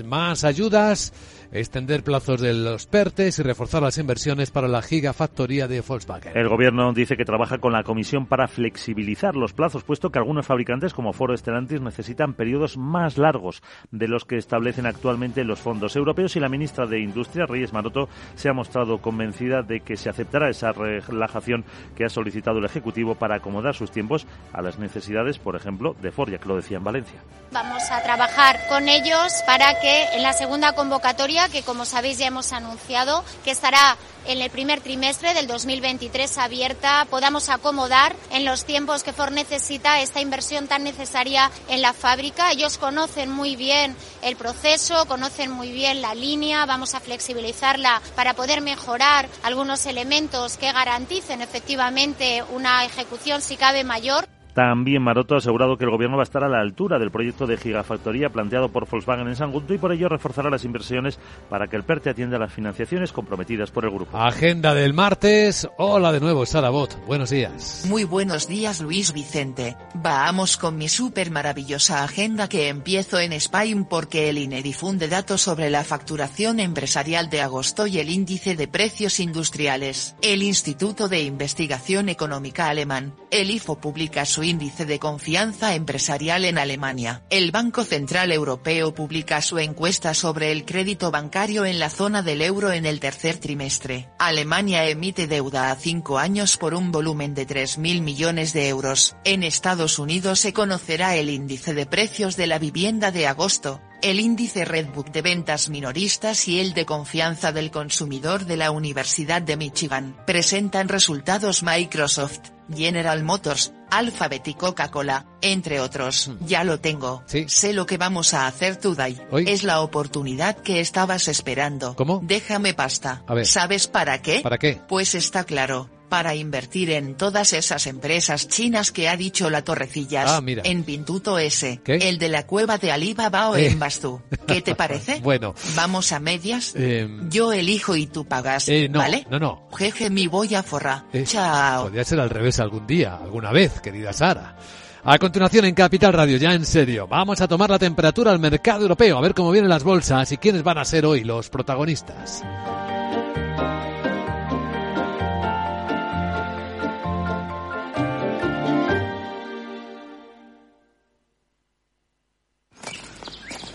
Más 0.05 0.45
ayudas, 0.45 1.13
extender 1.53 2.03
plazos 2.05 2.41
de 2.41 2.55
los 2.55 2.87
PERTES 2.87 3.39
y 3.39 3.43
reforzar 3.43 3.83
las 3.83 3.99
inversiones 3.99 4.51
para 4.51 4.69
la 4.69 4.83
gigafactoría 4.83 5.69
de 5.69 5.81
Volkswagen. 5.81 6.37
El 6.37 6.49
gobierno 6.49 6.93
dice 6.93 7.17
que 7.17 7.25
trabaja 7.25 7.59
con 7.59 7.73
la 7.73 7.83
comisión 7.83 8.27
para 8.27 8.49
flexibilizar 8.49 9.35
los 9.37 9.53
plazos, 9.53 9.85
puesto 9.85 10.11
que 10.11 10.19
algunos 10.19 10.47
fabricantes 10.47 10.95
como 10.95 11.13
Ford 11.13 11.33
o 11.33 11.37
Stellantis 11.37 11.81
necesitan 11.81 12.35
periodos 12.35 12.77
más 12.77 13.19
largos 13.19 13.63
de 13.91 14.09
los 14.09 14.25
que 14.25 14.37
establecen 14.37 14.87
actualmente 14.87 15.45
los 15.45 15.61
fondos 15.61 15.97
europeos 15.97 16.37
y 16.37 16.41
la 16.41 16.49
ministra 16.49 16.87
de 16.87 17.01
Industria, 17.01 17.47
Reyes 17.47 17.73
Maroto, 17.73 18.09
se 18.35 18.49
ha 18.49 18.53
mostrado 18.53 18.99
convencida 18.99 19.63
de 19.63 19.81
que 19.81 19.97
se 19.97 20.09
aceptará 20.09 20.49
esa 20.49 20.73
relajación 20.73 21.65
que 21.97 22.05
ha 22.05 22.09
solicitado 22.09 22.59
el 22.59 22.65
Ejecutivo 22.65 23.15
para 23.15 23.37
acomodar 23.37 23.75
sus 23.75 23.91
tiempos 23.91 24.27
a 24.53 24.63
las 24.63 24.79
necesidades, 24.79 25.39
por 25.39 25.57
ejemplo, 25.57 25.95
de 26.01 26.13
Ford, 26.13 26.31
ya 26.31 26.39
que 26.39 26.49
lo 26.49 26.57
decía 26.57 26.79
en 26.79 26.85
Valencia. 26.85 27.21
Vamos 27.53 27.83
a 27.91 28.01
trabajar 28.03 28.61
con 28.69 28.89
ellos 28.89 29.43
para 29.45 29.81
que 29.81 30.05
en 30.15 30.23
la 30.23 30.33
segunda 30.33 30.73
convocatoria, 30.75 31.40
que 31.49 31.63
como 31.63 31.85
sabéis 31.85 32.19
ya 32.19 32.27
hemos 32.27 32.53
anunciado, 32.53 33.25
que 33.45 33.51
estará 33.51 33.97
en 34.27 34.43
el 34.43 34.51
primer 34.51 34.81
trimestre 34.81 35.33
del 35.35 35.47
2023 35.47 36.39
abierta, 36.39 37.07
podamos 37.09 37.49
acomodar 37.49 38.15
en 38.31 38.45
los 38.45 38.65
tiempos 38.65 39.03
que 39.03 39.13
Ford 39.13 39.33
necesita 39.33 40.01
esta 40.01 40.21
inversión 40.21 40.69
tan 40.69 40.85
necesaria 40.85 41.51
en 41.69 41.83
la 41.83 41.93
fábrica. 41.93 42.53
Ellos 42.53 42.79
conocen 42.79 43.31
muy 43.31 43.57
bien 43.57 43.97
el 44.23 44.37
proceso, 44.37 45.07
conocen 45.07 45.51
muy 45.51 45.73
bien 45.73 46.03
la 46.03 46.15
línea, 46.15 46.67
vamos 46.67 46.95
a 46.95 47.01
flexibilizarla 47.01 48.03
para 48.15 48.35
poder 48.35 48.61
mejorar 48.61 49.29
algunos 49.43 49.87
elementos 49.87 50.57
que 50.57 50.73
garanticen 50.73 51.41
efectivamente 51.41 52.45
una 52.51 52.85
ejecución 52.85 53.41
si 53.41 53.57
cabe 53.57 53.85
mayor. 53.85 54.29
También 54.55 55.03
Maroto 55.03 55.35
ha 55.35 55.39
asegurado 55.39 55.77
que 55.77 55.85
el 55.85 55.91
gobierno 55.91 56.17
va 56.17 56.23
a 56.23 56.25
estar 56.25 56.45
a 56.45 56.49
la 56.49 56.61
altura 56.61 56.99
del 56.99 57.11
proyecto 57.11 57.47
de 57.47 57.57
gigafactoría 57.57 58.31
planteado 58.31 58.69
por 58.69 58.89
Volkswagen 58.89 59.29
en 59.29 59.37
Sangunto 59.37 59.75
y 59.75 59.79
por 59.79 59.93
ello 59.93 60.09
reforzará 60.09 60.51
las 60.51 60.65
inversiones 60.65 61.19
para 61.49 61.69
que 61.69 61.77
el 61.77 61.85
PERTE 61.85 62.11
atienda 62.11 62.39
las 62.39 62.53
financiaciones 62.53 63.13
comprometidas 63.13 63.71
por 63.71 63.85
el 63.85 63.91
grupo. 63.91 64.19
Agenda 64.19 64.75
del 64.75 64.95
martes. 64.95 65.69
Hola 65.79 66.13
de 66.13 66.21
nuevo, 66.21 66.45
Sara 66.47 66.71
Bot. 66.71 66.97
Buenos 67.07 67.31
días. 67.31 67.85
Muy 67.89 68.05
buenos 68.05 68.49
días, 68.49 68.81
Luis 68.81 69.13
Vicente. 69.13 69.77
Vamos 69.95 70.57
con 70.57 70.77
mi 70.77 70.89
súper 70.89 71.31
maravillosa 71.31 72.05
agenda 72.05 72.49
que 72.49 72.69
empiezo 72.69 73.19
en 73.19 73.33
Spain 73.33 73.85
porque 73.85 74.29
el 74.29 74.39
INE 74.39 74.63
difunde 74.63 75.09
datos 75.09 75.43
sobre 75.43 75.71
la 75.71 75.85
facturación 75.85 76.61
empresarial 76.61 77.31
de 77.31 77.41
agosto 77.41 77.87
y 77.87 77.99
el 77.99 78.11
índice 78.11 78.57
de 78.57 78.69
precios 78.69 79.21
industriales. 79.21 80.17
El 80.23 80.43
Instituto 80.43 81.09
de 81.09 81.23
Investigación 81.23 82.09
Económica 82.09 82.69
Alemán, 82.69 83.15
el 83.31 83.51
IFO, 83.51 83.81
publica 83.81 84.25
su 84.25 84.40
índice 84.43 84.87
de 84.87 84.99
confianza 84.99 85.75
empresarial 85.75 86.45
en 86.45 86.59
Alemania. 86.59 87.23
El 87.31 87.51
Banco 87.51 87.85
Central 87.85 88.33
Europeo 88.33 88.95
publica 88.95 89.43
su 89.43 89.59
encuesta 89.59 90.15
sobre 90.15 90.53
el 90.53 90.65
crédito 90.65 91.11
bancario 91.11 91.65
en 91.65 91.79
la 91.79 91.91
zona 91.91 92.23
del 92.23 92.43
euro 92.43 92.73
en 92.73 92.87
el 92.87 93.01
tercer 93.01 93.39
trimestre. 93.39 94.09
Alemania 94.19 94.89
emite 94.89 95.27
deuda 95.27 95.71
a 95.71 95.77
cinco 95.77 96.19
años 96.19 96.57
por 96.57 96.75
un 96.75 96.93
volumen 96.93 97.35
de 97.35 97.47
3.000 97.47 98.03
millones 98.03 98.53
de 98.53 98.69
euros. 98.69 99.17
En 99.25 99.43
Estados 99.43 99.99
Unidos 99.99 100.41
se 100.41 100.53
conocerá 100.53 101.17
el 101.17 101.31
índice 101.31 101.75
de 101.75 101.87
precios 101.87 102.37
de 102.37 102.47
la 102.47 102.59
vivienda 102.59 103.11
de 103.11 103.27
agosto, 103.27 103.81
el 104.03 104.21
índice 104.21 104.65
Redbook 104.65 105.11
de 105.11 105.23
ventas 105.23 105.69
minoristas 105.69 106.49
y 106.49 106.61
el 106.61 106.73
de 106.73 106.87
confianza 106.87 107.53
del 107.53 107.71
consumidor 107.71 108.47
de 108.47 108.57
la 108.57 108.71
Universidad 108.71 109.43
de 109.43 109.57
Michigan 109.57 110.17
presentan 110.27 110.89
resultados 110.89 111.63
Microsoft, 111.63 112.41
General 112.75 113.23
Motors, 113.23 113.73
Alphabet 113.91 114.47
y 114.49 114.55
Coca-Cola, 114.55 115.27
entre 115.41 115.81
otros. 115.81 116.31
Ya 116.41 116.65
lo 116.65 116.81
tengo. 116.81 117.23
Sé 117.47 117.73
lo 117.73 117.87
que 117.87 117.99
vamos 117.99 118.35
a 118.35 118.47
hacer 118.47 118.77
today. 118.77 119.21
Es 119.47 119.65
la 119.65 119.81
oportunidad 119.81 120.57
que 120.57 120.81
estabas 120.81 121.29
esperando. 121.29 121.95
¿Cómo? 121.97 122.21
Déjame 122.23 122.75
pasta. 122.75 123.23
A 123.27 123.35
ver. 123.35 123.47
¿Sabes 123.47 123.89
para 123.89 124.23
qué? 124.23 124.41
¿Para 124.41 124.59
qué? 124.59 124.81
Pues 124.89 125.15
está 125.15 125.45
claro 125.45 125.89
para 126.11 126.35
invertir 126.35 126.91
en 126.91 127.15
todas 127.17 127.55
esas 127.55 127.87
empresas 127.87 128.47
chinas 128.49 128.93
que 128.93 129.09
ha 129.09 129.17
dicho 129.17 129.49
la 129.49 129.63
Torrecillas. 129.65 130.29
Ah, 130.31 130.43
mira. 130.43 130.63
En 130.67 130.85
Pintuto 130.85 131.39
S. 131.39 131.81
¿Qué? 131.83 131.95
El 131.95 132.19
de 132.19 132.29
la 132.29 132.47
cueva 132.47 132.77
de 132.77 132.93
Alibaba 132.93 133.49
o 133.49 133.57
Eh. 133.57 133.69
en 133.69 133.79
Bastú. 133.79 134.21
¿Qué 134.47 134.61
te 134.61 134.75
parece? 134.77 135.21
Bueno. 135.21 135.55
¿Vamos 135.75 136.13
a 136.13 136.21
medias? 136.21 136.75
Eh, 136.77 137.09
Yo 137.31 137.53
elijo 137.53 137.97
y 137.97 138.07
tú 138.07 138.27
pagas, 138.27 138.69
eh, 138.69 138.89
no, 138.91 138.99
¿vale? 138.99 139.27
no, 139.31 139.39
no. 139.39 139.69
Jeje, 139.79 140.11
mi 140.11 140.27
voy 140.27 140.55
a 140.55 140.63
forrar. 140.63 141.05
Eh, 141.15 141.25
Chao. 141.25 141.85
Podría 141.85 142.05
ser 142.05 142.21
al 142.21 142.29
revés 142.29 142.61
algún 142.61 142.87
día, 142.87 143.15
alguna 143.17 143.53
vez, 143.53 143.81
querida 143.81 144.13
Sara. 144.13 144.57
A 145.03 145.19
continuación 145.19 145.65
en 145.65 145.75
Capital 145.75 146.13
Radio, 146.13 146.37
ya 146.37 146.53
en 146.53 146.67
serio, 146.67 147.07
vamos 147.07 147.41
a 147.41 147.49
tomar 147.49 147.71
la 147.71 147.79
temperatura 147.79 148.33
al 148.33 148.39
mercado 148.39 148.83
europeo, 148.83 149.17
a 149.17 149.21
ver 149.23 149.33
cómo 149.33 149.51
vienen 149.51 149.71
las 149.71 149.83
bolsas 149.83 150.31
y 150.33 150.37
quiénes 150.37 150.63
van 150.63 150.77
a 150.77 150.85
ser 150.85 151.07
hoy 151.07 151.25
los 151.25 151.49
protagonistas. 151.49 152.43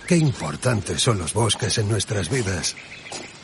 Qué 0.07 0.17
importantes 0.17 1.01
son 1.01 1.17
los 1.17 1.33
bosques 1.33 1.79
en 1.79 1.89
nuestras 1.89 2.29
vidas. 2.29 2.75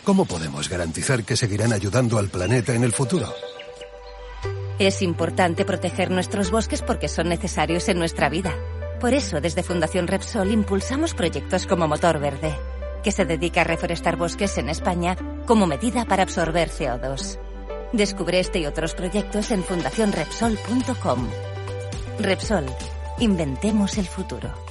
¿Cómo 0.03 0.25
podemos 0.25 0.69
garantizar 0.69 1.23
que 1.23 1.35
seguirán 1.35 1.73
ayudando 1.73 2.19
al 2.19 2.29
planeta 2.29 2.75
en 2.75 2.83
el 2.83 2.91
futuro? 2.91 3.33
Es 4.77 5.01
importante 5.01 5.65
proteger 5.65 6.11
nuestros 6.11 6.51
bosques 6.51 6.83
porque 6.83 7.07
son 7.07 7.29
necesarios 7.29 7.89
en 7.89 7.97
nuestra 7.97 8.29
vida. 8.29 8.55
Por 8.99 9.15
eso, 9.15 9.41
desde 9.41 9.63
Fundación 9.63 10.07
Repsol 10.07 10.51
impulsamos 10.51 11.15
proyectos 11.15 11.65
como 11.65 11.87
Motor 11.87 12.19
Verde, 12.19 12.55
que 13.03 13.11
se 13.11 13.25
dedica 13.25 13.61
a 13.61 13.63
reforestar 13.63 14.15
bosques 14.15 14.55
en 14.59 14.69
España 14.69 15.17
como 15.47 15.65
medida 15.65 16.05
para 16.05 16.21
absorber 16.21 16.69
CO2. 16.69 17.39
Descubre 17.91 18.39
este 18.39 18.59
y 18.59 18.67
otros 18.67 18.93
proyectos 18.93 19.49
en 19.49 19.63
fundacionrepsol.com. 19.63 21.27
Repsol, 22.19 22.65
inventemos 23.17 23.97
el 23.97 24.05
futuro. 24.05 24.70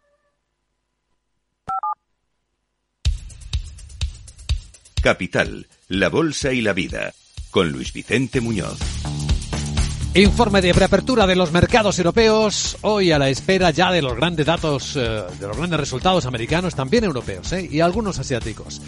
Capital, 5.01 5.67
la 5.87 6.09
Bolsa 6.09 6.53
y 6.53 6.61
la 6.61 6.73
Vida, 6.73 7.13
con 7.49 7.71
Luis 7.71 7.91
Vicente 7.91 8.39
Muñoz. 8.39 8.77
Informe 10.13 10.61
de 10.61 10.73
preapertura 10.73 11.25
de 11.25 11.35
los 11.35 11.51
mercados 11.51 11.97
europeos, 11.97 12.77
hoy 12.81 13.11
a 13.11 13.17
la 13.17 13.29
espera 13.29 13.71
ya 13.71 13.91
de 13.91 14.03
los 14.03 14.15
grandes 14.15 14.45
datos, 14.45 14.95
eh, 14.95 14.99
de 14.99 15.47
los 15.47 15.57
grandes 15.57 15.79
resultados 15.79 16.25
americanos, 16.27 16.75
también 16.75 17.03
europeos, 17.03 17.51
¿eh? 17.53 17.67
y 17.69 17.79
algunos 17.79 18.19
asiáticos. 18.19 18.79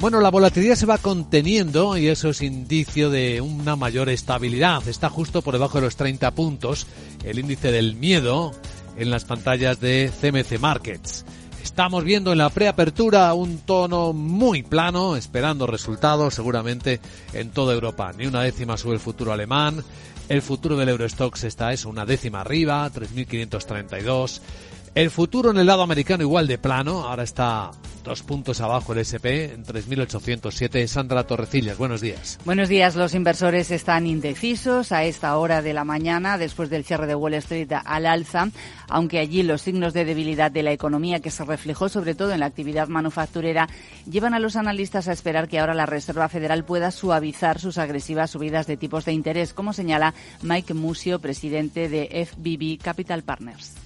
Bueno, 0.00 0.20
la 0.20 0.30
volatilidad 0.30 0.74
se 0.74 0.84
va 0.84 0.98
conteniendo 0.98 1.96
y 1.96 2.08
eso 2.08 2.28
es 2.28 2.42
indicio 2.42 3.08
de 3.08 3.40
una 3.40 3.74
mayor 3.74 4.10
estabilidad. 4.10 4.86
Está 4.86 5.08
justo 5.08 5.40
por 5.40 5.54
debajo 5.54 5.78
de 5.78 5.86
los 5.86 5.96
30 5.96 6.30
puntos 6.32 6.86
el 7.24 7.38
índice 7.38 7.72
del 7.72 7.94
miedo 7.94 8.52
en 8.98 9.10
las 9.10 9.24
pantallas 9.24 9.80
de 9.80 10.10
CMC 10.20 10.60
Markets. 10.60 11.24
Estamos 11.74 12.04
viendo 12.04 12.30
en 12.30 12.38
la 12.38 12.50
preapertura 12.50 13.34
un 13.34 13.58
tono 13.58 14.12
muy 14.12 14.62
plano, 14.62 15.16
esperando 15.16 15.66
resultados 15.66 16.32
seguramente 16.32 17.00
en 17.32 17.50
toda 17.50 17.74
Europa. 17.74 18.12
Ni 18.16 18.26
una 18.28 18.42
décima 18.42 18.76
sube 18.76 18.94
el 18.94 19.00
futuro 19.00 19.32
alemán. 19.32 19.82
El 20.28 20.40
futuro 20.40 20.76
del 20.76 20.90
Eurostox 20.90 21.42
está 21.42 21.72
eso, 21.72 21.88
una 21.88 22.06
décima 22.06 22.42
arriba, 22.42 22.88
3.532. 22.94 24.40
El 24.94 25.10
futuro 25.10 25.50
en 25.50 25.56
el 25.56 25.66
lado 25.66 25.82
americano 25.82 26.22
igual 26.22 26.46
de 26.46 26.56
plano, 26.56 27.02
ahora 27.02 27.24
está 27.24 27.72
dos 28.04 28.22
puntos 28.22 28.60
abajo 28.60 28.92
el 28.92 29.00
SP 29.02 29.50
en 29.50 29.64
3.807. 29.64 30.86
Sandra 30.86 31.26
Torrecillas, 31.26 31.76
buenos 31.76 32.00
días. 32.00 32.38
Buenos 32.44 32.68
días. 32.68 32.94
Los 32.94 33.12
inversores 33.16 33.72
están 33.72 34.06
indecisos 34.06 34.92
a 34.92 35.02
esta 35.02 35.36
hora 35.36 35.62
de 35.62 35.72
la 35.72 35.82
mañana 35.82 36.38
después 36.38 36.70
del 36.70 36.84
cierre 36.84 37.08
de 37.08 37.16
Wall 37.16 37.34
Street 37.34 37.72
al 37.84 38.06
alza, 38.06 38.50
aunque 38.88 39.18
allí 39.18 39.42
los 39.42 39.62
signos 39.62 39.94
de 39.94 40.04
debilidad 40.04 40.52
de 40.52 40.62
la 40.62 40.70
economía 40.70 41.18
que 41.18 41.32
se 41.32 41.44
reflejó 41.44 41.88
sobre 41.88 42.14
todo 42.14 42.30
en 42.30 42.38
la 42.38 42.46
actividad 42.46 42.86
manufacturera 42.86 43.68
llevan 44.08 44.34
a 44.34 44.38
los 44.38 44.54
analistas 44.54 45.08
a 45.08 45.12
esperar 45.12 45.48
que 45.48 45.58
ahora 45.58 45.74
la 45.74 45.86
Reserva 45.86 46.28
Federal 46.28 46.64
pueda 46.64 46.92
suavizar 46.92 47.58
sus 47.58 47.78
agresivas 47.78 48.30
subidas 48.30 48.68
de 48.68 48.76
tipos 48.76 49.04
de 49.06 49.12
interés, 49.12 49.54
como 49.54 49.72
señala 49.72 50.14
Mike 50.42 50.74
Musio, 50.74 51.18
presidente 51.18 51.88
de 51.88 52.28
FBB 52.30 52.80
Capital 52.80 53.24
Partners. 53.24 53.83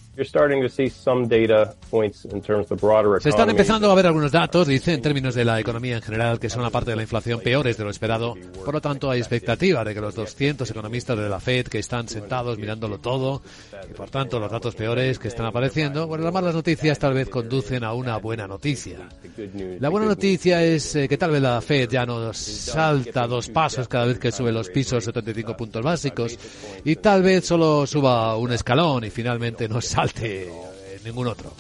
Se 3.22 3.28
están 3.28 3.48
empezando 3.50 3.90
a 3.90 3.94
ver 3.94 4.06
algunos 4.06 4.32
datos, 4.32 4.66
dice, 4.66 4.92
en 4.92 5.00
términos 5.00 5.34
de 5.36 5.44
la 5.44 5.60
economía 5.60 5.94
en 5.96 6.02
general, 6.02 6.40
que 6.40 6.50
son 6.50 6.62
la 6.62 6.70
parte 6.70 6.90
de 6.90 6.96
la 6.96 7.02
inflación 7.02 7.40
peores 7.40 7.76
de 7.76 7.84
lo 7.84 7.90
esperado. 7.90 8.34
Por 8.64 8.74
lo 8.74 8.80
tanto, 8.80 9.10
hay 9.10 9.20
expectativa 9.20 9.84
de 9.84 9.94
que 9.94 10.00
los 10.00 10.16
200 10.16 10.68
economistas 10.68 11.16
de 11.16 11.28
la 11.28 11.38
Fed 11.38 11.68
que 11.68 11.78
están 11.78 12.08
sentados 12.08 12.58
mirándolo 12.58 12.98
todo, 12.98 13.42
y 13.88 13.94
por 13.94 14.10
tanto 14.10 14.40
los 14.40 14.50
datos 14.50 14.74
peores 14.74 15.20
que 15.20 15.28
están 15.28 15.46
apareciendo, 15.46 16.08
bueno, 16.08 16.24
las 16.24 16.32
malas 16.32 16.54
noticias 16.54 16.98
tal 16.98 17.14
vez 17.14 17.28
conducen 17.28 17.84
a 17.84 17.92
una 17.92 18.16
buena 18.16 18.48
noticia. 18.48 19.08
La 19.78 19.88
buena 19.88 20.08
noticia 20.08 20.64
es 20.64 20.96
eh, 20.96 21.08
que 21.08 21.16
tal 21.16 21.30
vez 21.30 21.42
la 21.42 21.60
Fed 21.60 21.88
ya 21.90 22.04
no 22.04 22.32
salta 22.34 23.28
dos 23.28 23.48
pasos 23.50 23.86
cada 23.86 24.06
vez 24.06 24.18
que 24.18 24.32
sube 24.32 24.50
los 24.50 24.68
pisos 24.68 25.04
75 25.04 25.56
puntos 25.56 25.82
básicos 25.82 26.36
y 26.84 26.96
tal 26.96 27.22
vez 27.22 27.46
solo 27.46 27.86
suba 27.86 28.36
un 28.36 28.52
escalón 28.52 29.04
y 29.04 29.10
finalmente 29.10 29.68
no 29.68 29.80
salte 29.80 30.07
ningún 31.04 31.26
otro. 31.26 31.52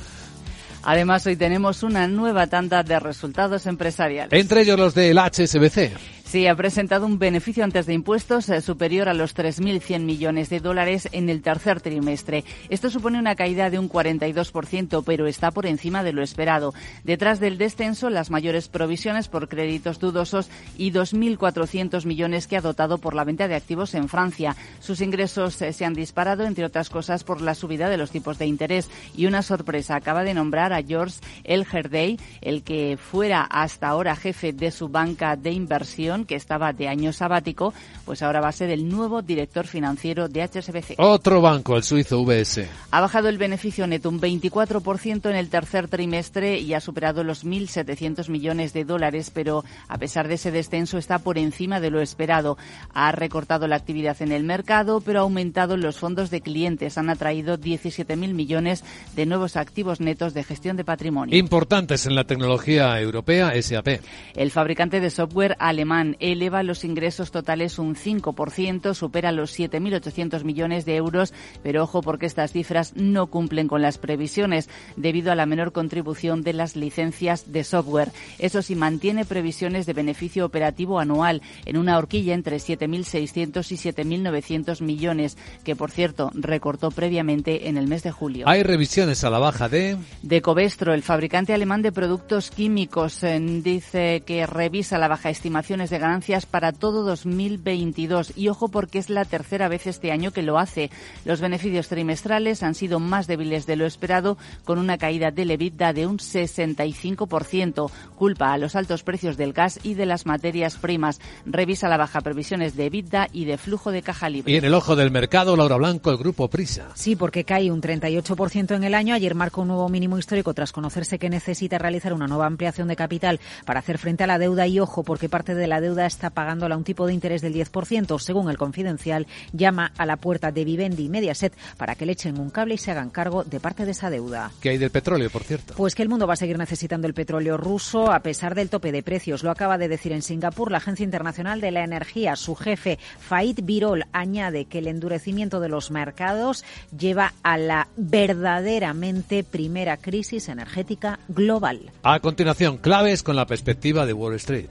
Además, 0.82 1.26
hoy 1.26 1.36
tenemos 1.36 1.82
una 1.82 2.06
nueva 2.06 2.46
tanda 2.46 2.82
de 2.82 2.98
resultados 3.00 3.66
empresariales. 3.66 4.38
Entre 4.38 4.62
ellos 4.62 4.78
los 4.78 4.94
del 4.94 5.18
HSBC. 5.18 5.92
Sí, 6.28 6.46
ha 6.46 6.54
presentado 6.54 7.06
un 7.06 7.18
beneficio 7.18 7.64
antes 7.64 7.86
de 7.86 7.94
impuestos 7.94 8.50
eh, 8.50 8.60
superior 8.60 9.08
a 9.08 9.14
los 9.14 9.34
3.100 9.34 10.00
millones 10.00 10.50
de 10.50 10.60
dólares 10.60 11.08
en 11.12 11.30
el 11.30 11.40
tercer 11.40 11.80
trimestre. 11.80 12.44
Esto 12.68 12.90
supone 12.90 13.18
una 13.18 13.34
caída 13.34 13.70
de 13.70 13.78
un 13.78 13.88
42%, 13.88 15.04
pero 15.06 15.26
está 15.26 15.50
por 15.52 15.64
encima 15.64 16.04
de 16.04 16.12
lo 16.12 16.22
esperado. 16.22 16.74
Detrás 17.02 17.40
del 17.40 17.56
descenso, 17.56 18.10
las 18.10 18.30
mayores 18.30 18.68
provisiones 18.68 19.26
por 19.26 19.48
créditos 19.48 20.00
dudosos 20.00 20.50
y 20.76 20.92
2.400 20.92 22.04
millones 22.04 22.46
que 22.46 22.58
ha 22.58 22.60
dotado 22.60 22.98
por 22.98 23.14
la 23.14 23.24
venta 23.24 23.48
de 23.48 23.54
activos 23.54 23.94
en 23.94 24.10
Francia. 24.10 24.54
Sus 24.80 25.00
ingresos 25.00 25.62
eh, 25.62 25.72
se 25.72 25.86
han 25.86 25.94
disparado, 25.94 26.44
entre 26.44 26.66
otras 26.66 26.90
cosas, 26.90 27.24
por 27.24 27.40
la 27.40 27.54
subida 27.54 27.88
de 27.88 27.96
los 27.96 28.10
tipos 28.10 28.36
de 28.36 28.44
interés. 28.44 28.90
Y 29.16 29.24
una 29.24 29.40
sorpresa, 29.40 29.96
acaba 29.96 30.24
de 30.24 30.34
nombrar 30.34 30.74
a 30.74 30.82
George 30.82 31.20
Elgerdey, 31.44 32.20
el 32.42 32.64
que 32.64 32.98
fuera 32.98 33.44
hasta 33.44 33.88
ahora 33.88 34.14
jefe 34.14 34.52
de 34.52 34.70
su 34.70 34.90
banca 34.90 35.34
de 35.34 35.52
inversión 35.52 36.17
que 36.24 36.34
estaba 36.34 36.72
de 36.72 36.88
año 36.88 37.12
sabático, 37.12 37.72
pues 38.04 38.22
ahora 38.22 38.40
va 38.40 38.48
a 38.48 38.52
ser 38.52 38.70
el 38.70 38.88
nuevo 38.88 39.22
director 39.22 39.66
financiero 39.66 40.28
de 40.28 40.42
HSBC. 40.42 40.94
Otro 40.98 41.40
banco, 41.40 41.76
el 41.76 41.82
suizo 41.82 42.22
VS. 42.22 42.68
Ha 42.90 43.00
bajado 43.00 43.28
el 43.28 43.38
beneficio 43.38 43.86
neto 43.86 44.08
un 44.08 44.20
24% 44.20 45.30
en 45.30 45.36
el 45.36 45.48
tercer 45.48 45.88
trimestre 45.88 46.58
y 46.58 46.74
ha 46.74 46.80
superado 46.80 47.24
los 47.24 47.44
1.700 47.44 48.28
millones 48.28 48.72
de 48.72 48.84
dólares, 48.84 49.30
pero 49.32 49.64
a 49.88 49.98
pesar 49.98 50.28
de 50.28 50.34
ese 50.34 50.50
descenso 50.50 50.98
está 50.98 51.18
por 51.18 51.38
encima 51.38 51.80
de 51.80 51.90
lo 51.90 52.00
esperado. 52.00 52.58
Ha 52.92 53.12
recortado 53.12 53.66
la 53.66 53.76
actividad 53.76 54.20
en 54.20 54.32
el 54.32 54.44
mercado, 54.44 55.00
pero 55.00 55.20
ha 55.20 55.22
aumentado 55.22 55.76
los 55.76 55.98
fondos 55.98 56.30
de 56.30 56.40
clientes. 56.40 56.98
Han 56.98 57.10
atraído 57.10 57.58
17.000 57.58 58.16
millones 58.34 58.84
de 59.14 59.26
nuevos 59.26 59.56
activos 59.56 60.00
netos 60.00 60.34
de 60.34 60.44
gestión 60.44 60.76
de 60.76 60.84
patrimonio. 60.84 61.36
Importantes 61.36 62.06
en 62.06 62.14
la 62.14 62.24
tecnología 62.24 63.00
europea, 63.00 63.52
SAP. 63.60 64.00
El 64.34 64.50
fabricante 64.50 65.00
de 65.00 65.10
software 65.10 65.56
alemán 65.58 66.07
eleva 66.20 66.62
los 66.62 66.84
ingresos 66.84 67.30
totales 67.30 67.78
un 67.78 67.94
5%, 67.94 68.94
supera 68.94 69.32
los 69.32 69.58
7.800 69.58 70.44
millones 70.44 70.84
de 70.84 70.96
euros, 70.96 71.32
pero 71.62 71.82
ojo 71.82 72.02
porque 72.02 72.26
estas 72.26 72.52
cifras 72.52 72.94
no 72.96 73.26
cumplen 73.26 73.68
con 73.68 73.82
las 73.82 73.98
previsiones 73.98 74.68
debido 74.96 75.32
a 75.32 75.34
la 75.34 75.46
menor 75.46 75.72
contribución 75.72 76.42
de 76.42 76.52
las 76.52 76.76
licencias 76.76 77.52
de 77.52 77.64
software. 77.64 78.10
Eso 78.38 78.62
sí, 78.62 78.74
mantiene 78.74 79.24
previsiones 79.24 79.86
de 79.86 79.92
beneficio 79.92 80.46
operativo 80.46 81.00
anual 81.00 81.42
en 81.64 81.76
una 81.76 81.98
horquilla 81.98 82.34
entre 82.34 82.56
7.600 82.56 83.72
y 83.72 83.76
7.900 83.76 84.82
millones, 84.82 85.36
que 85.64 85.76
por 85.76 85.90
cierto 85.90 86.30
recortó 86.34 86.90
previamente 86.90 87.68
en 87.68 87.76
el 87.76 87.86
mes 87.86 88.02
de 88.02 88.10
julio. 88.10 88.48
Hay 88.48 88.62
revisiones 88.62 89.24
a 89.24 89.30
la 89.30 89.38
baja 89.38 89.68
de... 89.68 89.96
De 90.22 90.42
Covestro, 90.42 90.94
el 90.94 91.02
fabricante 91.02 91.54
alemán 91.54 91.82
de 91.82 91.92
productos 91.92 92.50
químicos, 92.50 93.20
dice 93.62 94.22
que 94.26 94.46
revisa 94.46 94.98
la 94.98 95.08
baja 95.08 95.30
estimaciones 95.30 95.90
de 95.90 95.97
ganancias 95.98 96.46
para 96.46 96.72
todo 96.72 97.02
2022. 97.02 98.32
Y 98.36 98.48
ojo 98.48 98.68
porque 98.68 98.98
es 98.98 99.10
la 99.10 99.24
tercera 99.24 99.68
vez 99.68 99.86
este 99.86 100.12
año 100.12 100.30
que 100.30 100.42
lo 100.42 100.58
hace. 100.58 100.90
Los 101.24 101.40
beneficios 101.40 101.88
trimestrales 101.88 102.62
han 102.62 102.74
sido 102.74 103.00
más 103.00 103.26
débiles 103.26 103.66
de 103.66 103.76
lo 103.76 103.86
esperado, 103.86 104.38
con 104.64 104.78
una 104.78 104.98
caída 104.98 105.30
del 105.30 105.50
EBITDA 105.50 105.92
de 105.92 106.06
un 106.06 106.18
65%. 106.18 107.90
Culpa 108.16 108.52
a 108.52 108.58
los 108.58 108.76
altos 108.76 109.02
precios 109.02 109.36
del 109.36 109.52
gas 109.52 109.80
y 109.82 109.94
de 109.94 110.06
las 110.06 110.26
materias 110.26 110.76
primas. 110.76 111.20
Revisa 111.46 111.88
la 111.88 111.96
baja 111.96 112.20
previsiones 112.20 112.76
de 112.76 112.86
EBITDA 112.86 113.28
y 113.32 113.44
de 113.44 113.58
flujo 113.58 113.90
de 113.90 114.02
caja 114.02 114.28
libre. 114.28 114.52
Y 114.52 114.56
en 114.56 114.64
el 114.64 114.74
ojo 114.74 114.96
del 114.96 115.10
mercado, 115.10 115.56
Laura 115.56 115.76
Blanco, 115.76 116.10
el 116.10 116.16
grupo 116.16 116.48
Prisa. 116.48 116.88
Sí, 116.94 117.16
porque 117.16 117.44
cae 117.44 117.70
un 117.70 117.80
38% 117.80 118.74
en 118.74 118.84
el 118.84 118.94
año. 118.94 119.14
Ayer 119.14 119.34
marcó 119.34 119.62
un 119.62 119.68
nuevo 119.68 119.88
mínimo 119.88 120.18
histórico 120.18 120.54
tras 120.54 120.72
conocerse 120.72 121.18
que 121.18 121.30
necesita 121.30 121.78
realizar 121.78 122.12
una 122.12 122.26
nueva 122.26 122.46
ampliación 122.46 122.88
de 122.88 122.96
capital 122.96 123.40
para 123.64 123.80
hacer 123.80 123.98
frente 123.98 124.24
a 124.24 124.26
la 124.26 124.38
deuda 124.38 124.66
y 124.66 124.80
ojo 124.80 125.02
porque 125.02 125.28
parte 125.28 125.54
de 125.54 125.66
la 125.66 125.80
deuda 125.80 125.87
está 125.96 126.30
pagándola 126.30 126.76
un 126.76 126.84
tipo 126.84 127.06
de 127.06 127.14
interés 127.14 127.42
del 127.42 127.54
10%. 127.54 128.18
Según 128.18 128.50
el 128.50 128.58
confidencial, 128.58 129.26
llama 129.52 129.92
a 129.96 130.06
la 130.06 130.16
puerta 130.16 130.52
de 130.52 130.64
Vivendi 130.64 131.04
y 131.04 131.08
Mediaset 131.08 131.54
para 131.76 131.94
que 131.94 132.06
le 132.06 132.12
echen 132.12 132.38
un 132.38 132.50
cable 132.50 132.74
y 132.74 132.78
se 132.78 132.90
hagan 132.90 133.10
cargo 133.10 133.44
de 133.44 133.60
parte 133.60 133.84
de 133.84 133.92
esa 133.92 134.10
deuda. 134.10 134.50
¿Qué 134.60 134.70
hay 134.70 134.78
del 134.78 134.90
petróleo, 134.90 135.30
por 135.30 135.42
cierto? 135.42 135.74
Pues 135.76 135.94
que 135.94 136.02
el 136.02 136.08
mundo 136.08 136.26
va 136.26 136.34
a 136.34 136.36
seguir 136.36 136.58
necesitando 136.58 137.06
el 137.06 137.14
petróleo 137.14 137.56
ruso 137.56 138.12
a 138.12 138.20
pesar 138.20 138.54
del 138.54 138.70
tope 138.70 138.92
de 138.92 139.02
precios. 139.02 139.42
Lo 139.42 139.50
acaba 139.50 139.78
de 139.78 139.88
decir 139.88 140.12
en 140.12 140.22
Singapur 140.22 140.70
la 140.70 140.78
Agencia 140.78 141.04
Internacional 141.04 141.60
de 141.60 141.70
la 141.70 141.84
Energía. 141.84 142.36
Su 142.36 142.54
jefe, 142.54 142.98
Faid 143.18 143.60
Birol, 143.62 144.04
añade 144.12 144.66
que 144.66 144.78
el 144.78 144.88
endurecimiento 144.88 145.60
de 145.60 145.68
los 145.68 145.90
mercados 145.90 146.64
lleva 146.96 147.32
a 147.42 147.58
la 147.58 147.88
verdaderamente 147.96 149.44
primera 149.44 149.96
crisis 149.96 150.48
energética 150.48 151.20
global. 151.28 151.90
A 152.02 152.20
continuación, 152.20 152.78
claves 152.78 153.22
con 153.22 153.36
la 153.36 153.46
perspectiva 153.46 154.06
de 154.06 154.12
Wall 154.12 154.34
Street. 154.34 154.70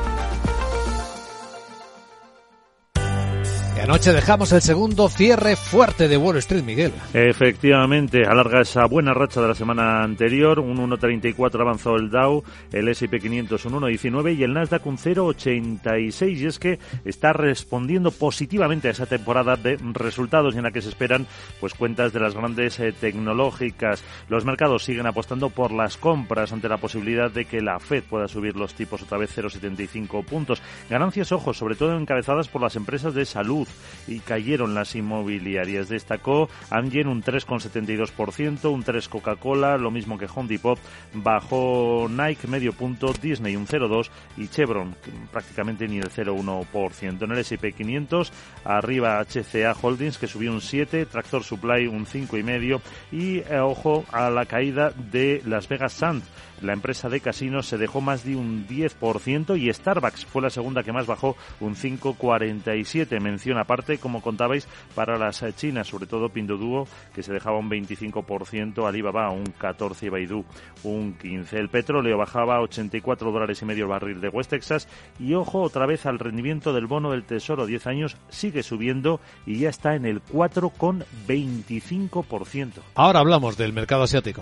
Anoche 3.91 4.13
dejamos 4.13 4.53
el 4.53 4.61
segundo 4.61 5.09
cierre 5.09 5.57
fuerte 5.57 6.07
de 6.07 6.15
Wall 6.15 6.37
Street, 6.37 6.63
Miguel. 6.63 6.93
Efectivamente, 7.13 8.25
alarga 8.25 8.61
esa 8.61 8.85
buena 8.85 9.13
racha 9.13 9.41
de 9.41 9.49
la 9.49 9.53
semana 9.53 10.01
anterior. 10.01 10.59
Un 10.59 10.77
1.34 10.77 11.59
avanzó 11.59 11.97
el 11.97 12.09
Dow, 12.09 12.41
el 12.71 12.87
S&P 12.87 13.19
500 13.19 13.65
un 13.65 13.73
1.19 13.73 14.37
y 14.37 14.43
el 14.43 14.53
Nasdaq 14.53 14.85
un 14.85 14.97
0.86. 14.97 16.37
Y 16.37 16.45
es 16.45 16.57
que 16.57 16.79
está 17.03 17.33
respondiendo 17.33 18.11
positivamente 18.11 18.87
a 18.87 18.91
esa 18.91 19.07
temporada 19.07 19.57
de 19.57 19.77
resultados 19.91 20.55
en 20.55 20.63
la 20.63 20.71
que 20.71 20.81
se 20.81 20.87
esperan 20.87 21.27
pues 21.59 21.73
cuentas 21.73 22.13
de 22.13 22.21
las 22.21 22.33
grandes 22.33 22.79
eh, 22.79 22.93
tecnológicas. 22.93 24.05
Los 24.29 24.45
mercados 24.45 24.85
siguen 24.85 25.05
apostando 25.05 25.49
por 25.49 25.73
las 25.73 25.97
compras 25.97 26.53
ante 26.53 26.69
la 26.69 26.77
posibilidad 26.77 27.29
de 27.29 27.43
que 27.43 27.59
la 27.59 27.77
Fed 27.77 28.03
pueda 28.09 28.29
subir 28.29 28.55
los 28.55 28.73
tipos 28.73 29.01
otra 29.01 29.17
vez 29.17 29.37
0.75 29.37 30.23
puntos. 30.23 30.61
Ganancias, 30.89 31.33
ojos, 31.33 31.57
sobre 31.57 31.75
todo 31.75 31.97
encabezadas 31.97 32.47
por 32.47 32.61
las 32.61 32.77
empresas 32.77 33.13
de 33.13 33.25
salud 33.25 33.67
y 34.07 34.19
cayeron 34.19 34.73
las 34.73 34.95
inmobiliarias. 34.95 35.89
Destacó 35.89 36.49
Amgen 36.69 37.07
un 37.07 37.23
3,72%, 37.23 38.71
un 38.71 38.83
3 38.83 39.07
Coca-Cola, 39.09 39.77
lo 39.77 39.91
mismo 39.91 40.17
que 40.17 40.27
Home 40.33 40.49
Depot, 40.49 40.79
bajó 41.13 42.07
Nike 42.09 42.47
medio 42.47 42.73
punto, 42.73 43.13
Disney 43.21 43.55
un 43.55 43.67
0,2 43.67 44.09
y 44.37 44.47
Chevron 44.47 44.95
prácticamente 45.31 45.87
ni 45.87 45.97
el 45.97 46.09
0,1%. 46.09 47.23
En 47.23 47.31
el 47.31 47.37
S&P 47.39 47.73
500 47.73 48.31
arriba 48.63 49.19
HCA 49.19 49.75
Holdings 49.79 50.17
que 50.17 50.27
subió 50.27 50.51
un 50.51 50.61
7, 50.61 51.05
Tractor 51.05 51.43
Supply 51.43 51.87
un 51.87 52.05
5,5 52.05 52.81
y 53.11 53.37
eh, 53.39 53.59
ojo 53.59 54.05
a 54.11 54.29
la 54.29 54.45
caída 54.45 54.91
de 54.91 55.41
Las 55.45 55.67
Vegas 55.67 55.93
Sands 55.93 56.25
la 56.61 56.73
empresa 56.73 57.09
de 57.09 57.21
casinos 57.21 57.67
se 57.67 57.77
dejó 57.77 58.01
más 58.01 58.23
de 58.23 58.35
un 58.35 58.67
10% 58.67 59.59
y 59.59 59.73
Starbucks 59.73 60.25
fue 60.25 60.41
la 60.41 60.49
segunda 60.49 60.83
que 60.83 60.91
más 60.91 61.07
bajó 61.07 61.35
un 61.59 61.75
5,47. 61.75 63.19
Mención 63.19 63.57
aparte, 63.57 63.97
como 63.97 64.21
contabais, 64.21 64.67
para 64.95 65.17
las 65.17 65.43
chinas, 65.55 65.87
sobre 65.87 66.05
todo 66.05 66.29
Pinduoduo, 66.29 66.87
que 67.13 67.23
se 67.23 67.33
dejaba 67.33 67.57
un 67.57 67.69
25%, 67.69 68.87
Alibaba 68.87 69.31
un 69.31 69.45
14% 69.45 70.03
y 70.03 70.09
Baidu 70.09 70.45
un 70.83 71.17
15%. 71.17 71.53
El 71.53 71.69
petróleo 71.69 72.17
bajaba 72.17 72.57
a 72.57 72.61
84 72.61 73.31
dólares 73.31 73.61
y 73.61 73.65
medio 73.65 73.85
el 73.85 73.89
barril 73.89 74.21
de 74.21 74.29
West 74.29 74.51
Texas 74.51 74.87
y 75.19 75.33
ojo 75.33 75.61
otra 75.61 75.85
vez 75.85 76.05
al 76.05 76.19
rendimiento 76.19 76.71
del 76.73 76.87
bono 76.87 77.11
del 77.11 77.23
Tesoro 77.23 77.65
10 77.65 77.87
años 77.87 78.17
sigue 78.29 78.63
subiendo 78.63 79.19
y 79.45 79.59
ya 79.59 79.69
está 79.69 79.95
en 79.95 80.05
el 80.05 80.21
4,25%. 80.23 82.71
Ahora 82.95 83.19
hablamos 83.19 83.57
del 83.57 83.73
mercado 83.73 84.03
asiático. 84.03 84.41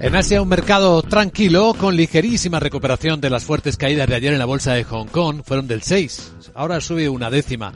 En 0.00 0.14
Asia 0.14 0.40
un 0.40 0.48
mercado 0.48 1.02
tranquilo 1.02 1.74
con 1.74 1.96
ligerísima 1.96 2.60
recuperación 2.60 3.20
de 3.20 3.30
las 3.30 3.44
fuertes 3.44 3.76
caídas 3.76 4.08
de 4.08 4.14
ayer 4.14 4.32
en 4.32 4.38
la 4.38 4.44
bolsa 4.44 4.74
de 4.74 4.84
Hong 4.84 5.08
Kong. 5.08 5.42
Fueron 5.44 5.66
del 5.66 5.82
6. 5.82 6.32
Ahora 6.54 6.80
sube 6.80 7.08
una 7.08 7.28
décima. 7.28 7.72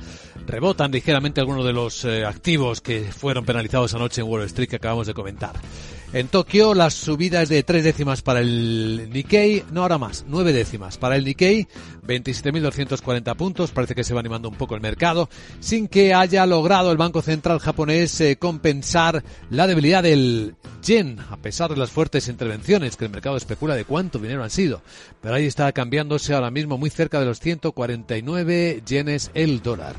Rebotan 0.46 0.92
ligeramente 0.92 1.40
algunos 1.40 1.64
de 1.64 1.72
los 1.72 2.04
eh, 2.04 2.24
activos 2.24 2.80
que 2.80 3.02
fueron 3.12 3.44
penalizados 3.44 3.94
anoche 3.94 4.20
en 4.20 4.28
Wall 4.28 4.42
Street 4.44 4.68
que 4.68 4.76
acabamos 4.76 5.06
de 5.06 5.14
comentar. 5.14 5.52
En 6.14 6.28
Tokio 6.28 6.74
las 6.74 6.92
subidas 6.92 7.48
de 7.48 7.62
tres 7.62 7.84
décimas 7.84 8.20
para 8.20 8.40
el 8.40 9.08
Nikkei, 9.10 9.64
no 9.72 9.80
ahora 9.80 9.96
más, 9.96 10.26
nueve 10.28 10.52
décimas 10.52 10.98
para 10.98 11.16
el 11.16 11.24
Nikkei, 11.24 11.66
27.240 12.06 13.34
puntos, 13.34 13.70
parece 13.70 13.94
que 13.94 14.04
se 14.04 14.12
va 14.12 14.20
animando 14.20 14.50
un 14.50 14.56
poco 14.56 14.74
el 14.74 14.82
mercado, 14.82 15.30
sin 15.60 15.88
que 15.88 16.12
haya 16.12 16.44
logrado 16.44 16.92
el 16.92 16.98
Banco 16.98 17.22
Central 17.22 17.60
japonés 17.60 18.20
eh, 18.20 18.36
compensar 18.36 19.24
la 19.48 19.66
debilidad 19.66 20.02
del 20.02 20.54
yen, 20.82 21.18
a 21.30 21.38
pesar 21.38 21.70
de 21.70 21.78
las 21.78 21.90
fuertes 21.90 22.28
intervenciones 22.28 22.98
que 22.98 23.06
el 23.06 23.10
mercado 23.10 23.38
especula 23.38 23.74
de 23.74 23.86
cuánto 23.86 24.18
dinero 24.18 24.44
han 24.44 24.50
sido. 24.50 24.82
Pero 25.22 25.34
ahí 25.34 25.46
está 25.46 25.72
cambiándose 25.72 26.34
ahora 26.34 26.50
mismo 26.50 26.76
muy 26.76 26.90
cerca 26.90 27.20
de 27.20 27.26
los 27.26 27.40
149 27.40 28.82
yenes 28.84 29.30
el 29.32 29.62
dólar. 29.62 29.94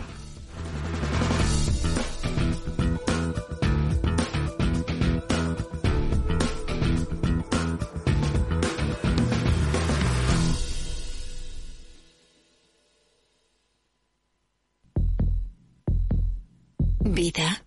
Vida. 17.14 17.64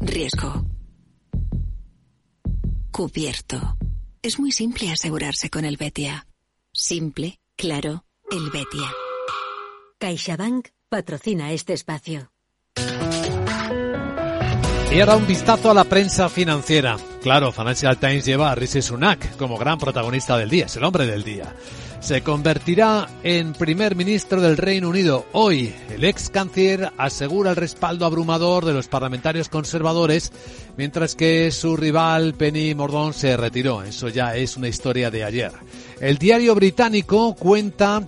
Riesgo. 0.00 0.64
Cubierto. 2.90 3.76
Es 4.22 4.40
muy 4.40 4.50
simple 4.50 4.90
asegurarse 4.90 5.50
con 5.50 5.66
el 5.66 5.76
Betia. 5.76 6.26
Simple, 6.72 7.38
claro, 7.54 8.06
el 8.30 8.48
Betia. 8.50 8.90
CaixaBank 9.98 10.68
patrocina 10.88 11.52
este 11.52 11.74
espacio. 11.74 12.32
Y 14.90 15.00
ahora 15.00 15.16
un 15.16 15.26
vistazo 15.26 15.70
a 15.70 15.74
la 15.74 15.84
prensa 15.84 16.30
financiera. 16.30 16.96
Claro, 17.22 17.52
Financial 17.52 17.98
Times 17.98 18.24
lleva 18.24 18.50
a 18.50 18.54
Rishi 18.54 18.80
Sunak 18.80 19.36
como 19.36 19.58
gran 19.58 19.76
protagonista 19.76 20.38
del 20.38 20.48
día, 20.48 20.64
es 20.64 20.76
el 20.76 20.84
hombre 20.84 21.06
del 21.06 21.24
día. 21.24 21.54
Se 22.00 22.22
convertirá 22.22 23.08
en 23.22 23.52
primer 23.52 23.96
ministro 23.96 24.40
del 24.40 24.56
Reino 24.56 24.88
Unido. 24.88 25.26
Hoy, 25.32 25.74
el 25.90 26.04
ex 26.04 26.30
canciller 26.30 26.92
asegura 26.96 27.50
el 27.50 27.56
respaldo 27.56 28.06
abrumador 28.06 28.64
de 28.64 28.72
los 28.72 28.88
parlamentarios 28.88 29.48
conservadores, 29.48 30.32
mientras 30.76 31.14
que 31.14 31.50
su 31.50 31.76
rival 31.76 32.34
Penny 32.34 32.74
Mordaunt 32.74 33.14
se 33.14 33.36
retiró. 33.36 33.82
Eso 33.82 34.08
ya 34.08 34.36
es 34.36 34.56
una 34.56 34.68
historia 34.68 35.10
de 35.10 35.24
ayer. 35.24 35.52
El 36.00 36.18
diario 36.18 36.54
británico 36.54 37.34
cuenta 37.34 38.06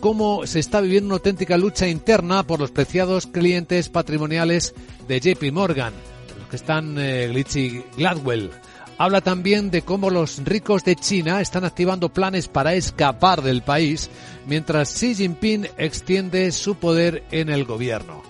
cómo 0.00 0.46
se 0.46 0.60
está 0.60 0.80
viviendo 0.80 1.06
una 1.06 1.14
auténtica 1.14 1.56
lucha 1.56 1.88
interna 1.88 2.46
por 2.46 2.60
los 2.60 2.70
preciados 2.70 3.26
clientes 3.26 3.88
patrimoniales 3.88 4.74
de 5.08 5.20
JP 5.20 5.52
Morgan, 5.52 5.94
los 6.38 6.48
que 6.48 6.56
están 6.56 6.96
eh, 6.98 7.28
Glitchy 7.28 7.82
Gladwell. 7.96 8.50
Habla 8.98 9.20
también 9.20 9.70
de 9.70 9.82
cómo 9.82 10.08
los 10.08 10.38
ricos 10.44 10.82
de 10.82 10.96
China 10.96 11.42
están 11.42 11.64
activando 11.64 12.08
planes 12.08 12.48
para 12.48 12.72
escapar 12.72 13.42
del 13.42 13.60
país, 13.62 14.08
mientras 14.46 14.94
Xi 14.94 15.14
Jinping 15.14 15.66
extiende 15.76 16.50
su 16.50 16.76
poder 16.76 17.22
en 17.30 17.50
el 17.50 17.66
gobierno. 17.66 18.22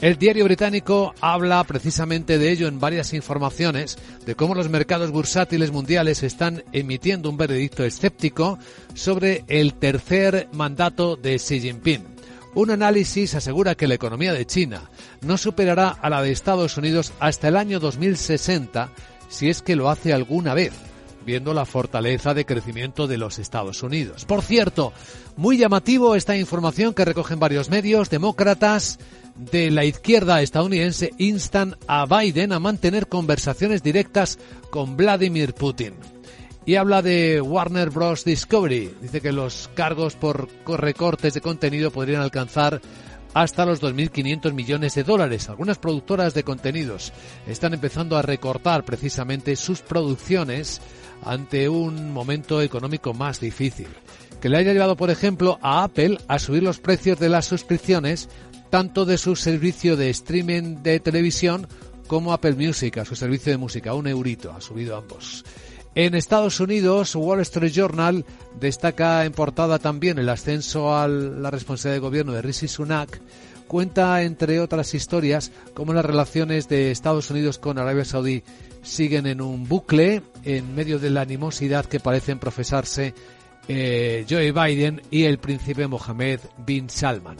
El 0.00 0.16
diario 0.16 0.44
británico 0.44 1.14
habla 1.20 1.62
precisamente 1.64 2.38
de 2.38 2.50
ello 2.50 2.68
en 2.68 2.80
varias 2.80 3.12
informaciones, 3.12 3.98
de 4.24 4.34
cómo 4.34 4.54
los 4.54 4.70
mercados 4.70 5.10
bursátiles 5.10 5.72
mundiales 5.72 6.22
están 6.22 6.64
emitiendo 6.72 7.28
un 7.28 7.36
veredicto 7.36 7.84
escéptico 7.84 8.58
sobre 8.94 9.44
el 9.46 9.74
tercer 9.74 10.48
mandato 10.52 11.16
de 11.16 11.36
Xi 11.36 11.60
Jinping. 11.60 12.14
Un 12.54 12.70
análisis 12.70 13.34
asegura 13.34 13.74
que 13.74 13.88
la 13.88 13.94
economía 13.94 14.32
de 14.32 14.46
China 14.46 14.82
no 15.22 15.36
superará 15.36 15.88
a 15.88 16.08
la 16.08 16.22
de 16.22 16.32
Estados 16.32 16.76
Unidos 16.76 17.12
hasta 17.18 17.48
el 17.48 17.56
año 17.56 17.80
2060 17.80 18.90
si 19.34 19.50
es 19.50 19.62
que 19.62 19.76
lo 19.76 19.90
hace 19.90 20.12
alguna 20.12 20.54
vez, 20.54 20.72
viendo 21.26 21.54
la 21.54 21.66
fortaleza 21.66 22.34
de 22.34 22.46
crecimiento 22.46 23.06
de 23.06 23.18
los 23.18 23.38
Estados 23.38 23.82
Unidos. 23.82 24.24
Por 24.24 24.42
cierto, 24.42 24.92
muy 25.36 25.58
llamativo 25.58 26.14
esta 26.14 26.36
información 26.36 26.94
que 26.94 27.04
recogen 27.04 27.40
varios 27.40 27.68
medios 27.70 28.10
demócratas 28.10 28.98
de 29.34 29.70
la 29.70 29.84
izquierda 29.84 30.42
estadounidense 30.42 31.12
instan 31.18 31.76
a 31.88 32.06
Biden 32.06 32.52
a 32.52 32.60
mantener 32.60 33.08
conversaciones 33.08 33.82
directas 33.82 34.38
con 34.70 34.96
Vladimir 34.96 35.54
Putin. 35.54 35.94
Y 36.66 36.76
habla 36.76 37.02
de 37.02 37.42
Warner 37.42 37.90
Bros. 37.90 38.24
Discovery. 38.24 38.94
Dice 39.02 39.20
que 39.20 39.32
los 39.32 39.68
cargos 39.74 40.14
por 40.14 40.48
recortes 40.66 41.34
de 41.34 41.42
contenido 41.42 41.90
podrían 41.90 42.22
alcanzar 42.22 42.80
hasta 43.34 43.66
los 43.66 43.82
2.500 43.82 44.52
millones 44.54 44.94
de 44.94 45.02
dólares. 45.02 45.48
Algunas 45.48 45.78
productoras 45.78 46.32
de 46.32 46.44
contenidos 46.44 47.12
están 47.46 47.74
empezando 47.74 48.16
a 48.16 48.22
recortar 48.22 48.84
precisamente 48.84 49.56
sus 49.56 49.82
producciones 49.82 50.80
ante 51.24 51.68
un 51.68 52.12
momento 52.12 52.62
económico 52.62 53.12
más 53.12 53.40
difícil, 53.40 53.88
que 54.40 54.48
le 54.48 54.58
haya 54.58 54.72
llevado, 54.72 54.96
por 54.96 55.10
ejemplo, 55.10 55.58
a 55.62 55.84
Apple 55.84 56.18
a 56.28 56.38
subir 56.38 56.62
los 56.62 56.78
precios 56.78 57.18
de 57.18 57.28
las 57.28 57.46
suscripciones 57.46 58.28
tanto 58.70 59.04
de 59.04 59.18
su 59.18 59.36
servicio 59.36 59.96
de 59.96 60.10
streaming 60.10 60.82
de 60.82 61.00
televisión 61.00 61.68
como 62.06 62.32
Apple 62.32 62.54
Music, 62.54 62.98
a 62.98 63.04
su 63.04 63.16
servicio 63.16 63.52
de 63.52 63.58
música, 63.58 63.94
un 63.94 64.06
eurito, 64.06 64.52
ha 64.52 64.60
subido 64.60 64.96
ambos. 64.96 65.44
En 65.96 66.16
Estados 66.16 66.58
Unidos, 66.58 67.14
Wall 67.14 67.40
Street 67.40 67.72
Journal 67.72 68.24
destaca 68.58 69.24
en 69.24 69.32
portada 69.32 69.78
también 69.78 70.18
el 70.18 70.28
ascenso 70.28 70.96
a 70.96 71.06
la 71.06 71.50
responsabilidad 71.52 71.96
de 71.96 72.06
gobierno 72.06 72.32
de 72.32 72.42
Rishi 72.42 72.66
Sunak. 72.66 73.20
Cuenta, 73.68 74.22
entre 74.22 74.58
otras 74.58 74.92
historias, 74.94 75.52
cómo 75.72 75.92
las 75.92 76.04
relaciones 76.04 76.68
de 76.68 76.90
Estados 76.90 77.30
Unidos 77.30 77.58
con 77.58 77.78
Arabia 77.78 78.04
Saudí 78.04 78.42
siguen 78.82 79.26
en 79.26 79.40
un 79.40 79.68
bucle 79.68 80.22
en 80.42 80.74
medio 80.74 80.98
de 80.98 81.10
la 81.10 81.22
animosidad 81.22 81.84
que 81.84 82.00
parecen 82.00 82.40
profesarse 82.40 83.14
eh, 83.68 84.26
Joe 84.28 84.50
Biden 84.50 85.00
y 85.10 85.24
el 85.24 85.38
príncipe 85.38 85.86
Mohammed 85.86 86.40
bin 86.66 86.90
Salman 86.90 87.36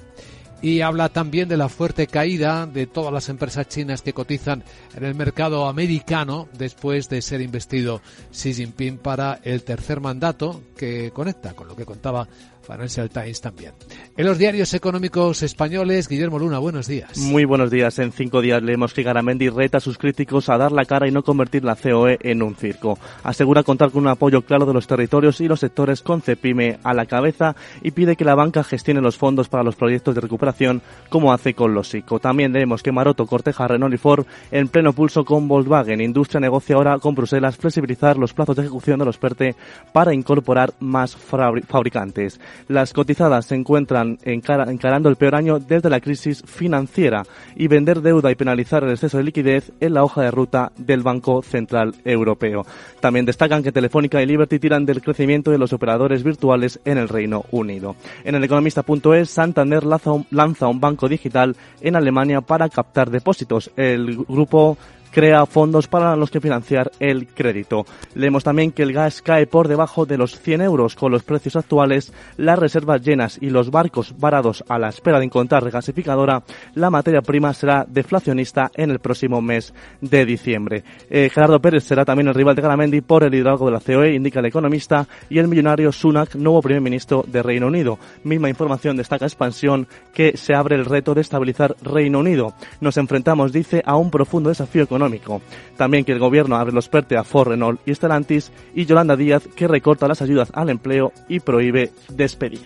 y 0.65 0.81
habla 0.81 1.11
también 1.11 1.47
de 1.47 1.59
la 1.59 1.69
fuerte 1.69 2.07
caída 2.07 2.65
de 2.65 2.87
todas 2.87 3.13
las 3.13 3.29
empresas 3.29 3.69
chinas 3.69 4.01
que 4.01 4.15
cotizan 4.15 4.65
en 4.97 5.05
el 5.05 5.15
mercado 5.15 5.69
americano 5.69 6.49
después 6.57 7.11
de 7.11 7.21
ser 7.21 7.43
investido 7.43 8.01
Xi 8.33 8.55
Jinping 8.55 8.97
para 8.97 9.41
el 9.45 9.63
tercer 9.63 10.01
mandato 10.01 10.63
que 10.75 11.11
conecta 11.11 11.53
con 11.53 11.69
lo 11.69 11.77
que 11.77 11.85
contaba 11.85 12.27
Financial 12.65 13.09
Times 13.11 13.41
también. 13.41 13.73
En 14.17 14.27
los 14.27 14.39
diarios 14.39 14.75
económicos 14.75 15.43
españoles, 15.43 16.09
Guillermo 16.09 16.39
Luna, 16.39 16.59
buenos 16.59 16.87
días. 16.87 17.17
Muy 17.19 17.45
buenos 17.45 17.71
días. 17.71 17.99
En 17.99 18.13
cinco 18.13 18.41
días 18.41 18.63
leemos 18.63 18.95
que 18.95 19.03
Garamendi 19.03 19.49
reta 19.49 19.79
a 19.79 19.81
sus 19.81 19.99
críticos 19.99 20.49
a 20.49 20.59
dar 20.59 20.73
la 20.73 20.85
cara 20.85 21.07
y 21.07 21.11
no 21.11 21.23
convertir 21.23 21.65
la 21.65 21.77
COE 21.77 22.19
en 22.23 22.43
un 22.43 22.57
circo. 22.57 22.99
Asegura 23.23 23.63
contar 23.63 23.91
con 23.91 24.03
un 24.03 24.09
apoyo 24.09 24.43
claro 24.43 24.67
de 24.67 24.75
los 24.75 24.87
territorios 24.87 25.41
y 25.41 25.49
los 25.49 25.61
sectores 25.61 26.03
con 26.03 26.23
Cepime 26.23 26.79
a 26.83 26.95
la 26.95 27.07
cabeza 27.07 27.55
y 27.83 27.91
pide 27.91 28.17
que 28.17 28.25
la 28.25 28.35
banca 28.35 28.65
gestione 28.65 29.01
los 29.01 29.17
fondos 29.17 29.49
para 29.49 29.63
los 29.63 29.77
proyectos 29.77 30.15
de 30.15 30.21
recuperación 30.21 30.83
como 31.09 31.33
hace 31.33 31.55
con 31.55 31.75
los 31.75 31.95
ICO. 31.95 32.19
También 32.19 32.53
leemos 32.53 32.83
que 32.83 32.93
Maroto 32.93 33.27
corteja 33.27 33.65
a 33.65 33.69
Renault 33.69 33.95
y 33.95 33.99
Ford 33.99 34.27
en 34.51 34.69
pleno 34.69 34.93
pulso 34.93 35.25
con 35.25 35.49
Volkswagen. 35.49 36.01
Industria 36.01 36.41
negocia 36.41 36.77
ahora 36.77 36.99
con 36.99 37.15
Bruselas 37.15 37.57
flexibilizar 37.57 38.17
los 38.17 38.33
plazos 38.33 38.57
de 38.57 38.63
ejecución 38.63 38.99
de 38.99 39.05
los 39.05 39.19
PERTE 39.19 39.55
para 39.93 40.15
incorporar 40.15 40.75
más 40.81 41.17
fabricantes. 41.17 42.41
Las 42.69 42.93
cotizadas 42.93 43.47
se 43.47 43.55
encuentran 43.55 44.19
encarando 44.25 45.09
el 45.09 45.17
peor 45.17 45.35
año 45.35 45.59
desde 45.59 45.91
la 45.91 46.01
crisis 46.01 46.43
financiera 46.47 47.25
y 47.57 47.69
vender 47.69 48.01
deuda 48.01 48.31
y 48.31 48.35
penalizar 48.35 48.85
el 48.85 48.91
exceso 48.91 49.19
de 49.19 49.25
liquidez 49.25 49.73
en 49.81 49.95
la 49.95 50.05
hoja 50.05 50.23
de 50.23 50.31
ruta 50.31 50.73
del 50.77 51.03
Banco 51.03 51.43
Central 51.43 51.95
Europeo. 52.05 52.67
También 53.01 53.27
destacan 53.27 53.63
que 53.63 53.73
Telefónica 53.73 54.23
y 54.23 54.27
Liberty 54.27 54.59
tiran 54.59 54.87
del 54.87 55.03
crecimiento 55.03 55.51
de 55.51 55.59
los 55.59 55.73
operadores 55.73 56.23
virtuales 56.23 56.81
en 56.85 56.99
el 56.99 57.09
Reino 57.09 57.45
Unido. 57.51 57.97
En 58.25 58.35
el 58.35 58.45
economista.es, 58.45 59.31
Santander 59.31 59.85
lanza 59.85 60.67
un 60.69 60.81
banco 60.81 61.09
digital 61.09 61.57
en 61.81 61.97
Alemania 61.97 62.41
para 62.41 62.69
captar 62.69 63.11
depósitos. 63.11 63.71
El 63.77 64.17
grupo 64.25 64.79
crea 65.15 65.47
fondos 65.47 65.87
para 65.87 66.17
los 66.17 66.29
que 66.29 66.41
financiar 66.41 66.91
el 66.99 67.29
crédito. 67.29 67.87
Leemos 68.17 68.43
también 68.43 68.73
que 68.73 68.83
el 68.83 68.93
gas 68.93 69.23
cae 69.23 69.47
por 69.47 69.69
debajo 69.69 70.07
de 70.07 70.19
los 70.19 70.41
100 70.41 70.63
euros 70.63 70.97
con 70.97 71.13
los 71.13 71.23
precios 71.23 71.55
actuales, 71.55 72.13
las 72.37 72.59
reservas 72.59 73.01
llenas 73.01 73.39
y 73.41 73.51
los 73.51 73.71
barcos 73.71 74.15
varados 74.19 74.65
a 74.69 74.77
la 74.77 74.89
espera 74.89 75.21
de 75.21 75.27
encontrar 75.27 75.63
regasificadora, 75.63 76.43
la 76.75 76.91
materia 76.91 77.23
prima 77.23 77.55
será 77.55 77.87
deflacionista 77.89 78.73
en 78.75 78.91
el 78.91 78.99
próximo 78.99 79.41
mes 79.41 79.73
de 80.01 80.27
diciembre. 80.27 80.83
Eh, 81.09 81.31
Gerardo 81.33 81.61
Pérez 81.61 81.85
será 81.85 82.05
también 82.05 82.27
el 82.27 82.35
rival 82.35 82.57
de 82.57 82.63
Garamendi 82.63 83.01
por 83.01 83.23
el 83.23 83.31
liderazgo 83.31 83.67
de 83.67 83.73
la 83.73 83.81
COE, 83.81 84.15
indica 84.15 84.41
el 84.41 84.47
economista, 84.47 85.07
y 85.31 85.39
el 85.39 85.47
millonario 85.47 85.93
Sunak, 85.93 86.35
nuevo 86.35 86.61
primer 86.61 86.81
ministro 86.81 87.25
de 87.29 87.41
Reino 87.41 87.69
Unido. 87.69 88.01
Misma 88.25 88.49
información 88.49 88.97
destaca 88.97 89.27
expansión 89.27 89.87
que 90.13 90.37
se 90.37 90.55
abre 90.55 90.75
el 90.75 90.87
reto 90.87 91.15
de 91.15 91.21
estabilizar 91.21 91.77
Reino 91.83 92.19
Unido. 92.19 92.55
Nos 92.81 92.97
enfrentamos, 92.97 93.53
dice, 93.53 93.81
a 93.87 93.97
un 93.97 94.11
profundo 94.11 94.49
desafío 94.49 94.89
económico 95.05 95.43
también 95.77 96.05
que 96.05 96.13
el 96.13 96.19
gobierno 96.19 96.57
abre 96.57 96.73
los 96.73 96.89
PERTE 96.89 97.17
a 97.17 97.25
Ford, 97.25 97.49
Renault 97.49 97.81
y 97.87 97.95
Stellantis 97.95 98.51
y 98.75 98.87
Yolanda 98.87 99.17
Díaz 99.17 99.49
que 99.55 99.69
recorta 99.69 100.09
las 100.09 100.23
ayudas 100.23 100.51
al 100.55 100.71
empleo 100.71 101.13
y 101.29 101.41
prohíbe 101.41 101.93
despedir. 102.09 102.63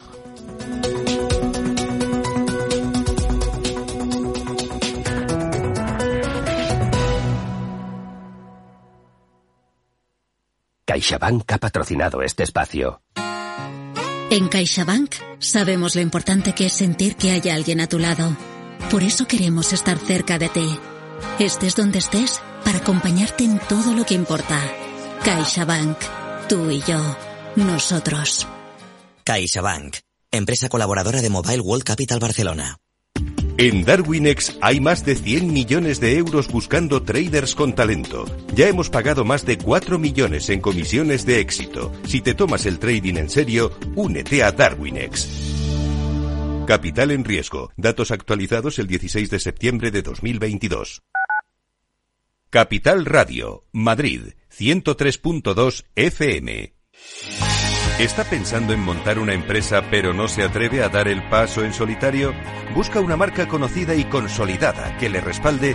CaixaBank 10.84 11.52
ha 11.52 11.58
patrocinado 11.58 12.22
este 12.22 12.42
espacio. 12.42 13.02
En 14.30 14.48
CaixaBank 14.48 15.14
sabemos 15.38 15.94
lo 15.94 16.00
importante 16.00 16.54
que 16.54 16.66
es 16.66 16.72
sentir 16.72 17.16
que 17.16 17.30
hay 17.30 17.48
alguien 17.50 17.80
a 17.80 17.86
tu 17.86 17.98
lado. 17.98 18.36
Por 18.90 19.02
eso 19.02 19.26
queremos 19.26 19.72
estar 19.72 19.98
cerca 19.98 20.38
de 20.38 20.48
ti 20.48 20.78
Estés 21.38 21.76
donde 21.76 21.98
estés, 21.98 22.40
para 22.64 22.78
acompañarte 22.78 23.44
en 23.44 23.58
todo 23.58 23.94
lo 23.94 24.04
que 24.04 24.14
importa. 24.14 24.60
CaixaBank. 25.24 25.96
Tú 26.48 26.70
y 26.70 26.80
yo. 26.82 26.98
Nosotros. 27.56 28.46
CaixaBank. 29.24 29.96
Empresa 30.30 30.68
colaboradora 30.68 31.22
de 31.22 31.30
Mobile 31.30 31.60
World 31.60 31.84
Capital 31.84 32.18
Barcelona. 32.18 32.76
En 33.60 33.84
Darwinex 33.84 34.56
hay 34.60 34.78
más 34.78 35.04
de 35.04 35.16
100 35.16 35.52
millones 35.52 35.98
de 35.98 36.16
euros 36.16 36.46
buscando 36.46 37.02
traders 37.02 37.56
con 37.56 37.74
talento. 37.74 38.24
Ya 38.54 38.68
hemos 38.68 38.88
pagado 38.88 39.24
más 39.24 39.44
de 39.44 39.58
4 39.58 39.98
millones 39.98 40.48
en 40.48 40.60
comisiones 40.60 41.26
de 41.26 41.40
éxito. 41.40 41.92
Si 42.06 42.20
te 42.20 42.34
tomas 42.34 42.66
el 42.66 42.78
trading 42.78 43.16
en 43.16 43.28
serio, 43.28 43.72
únete 43.96 44.44
a 44.44 44.52
Darwinex. 44.52 45.57
Capital 46.68 47.12
en 47.12 47.24
riesgo. 47.24 47.72
Datos 47.78 48.10
actualizados 48.10 48.78
el 48.78 48.86
16 48.88 49.30
de 49.30 49.40
septiembre 49.40 49.90
de 49.90 50.02
2022. 50.02 51.02
Capital 52.50 53.06
Radio, 53.06 53.64
Madrid, 53.72 54.34
103.2 54.54 55.86
FM. 55.94 56.74
¿Está 57.98 58.24
pensando 58.24 58.74
en 58.74 58.80
montar 58.80 59.18
una 59.18 59.32
empresa 59.32 59.88
pero 59.90 60.12
no 60.12 60.28
se 60.28 60.42
atreve 60.42 60.82
a 60.82 60.90
dar 60.90 61.08
el 61.08 61.26
paso 61.30 61.64
en 61.64 61.72
solitario? 61.72 62.34
Busca 62.74 63.00
una 63.00 63.16
marca 63.16 63.48
conocida 63.48 63.94
y 63.94 64.04
consolidada 64.04 64.94
que 64.98 65.08
le 65.08 65.22
respalde. 65.22 65.74